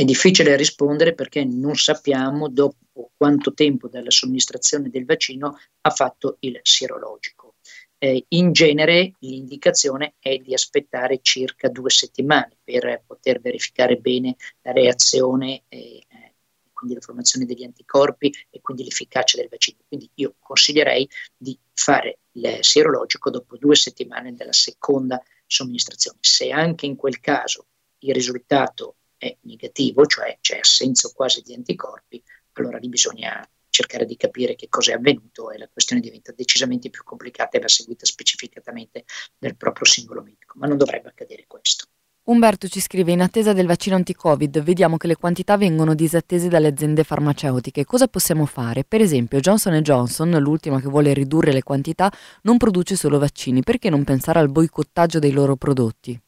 È 0.00 0.04
difficile 0.04 0.56
rispondere 0.56 1.12
perché 1.12 1.44
non 1.44 1.74
sappiamo 1.74 2.48
dopo 2.48 3.10
quanto 3.18 3.52
tempo 3.52 3.86
dalla 3.86 4.08
somministrazione 4.08 4.88
del 4.88 5.04
vaccino 5.04 5.58
ha 5.82 5.90
fatto 5.90 6.38
il 6.40 6.58
sierologico. 6.62 7.56
Eh, 7.98 8.24
in 8.28 8.52
genere 8.52 9.12
l'indicazione 9.18 10.14
è 10.18 10.38
di 10.38 10.54
aspettare 10.54 11.18
circa 11.20 11.68
due 11.68 11.90
settimane 11.90 12.56
per 12.64 13.02
poter 13.06 13.42
verificare 13.42 13.96
bene 13.96 14.36
la 14.62 14.72
reazione 14.72 15.64
e 15.68 16.06
eh, 16.08 16.34
quindi 16.72 16.94
la 16.94 17.02
formazione 17.02 17.44
degli 17.44 17.64
anticorpi 17.64 18.32
e 18.48 18.62
quindi 18.62 18.84
l'efficacia 18.84 19.36
del 19.36 19.50
vaccino. 19.50 19.80
Quindi 19.86 20.08
io 20.14 20.36
consiglierei 20.38 21.06
di 21.36 21.58
fare 21.74 22.20
il 22.32 22.56
sierologico 22.62 23.28
dopo 23.28 23.58
due 23.58 23.76
settimane 23.76 24.34
dalla 24.34 24.54
seconda 24.54 25.22
somministrazione. 25.46 26.16
Se 26.22 26.48
anche 26.48 26.86
in 26.86 26.96
quel 26.96 27.20
caso 27.20 27.66
il 27.98 28.14
risultato 28.14 28.94
è 29.20 29.36
negativo, 29.42 30.06
cioè 30.06 30.38
c'è 30.40 30.58
assenza 30.58 31.10
quasi 31.14 31.42
di 31.42 31.52
anticorpi, 31.52 32.22
allora 32.54 32.78
lì 32.78 32.88
bisogna 32.88 33.46
cercare 33.68 34.06
di 34.06 34.16
capire 34.16 34.54
che 34.54 34.68
cosa 34.68 34.92
è 34.92 34.94
avvenuto 34.94 35.50
e 35.50 35.58
la 35.58 35.68
questione 35.68 36.00
diventa 36.00 36.32
decisamente 36.32 36.88
più 36.88 37.04
complicata 37.04 37.58
e 37.58 37.60
va 37.60 37.68
seguita 37.68 38.06
specificatamente 38.06 39.04
dal 39.38 39.56
proprio 39.56 39.84
singolo 39.84 40.22
medico, 40.22 40.54
ma 40.58 40.66
non 40.66 40.78
dovrebbe 40.78 41.08
accadere 41.08 41.44
questo. 41.46 41.86
Umberto 42.24 42.66
ci 42.68 42.80
scrive: 42.80 43.12
In 43.12 43.20
attesa 43.20 43.52
del 43.52 43.66
vaccino 43.66 43.96
anti-Covid, 43.96 44.62
vediamo 44.62 44.96
che 44.96 45.06
le 45.06 45.16
quantità 45.16 45.56
vengono 45.58 45.94
disattese 45.94 46.48
dalle 46.48 46.68
aziende 46.68 47.04
farmaceutiche. 47.04 47.84
Cosa 47.84 48.08
possiamo 48.08 48.46
fare? 48.46 48.84
Per 48.84 49.00
esempio, 49.00 49.40
Johnson 49.40 49.78
Johnson, 49.80 50.30
l'ultima 50.38 50.80
che 50.80 50.88
vuole 50.88 51.12
ridurre 51.12 51.52
le 51.52 51.62
quantità, 51.62 52.10
non 52.42 52.56
produce 52.56 52.96
solo 52.96 53.18
vaccini. 53.18 53.62
Perché 53.62 53.90
non 53.90 54.04
pensare 54.04 54.38
al 54.38 54.50
boicottaggio 54.50 55.18
dei 55.18 55.32
loro 55.32 55.56
prodotti? 55.56 56.18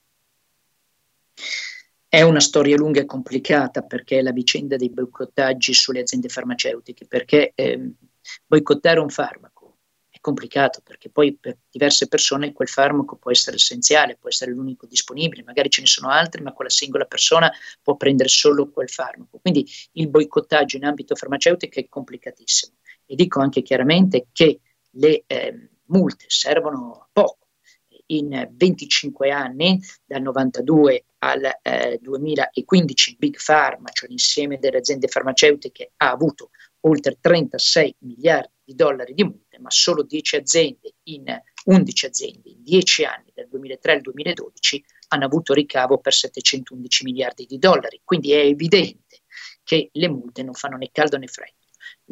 È 2.14 2.20
una 2.20 2.40
storia 2.40 2.76
lunga 2.76 3.00
e 3.00 3.06
complicata 3.06 3.80
perché 3.80 4.20
la 4.20 4.32
vicenda 4.32 4.76
dei 4.76 4.90
boicottaggi 4.90 5.72
sulle 5.72 6.00
aziende 6.00 6.28
farmaceutiche, 6.28 7.06
perché 7.06 7.52
eh, 7.54 7.90
boicottare 8.44 9.00
un 9.00 9.08
farmaco 9.08 9.78
è 10.10 10.20
complicato 10.20 10.82
perché 10.84 11.08
poi 11.08 11.34
per 11.34 11.56
diverse 11.70 12.08
persone 12.08 12.52
quel 12.52 12.68
farmaco 12.68 13.16
può 13.16 13.30
essere 13.30 13.56
essenziale, 13.56 14.18
può 14.20 14.28
essere 14.28 14.50
l'unico 14.50 14.84
disponibile, 14.84 15.42
magari 15.42 15.70
ce 15.70 15.80
ne 15.80 15.86
sono 15.86 16.10
altri, 16.10 16.42
ma 16.42 16.52
quella 16.52 16.68
singola 16.68 17.06
persona 17.06 17.50
può 17.80 17.96
prendere 17.96 18.28
solo 18.28 18.68
quel 18.68 18.90
farmaco. 18.90 19.38
Quindi 19.38 19.66
il 19.92 20.10
boicottaggio 20.10 20.76
in 20.76 20.84
ambito 20.84 21.14
farmaceutico 21.14 21.80
è 21.80 21.88
complicatissimo 21.88 22.74
e 23.06 23.14
dico 23.14 23.40
anche 23.40 23.62
chiaramente 23.62 24.26
che 24.32 24.60
le 24.90 25.24
eh, 25.26 25.70
multe 25.86 26.26
servono 26.28 26.92
a 26.92 27.08
poco. 27.10 27.41
In 28.06 28.48
25 28.52 29.30
anni, 29.30 29.80
dal 30.04 30.22
92 30.22 31.04
al 31.18 31.58
eh, 31.62 31.98
2015, 32.00 33.16
Big 33.18 33.36
Pharma, 33.42 33.88
cioè 33.90 34.08
l'insieme 34.08 34.58
delle 34.58 34.78
aziende 34.78 35.08
farmaceutiche, 35.08 35.92
ha 35.96 36.10
avuto 36.10 36.50
oltre 36.80 37.16
36 37.20 37.96
miliardi 38.00 38.52
di 38.64 38.74
dollari 38.74 39.14
di 39.14 39.24
multe, 39.24 39.58
ma 39.58 39.70
solo 39.70 40.02
10 40.02 40.36
aziende 40.36 40.94
in 41.04 41.24
11 41.64 42.06
aziende 42.06 42.50
in 42.50 42.62
10 42.62 43.04
anni, 43.04 43.30
dal 43.34 43.48
2003 43.48 43.92
al 43.92 44.00
2012, 44.00 44.84
hanno 45.08 45.24
avuto 45.24 45.52
ricavo 45.52 45.98
per 45.98 46.12
711 46.12 47.04
miliardi 47.04 47.46
di 47.46 47.58
dollari. 47.58 48.00
Quindi 48.02 48.32
è 48.32 48.40
evidente 48.40 49.20
che 49.62 49.90
le 49.92 50.08
multe 50.08 50.42
non 50.42 50.54
fanno 50.54 50.76
né 50.76 50.90
caldo 50.90 51.18
né 51.18 51.26
freddo. 51.28 51.66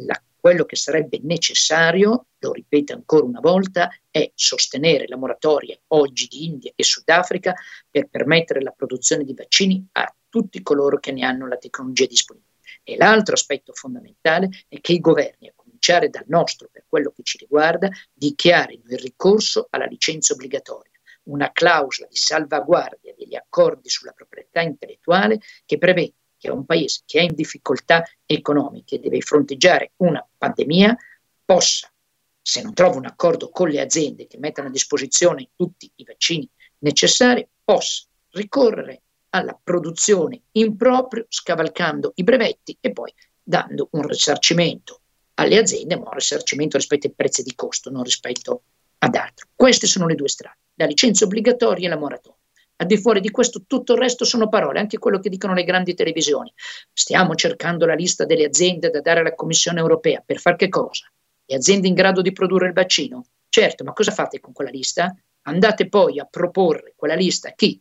La, 0.04 0.22
quello 0.40 0.64
che 0.64 0.76
sarebbe 0.76 1.20
necessario, 1.22 2.26
lo 2.38 2.52
ripeto 2.52 2.94
ancora 2.94 3.24
una 3.24 3.40
volta, 3.40 3.90
è 4.10 4.30
sostenere 4.34 5.06
la 5.06 5.16
moratoria 5.16 5.78
oggi 5.88 6.26
di 6.26 6.46
India 6.46 6.72
e 6.74 6.82
Sudafrica 6.82 7.54
per 7.88 8.08
permettere 8.08 8.62
la 8.62 8.72
produzione 8.72 9.24
di 9.24 9.34
vaccini 9.34 9.86
a 9.92 10.14
tutti 10.28 10.62
coloro 10.62 10.98
che 10.98 11.12
ne 11.12 11.24
hanno 11.24 11.46
la 11.46 11.56
tecnologia 11.56 12.06
disponibile. 12.06 12.48
E 12.82 12.96
l'altro 12.96 13.34
aspetto 13.34 13.72
fondamentale 13.72 14.48
è 14.68 14.80
che 14.80 14.92
i 14.92 15.00
governi, 15.00 15.48
a 15.48 15.52
cominciare 15.54 16.08
dal 16.08 16.24
nostro 16.28 16.68
per 16.72 16.84
quello 16.88 17.10
che 17.10 17.22
ci 17.22 17.36
riguarda, 17.38 17.88
dichiarino 18.12 18.84
il 18.88 18.98
ricorso 18.98 19.66
alla 19.70 19.84
licenza 19.84 20.32
obbligatoria, 20.32 20.90
una 21.24 21.50
clausola 21.52 22.08
di 22.08 22.16
salvaguardia 22.16 23.14
degli 23.16 23.34
accordi 23.34 23.88
sulla 23.88 24.12
proprietà 24.12 24.62
intellettuale 24.62 25.40
che 25.66 25.78
prevede 25.78 26.14
che 26.40 26.50
un 26.50 26.64
paese 26.64 27.02
che 27.04 27.20
è 27.20 27.22
in 27.22 27.34
difficoltà 27.34 28.02
economiche 28.24 28.94
e 28.94 28.98
deve 28.98 29.20
fronteggiare 29.20 29.92
una 29.96 30.26
pandemia 30.38 30.96
possa, 31.44 31.92
se 32.40 32.62
non 32.62 32.72
trova 32.72 32.96
un 32.96 33.04
accordo 33.04 33.50
con 33.50 33.68
le 33.68 33.80
aziende 33.80 34.26
che 34.26 34.38
mettano 34.38 34.68
a 34.68 34.70
disposizione 34.70 35.50
tutti 35.54 35.90
i 35.96 36.04
vaccini 36.04 36.48
necessari, 36.78 37.46
possa 37.62 38.06
ricorrere 38.30 39.02
alla 39.30 39.58
produzione 39.62 40.40
in 40.52 40.76
proprio, 40.76 41.26
scavalcando 41.28 42.12
i 42.16 42.24
brevetti 42.24 42.76
e 42.80 42.92
poi 42.92 43.12
dando 43.42 43.88
un 43.92 44.06
risarcimento 44.06 45.00
alle 45.34 45.58
aziende, 45.58 45.96
ma 45.96 46.06
un 46.06 46.14
risarcimento 46.14 46.78
rispetto 46.78 47.06
ai 47.06 47.12
prezzi 47.12 47.42
di 47.42 47.54
costo, 47.54 47.90
non 47.90 48.02
rispetto 48.02 48.62
ad 48.98 49.14
altro. 49.14 49.48
Queste 49.54 49.86
sono 49.86 50.06
le 50.06 50.14
due 50.14 50.28
strade, 50.28 50.56
la 50.74 50.86
licenza 50.86 51.24
obbligatoria 51.24 51.86
e 51.86 51.90
la 51.90 51.98
moratoria. 51.98 52.38
Al 52.80 52.86
di 52.86 52.96
fuori 52.96 53.20
di 53.20 53.30
questo 53.30 53.64
tutto 53.66 53.92
il 53.92 53.98
resto 53.98 54.24
sono 54.24 54.48
parole, 54.48 54.78
anche 54.78 54.98
quello 54.98 55.18
che 55.18 55.28
dicono 55.28 55.52
le 55.52 55.64
grandi 55.64 55.94
televisioni. 55.94 56.50
Stiamo 56.92 57.34
cercando 57.34 57.84
la 57.84 57.94
lista 57.94 58.24
delle 58.24 58.44
aziende 58.44 58.88
da 58.88 59.02
dare 59.02 59.20
alla 59.20 59.34
Commissione 59.34 59.80
europea. 59.80 60.22
Per 60.24 60.38
far 60.38 60.56
che 60.56 60.70
cosa? 60.70 61.10
Le 61.44 61.56
aziende 61.56 61.88
in 61.88 61.94
grado 61.94 62.22
di 62.22 62.32
produrre 62.32 62.68
il 62.68 62.72
vaccino? 62.72 63.26
Certo, 63.50 63.84
ma 63.84 63.92
cosa 63.92 64.12
fate 64.12 64.40
con 64.40 64.54
quella 64.54 64.70
lista? 64.70 65.14
Andate 65.42 65.88
poi 65.88 66.18
a 66.18 66.24
proporre 66.24 66.94
quella 66.96 67.14
lista 67.14 67.48
a 67.48 67.52
chi? 67.52 67.78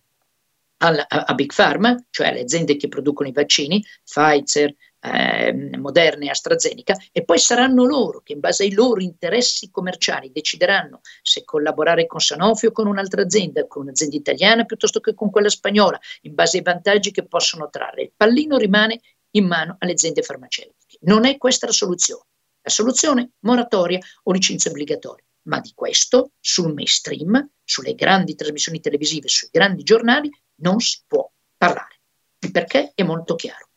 a, 0.81 1.05
a 1.07 1.33
Big 1.33 1.53
Pharma, 1.53 1.95
cioè 2.09 2.27
alle 2.27 2.41
aziende 2.41 2.77
che 2.77 2.87
producono 2.87 3.27
i 3.27 3.33
vaccini, 3.33 3.83
Pfizer, 4.03 4.73
eh, 5.01 5.77
Moderna 5.77 6.25
e 6.25 6.29
AstraZeneca, 6.29 6.95
e 7.11 7.23
poi 7.23 7.39
saranno 7.39 7.85
loro 7.85 8.21
che 8.21 8.33
in 8.33 8.39
base 8.39 8.63
ai 8.63 8.73
loro 8.73 9.01
interessi 9.01 9.69
commerciali 9.69 10.31
decideranno 10.31 11.01
se 11.21 11.43
collaborare 11.43 12.05
con 12.05 12.19
Sanofi 12.19 12.67
o 12.67 12.71
con 12.71 12.87
un'altra 12.87 13.21
azienda, 13.21 13.65
con 13.67 13.83
un'azienda 13.83 14.15
italiana 14.15 14.65
piuttosto 14.65 14.99
che 14.99 15.13
con 15.13 15.29
quella 15.29 15.49
spagnola, 15.49 15.99
in 16.21 16.33
base 16.33 16.57
ai 16.57 16.63
vantaggi 16.63 17.11
che 17.11 17.25
possono 17.25 17.69
trarre. 17.69 18.03
Il 18.03 18.11
pallino 18.15 18.57
rimane 18.57 18.99
in 19.31 19.45
mano 19.45 19.75
alle 19.79 19.93
aziende 19.93 20.21
farmaceutiche. 20.21 20.97
Non 21.01 21.25
è 21.25 21.37
questa 21.37 21.67
la 21.67 21.71
soluzione. 21.71 22.23
La 22.61 22.69
soluzione? 22.69 23.31
Moratoria 23.39 23.99
o 24.23 24.31
licenza 24.31 24.69
obbligatoria. 24.69 25.23
Ma 25.43 25.59
di 25.59 25.71
questo 25.73 26.31
sul 26.39 26.73
mainstream, 26.73 27.49
sulle 27.63 27.95
grandi 27.95 28.35
trasmissioni 28.35 28.79
televisive, 28.81 29.27
sui 29.27 29.47
grandi 29.51 29.83
giornali, 29.83 30.29
non 30.61 30.79
si 30.79 31.01
può 31.07 31.31
parlare. 31.57 32.01
Il 32.39 32.51
perché 32.51 32.91
è 32.93 33.03
molto 33.03 33.35
chiaro. 33.35 33.68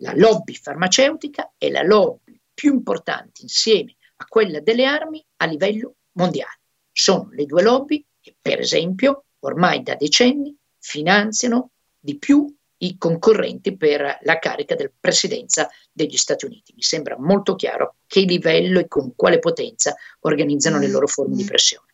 La 0.00 0.12
lobby 0.14 0.54
farmaceutica 0.54 1.52
è 1.56 1.70
la 1.70 1.82
lobby 1.82 2.38
più 2.52 2.72
importante 2.74 3.42
insieme 3.42 3.96
a 4.16 4.26
quella 4.26 4.60
delle 4.60 4.84
armi 4.84 5.24
a 5.36 5.46
livello 5.46 5.96
mondiale. 6.12 6.60
Sono 6.92 7.28
le 7.32 7.44
due 7.46 7.62
lobby 7.62 8.04
che, 8.20 8.34
per 8.40 8.60
esempio, 8.60 9.24
ormai 9.40 9.82
da 9.82 9.94
decenni 9.94 10.56
finanziano 10.78 11.70
di 11.98 12.18
più 12.18 12.46
i 12.78 12.98
concorrenti 12.98 13.76
per 13.76 14.18
la 14.22 14.38
carica 14.38 14.74
del 14.74 14.92
presidenza 14.98 15.68
degli 15.90 16.16
Stati 16.16 16.44
Uniti. 16.44 16.72
Mi 16.74 16.82
sembra 16.82 17.16
molto 17.18 17.54
chiaro 17.54 17.96
che 18.06 18.20
livello 18.20 18.78
e 18.78 18.88
con 18.88 19.14
quale 19.14 19.38
potenza 19.38 19.94
organizzano 20.20 20.78
le 20.78 20.88
loro 20.88 21.06
forme 21.06 21.36
di 21.36 21.44
pressione. 21.44 21.85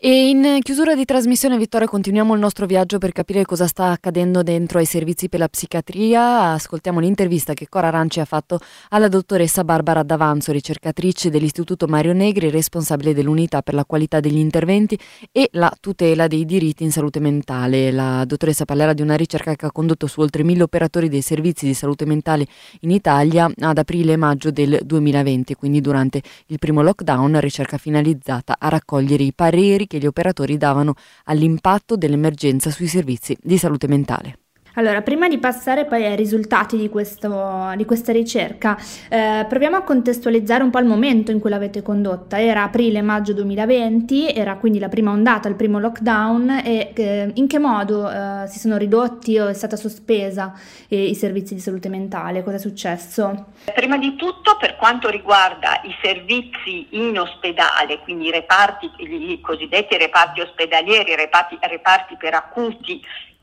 E 0.00 0.28
in 0.28 0.60
chiusura 0.62 0.94
di 0.94 1.04
trasmissione, 1.04 1.58
Vittoria, 1.58 1.88
continuiamo 1.88 2.32
il 2.32 2.38
nostro 2.38 2.66
viaggio 2.66 2.98
per 2.98 3.10
capire 3.10 3.44
cosa 3.44 3.66
sta 3.66 3.86
accadendo 3.86 4.44
dentro 4.44 4.78
ai 4.78 4.84
servizi 4.84 5.28
per 5.28 5.40
la 5.40 5.48
psichiatria. 5.48 6.52
Ascoltiamo 6.52 7.00
l'intervista 7.00 7.52
che 7.52 7.68
Cora 7.68 7.88
Aranci 7.88 8.20
ha 8.20 8.24
fatto 8.24 8.60
alla 8.90 9.08
dottoressa 9.08 9.64
Barbara 9.64 10.04
D'Avanzo, 10.04 10.52
ricercatrice 10.52 11.30
dell'Istituto 11.30 11.88
Mario 11.88 12.12
Negri, 12.12 12.48
responsabile 12.48 13.12
dell'unità 13.12 13.60
per 13.62 13.74
la 13.74 13.84
qualità 13.84 14.20
degli 14.20 14.38
interventi 14.38 14.96
e 15.32 15.48
la 15.54 15.76
tutela 15.80 16.28
dei 16.28 16.44
diritti 16.44 16.84
in 16.84 16.92
salute 16.92 17.18
mentale. 17.18 17.90
La 17.90 18.24
dottoressa 18.24 18.64
parlerà 18.64 18.92
di 18.92 19.02
una 19.02 19.16
ricerca 19.16 19.56
che 19.56 19.66
ha 19.66 19.72
condotto 19.72 20.06
su 20.06 20.20
oltre 20.20 20.44
mille 20.44 20.62
operatori 20.62 21.08
dei 21.08 21.22
servizi 21.22 21.66
di 21.66 21.74
salute 21.74 22.06
mentale 22.06 22.46
in 22.82 22.92
Italia 22.92 23.50
ad 23.52 23.78
aprile 23.78 24.12
e 24.12 24.16
maggio 24.16 24.52
del 24.52 24.78
2020, 24.84 25.54
quindi 25.56 25.80
durante 25.80 26.22
il 26.46 26.60
primo 26.60 26.82
lockdown, 26.82 27.40
ricerca 27.40 27.78
finalizzata 27.78 28.58
a 28.60 28.68
raccogliere 28.68 29.24
i 29.24 29.32
pareri 29.34 29.86
che 29.88 29.98
gli 29.98 30.06
operatori 30.06 30.56
davano 30.56 30.94
all'impatto 31.24 31.96
dell'emergenza 31.96 32.70
sui 32.70 32.86
servizi 32.86 33.36
di 33.42 33.58
salute 33.58 33.88
mentale. 33.88 34.38
Allora, 34.78 35.02
prima 35.02 35.26
di 35.26 35.38
passare 35.38 35.86
poi 35.86 36.04
ai 36.04 36.14
risultati 36.14 36.76
di, 36.76 36.88
questo, 36.88 37.72
di 37.74 37.84
questa 37.84 38.12
ricerca, 38.12 38.78
eh, 39.10 39.44
proviamo 39.48 39.74
a 39.74 39.82
contestualizzare 39.82 40.62
un 40.62 40.70
po' 40.70 40.78
il 40.78 40.84
momento 40.84 41.32
in 41.32 41.40
cui 41.40 41.50
l'avete 41.50 41.82
condotta. 41.82 42.40
Era 42.40 42.62
aprile-maggio 42.62 43.32
2020, 43.32 44.32
era 44.32 44.54
quindi 44.54 44.78
la 44.78 44.88
prima 44.88 45.10
ondata, 45.10 45.48
il 45.48 45.56
primo 45.56 45.80
lockdown 45.80 46.62
e 46.64 46.92
eh, 46.94 47.30
in 47.34 47.48
che 47.48 47.58
modo 47.58 48.08
eh, 48.08 48.46
si 48.46 48.60
sono 48.60 48.76
ridotti 48.76 49.36
o 49.40 49.48
è 49.48 49.52
stata 49.52 49.74
sospesa 49.74 50.54
eh, 50.86 51.06
i 51.06 51.16
servizi 51.16 51.54
di 51.54 51.60
salute 51.60 51.88
mentale? 51.88 52.44
Cosa 52.44 52.54
è 52.54 52.60
successo? 52.60 53.46
Prima 53.74 53.98
di 53.98 54.14
tutto 54.14 54.56
per 54.60 54.76
quanto 54.76 55.08
riguarda 55.08 55.80
i 55.82 55.94
servizi 56.00 56.86
in 56.90 57.18
ospedale, 57.18 57.98
quindi 58.04 58.28
i 58.28 58.30
reparti, 58.30 58.88
i 58.98 59.40
cosiddetti 59.40 59.96
reparti 59.96 60.40
ospedalieri, 60.40 61.16
reparti, 61.16 61.58
reparti 61.60 62.14
per 62.16 62.34
acuti 62.34 63.02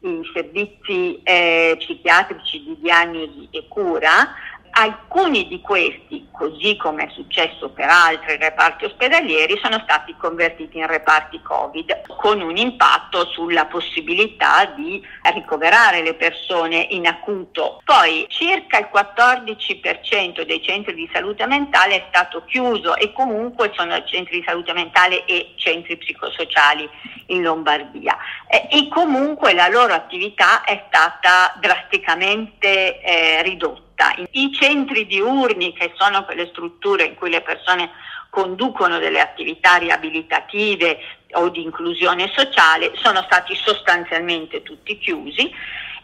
i 0.10 0.32
servizi 0.34 1.20
eh, 1.24 1.76
psichiatrici 1.80 2.64
di 2.64 2.78
diagnosi 2.80 3.47
e 3.51 3.68
cura, 3.68 4.34
alcuni 4.78 5.47
di 5.47 5.61
questi, 5.61 6.28
così 6.32 6.76
come 6.76 7.05
è 7.05 7.09
successo 7.11 7.69
per 7.69 7.88
altri 7.88 8.38
reparti 8.38 8.86
ospedalieri, 8.86 9.59
sono 9.61 9.80
stati 9.84 10.15
convertiti 10.17 10.78
in 10.78 10.88
reparti 10.88 11.41
Covid, 11.41 12.01
con 12.17 12.41
un 12.41 12.57
impatto 12.57 13.26
sulla 13.28 13.65
possibilità 13.65 14.65
di 14.65 15.01
ricoverare 15.34 16.01
le 16.01 16.13
persone 16.15 16.88
in 16.89 17.07
acuto. 17.07 17.82
Poi 17.86 18.26
circa 18.28 18.80
il 18.80 18.89
14% 18.93 20.41
dei 20.41 20.61
centri 20.61 20.93
di 20.93 21.09
salute 21.13 21.45
mentale 21.45 21.95
è 21.95 22.05
stato 22.09 22.43
chiuso 22.45 22.95
e 22.97 23.13
comunque 23.13 23.71
sono 23.76 24.03
centri 24.03 24.39
di 24.39 24.45
salute 24.45 24.73
mentale 24.73 25.26
e 25.26 25.53
centri 25.55 25.95
psicosociali 25.97 26.89
in 27.28 27.41
Lombardia 27.41 28.17
e, 28.47 28.67
e 28.69 28.88
comunque 28.89 29.53
la 29.53 29.67
loro 29.69 29.93
attività 29.93 30.63
è 30.63 30.84
stata 30.88 31.57
drasticamente 31.59 32.99
eh, 33.01 33.41
ridotta. 33.41 33.84
I 34.32 34.52
centri 34.54 35.06
diurni, 35.06 35.74
che 35.74 35.93
sono 35.96 36.26
quelle 36.26 36.48
strutture 36.48 37.06
in 37.06 37.16
cui 37.16 37.30
le 37.30 37.41
persone 37.41 37.91
conducono 38.30 39.00
delle 39.00 39.22
attività 39.22 39.78
riabilitative 39.78 40.98
o 41.34 41.50
di 41.50 41.64
inclusione 41.64 42.32
sociale, 42.36 42.91
sono 42.96 43.24
stati 43.24 43.56
sostanzialmente 43.56 44.62
tutti 44.62 44.98
chiusi 44.98 45.50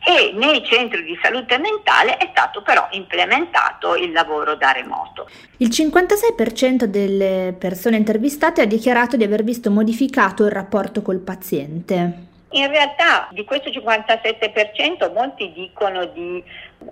e 0.03 0.31
nei 0.33 0.65
centri 0.65 1.03
di 1.03 1.17
salute 1.21 1.57
mentale 1.59 2.17
è 2.17 2.29
stato 2.31 2.63
però 2.63 2.87
implementato 2.91 3.95
il 3.95 4.11
lavoro 4.11 4.55
da 4.55 4.71
remoto. 4.71 5.29
Il 5.57 5.67
56% 5.69 6.85
delle 6.85 7.55
persone 7.57 7.97
intervistate 7.97 8.61
ha 8.61 8.65
dichiarato 8.65 9.15
di 9.15 9.23
aver 9.23 9.43
visto 9.43 9.69
modificato 9.69 10.45
il 10.45 10.51
rapporto 10.51 11.01
col 11.01 11.19
paziente. 11.19 12.29
In 12.53 12.67
realtà 12.67 13.29
di 13.31 13.45
questo 13.45 13.69
57% 13.69 15.13
molti 15.13 15.53
dicono 15.53 16.05
di 16.05 16.43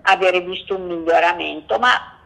avere 0.03 0.41
visto 0.41 0.75
un 0.75 0.87
miglioramento, 0.87 1.77
ma 1.79 2.19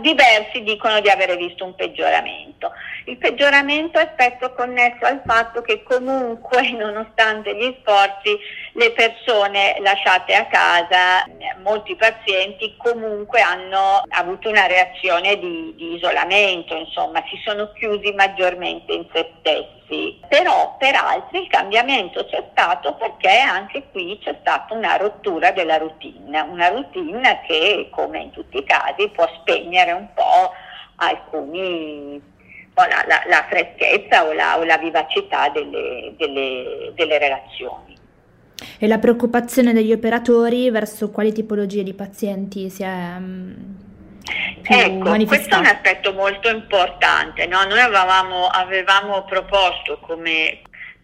diversi 0.00 0.62
dicono 0.62 1.00
di 1.00 1.10
avere 1.10 1.36
visto 1.36 1.64
un 1.64 1.74
peggioramento. 1.74 2.72
Il 3.04 3.18
peggioramento 3.18 3.98
è 3.98 4.10
spesso 4.12 4.52
connesso 4.52 5.04
al 5.04 5.22
fatto 5.26 5.60
che 5.60 5.82
comunque, 5.82 6.70
nonostante 6.72 7.54
gli 7.54 7.76
sforzi, 7.80 8.38
le 8.74 8.92
persone 8.92 9.76
lasciate 9.80 10.34
a 10.34 10.46
casa, 10.46 11.26
molti 11.62 11.94
pazienti 11.96 12.74
comunque 12.76 13.40
hanno 13.40 14.02
avuto 14.08 14.48
una 14.48 14.66
reazione 14.66 15.38
di, 15.38 15.74
di 15.76 15.94
isolamento, 15.94 16.74
insomma, 16.74 17.22
si 17.28 17.38
sono 17.44 17.72
chiusi 17.72 18.12
maggiormente 18.12 18.92
in 18.92 19.06
se 19.12 19.32
stessi. 19.40 19.81
Però 20.28 20.76
per 20.78 20.94
altri 20.94 21.42
il 21.42 21.48
cambiamento 21.48 22.24
c'è 22.24 22.48
stato 22.50 22.94
perché 22.94 23.38
anche 23.38 23.84
qui 23.90 24.18
c'è 24.22 24.36
stata 24.40 24.74
una 24.74 24.96
rottura 24.96 25.50
della 25.50 25.76
routine, 25.76 26.40
una 26.40 26.68
routine 26.68 27.42
che 27.46 27.88
come 27.90 28.20
in 28.20 28.30
tutti 28.30 28.58
i 28.58 28.64
casi 28.64 29.08
può 29.10 29.28
spegnere 29.40 29.92
un 29.92 30.08
po' 30.14 30.52
alcuni 30.96 32.20
la, 32.74 33.04
la, 33.06 33.22
la, 33.28 33.46
freschezza 33.48 34.26
o 34.26 34.32
la, 34.32 34.58
o 34.58 34.64
la 34.64 34.78
vivacità 34.78 35.48
delle, 35.50 36.14
delle, 36.16 36.92
delle 36.94 37.18
relazioni. 37.18 37.96
E 38.78 38.86
la 38.86 38.98
preoccupazione 38.98 39.72
degli 39.72 39.92
operatori 39.92 40.70
verso 40.70 41.10
quali 41.10 41.32
tipologie 41.32 41.82
di 41.82 41.94
pazienti 41.94 42.70
si 42.70 42.82
è 42.82 43.14
um, 43.16 43.54
ecco, 44.62 45.24
questo 45.24 45.54
è 45.54 45.58
un 45.58 45.66
aspetto 45.66 46.12
molto 46.12 46.48
importante. 46.48 47.46
No? 47.46 47.64
Noi 47.64 47.80
avevamo, 47.80 48.46
avevamo 48.46 49.24
proposto 49.24 49.98
come 50.00 50.60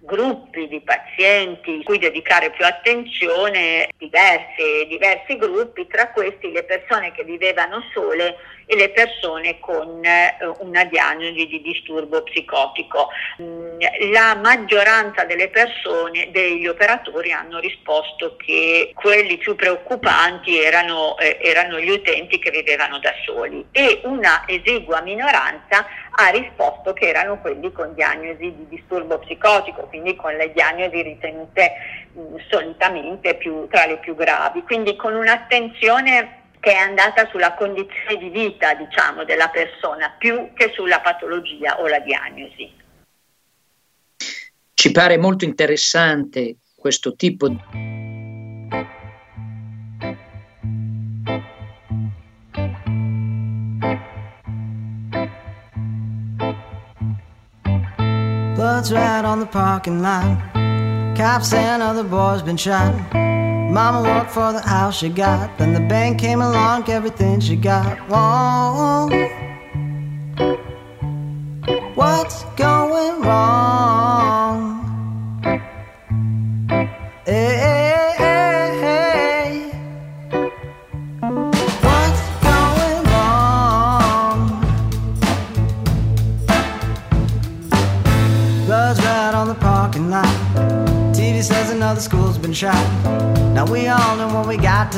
gruppi 0.09 0.66
di 0.68 0.80
pazienti 0.80 1.82
cui 1.84 1.98
dedicare 1.98 2.50
più 2.50 2.64
attenzione, 2.64 3.90
diversi, 3.98 4.86
diversi 4.88 5.36
gruppi, 5.36 5.86
tra 5.86 6.11
questi 6.11 6.50
le 6.50 6.64
persone 6.64 7.12
che 7.12 7.24
vivevano 7.24 7.84
sole 7.92 8.36
e 8.64 8.76
le 8.76 8.90
persone 8.90 9.59
con 9.61 10.04
eh, 10.04 10.36
una 10.59 10.84
diagnosi 10.84 11.46
di 11.46 11.61
disturbo 11.62 12.22
psicotico. 12.22 13.09
Mm, 13.40 13.80
la 14.12 14.34
maggioranza 14.36 15.24
delle 15.24 15.48
persone, 15.48 16.30
degli 16.30 16.66
operatori 16.66 17.32
hanno 17.32 17.59
risposto 17.61 18.36
che 18.36 18.92
quelli 18.94 19.38
più 19.38 19.54
preoccupanti 19.54 20.61
erano, 20.61 21.16
eh, 21.18 21.38
erano 21.40 21.78
gli 21.80 21.90
utenti 21.90 22.38
che 22.38 22.50
vivevano 22.50 22.98
da 22.98 23.12
soli 23.24 23.64
e 23.72 24.00
una 24.04 24.44
esigua 24.46 25.00
minoranza 25.00 25.86
ha 26.21 26.31
risposto 26.31 26.93
che 26.93 27.09
erano 27.09 27.41
quelli 27.41 27.71
con 27.71 27.95
diagnosi 27.95 28.53
di 28.53 28.66
disturbo 28.69 29.21
psicotico, 29.21 29.83
quindi 29.83 30.16
con 30.16 30.35
le 30.35 30.53
diagnosi 30.53 31.01
ritenute 31.03 31.73
mh, 32.12 32.37
solitamente 32.51 33.37
più, 33.37 33.69
tra 33.69 33.87
le 33.87 33.99
più 33.99 34.16
gravi, 34.16 34.62
quindi 34.62 34.97
con 34.97 35.14
un'attenzione 35.14 36.47
che 36.59 36.73
è 36.73 36.77
andata 36.77 37.29
sulla 37.29 37.55
condizione 37.55 38.16
di 38.19 38.31
vita, 38.31 38.75
diciamo, 38.75 39.23
della 39.23 39.49
persona 39.49 40.12
più 40.19 40.53
che 40.55 40.73
sulla 40.75 41.01
patologia 41.01 41.81
o 41.81 41.87
la 41.87 42.01
diagnosi. 42.01 42.73
Ci 44.75 44.91
pare 44.91 45.19
molto 45.19 45.45
interessante 45.45 46.57
questo 46.75 47.14
tipo 47.14 47.49
di 47.49 47.59
Red 58.87 59.24
on 59.24 59.41
the 59.41 59.47
parking 59.47 60.03
lot. 60.03 60.39
Cops 61.16 61.53
and 61.53 61.83
other 61.83 62.05
boys 62.05 62.43
been 62.43 62.57
shot. 62.57 62.95
Mama 63.12 64.03
worked 64.03 64.31
for 64.31 64.53
the 64.53 64.61
house 64.61 64.99
she 64.99 65.09
got. 65.09 65.59
Then 65.59 65.74
the 65.74 65.81
bank 65.81 66.20
came 66.20 66.41
along, 66.41 66.89
everything 66.89 67.41
she 67.41 67.57
got. 67.57 67.99
Whoa. 68.09 69.38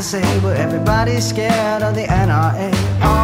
To 0.01 0.07
say, 0.07 0.41
but 0.41 0.57
everybody's 0.57 1.29
scared 1.29 1.83
of 1.83 1.95
the 1.95 2.05
NRA. 2.05 3.20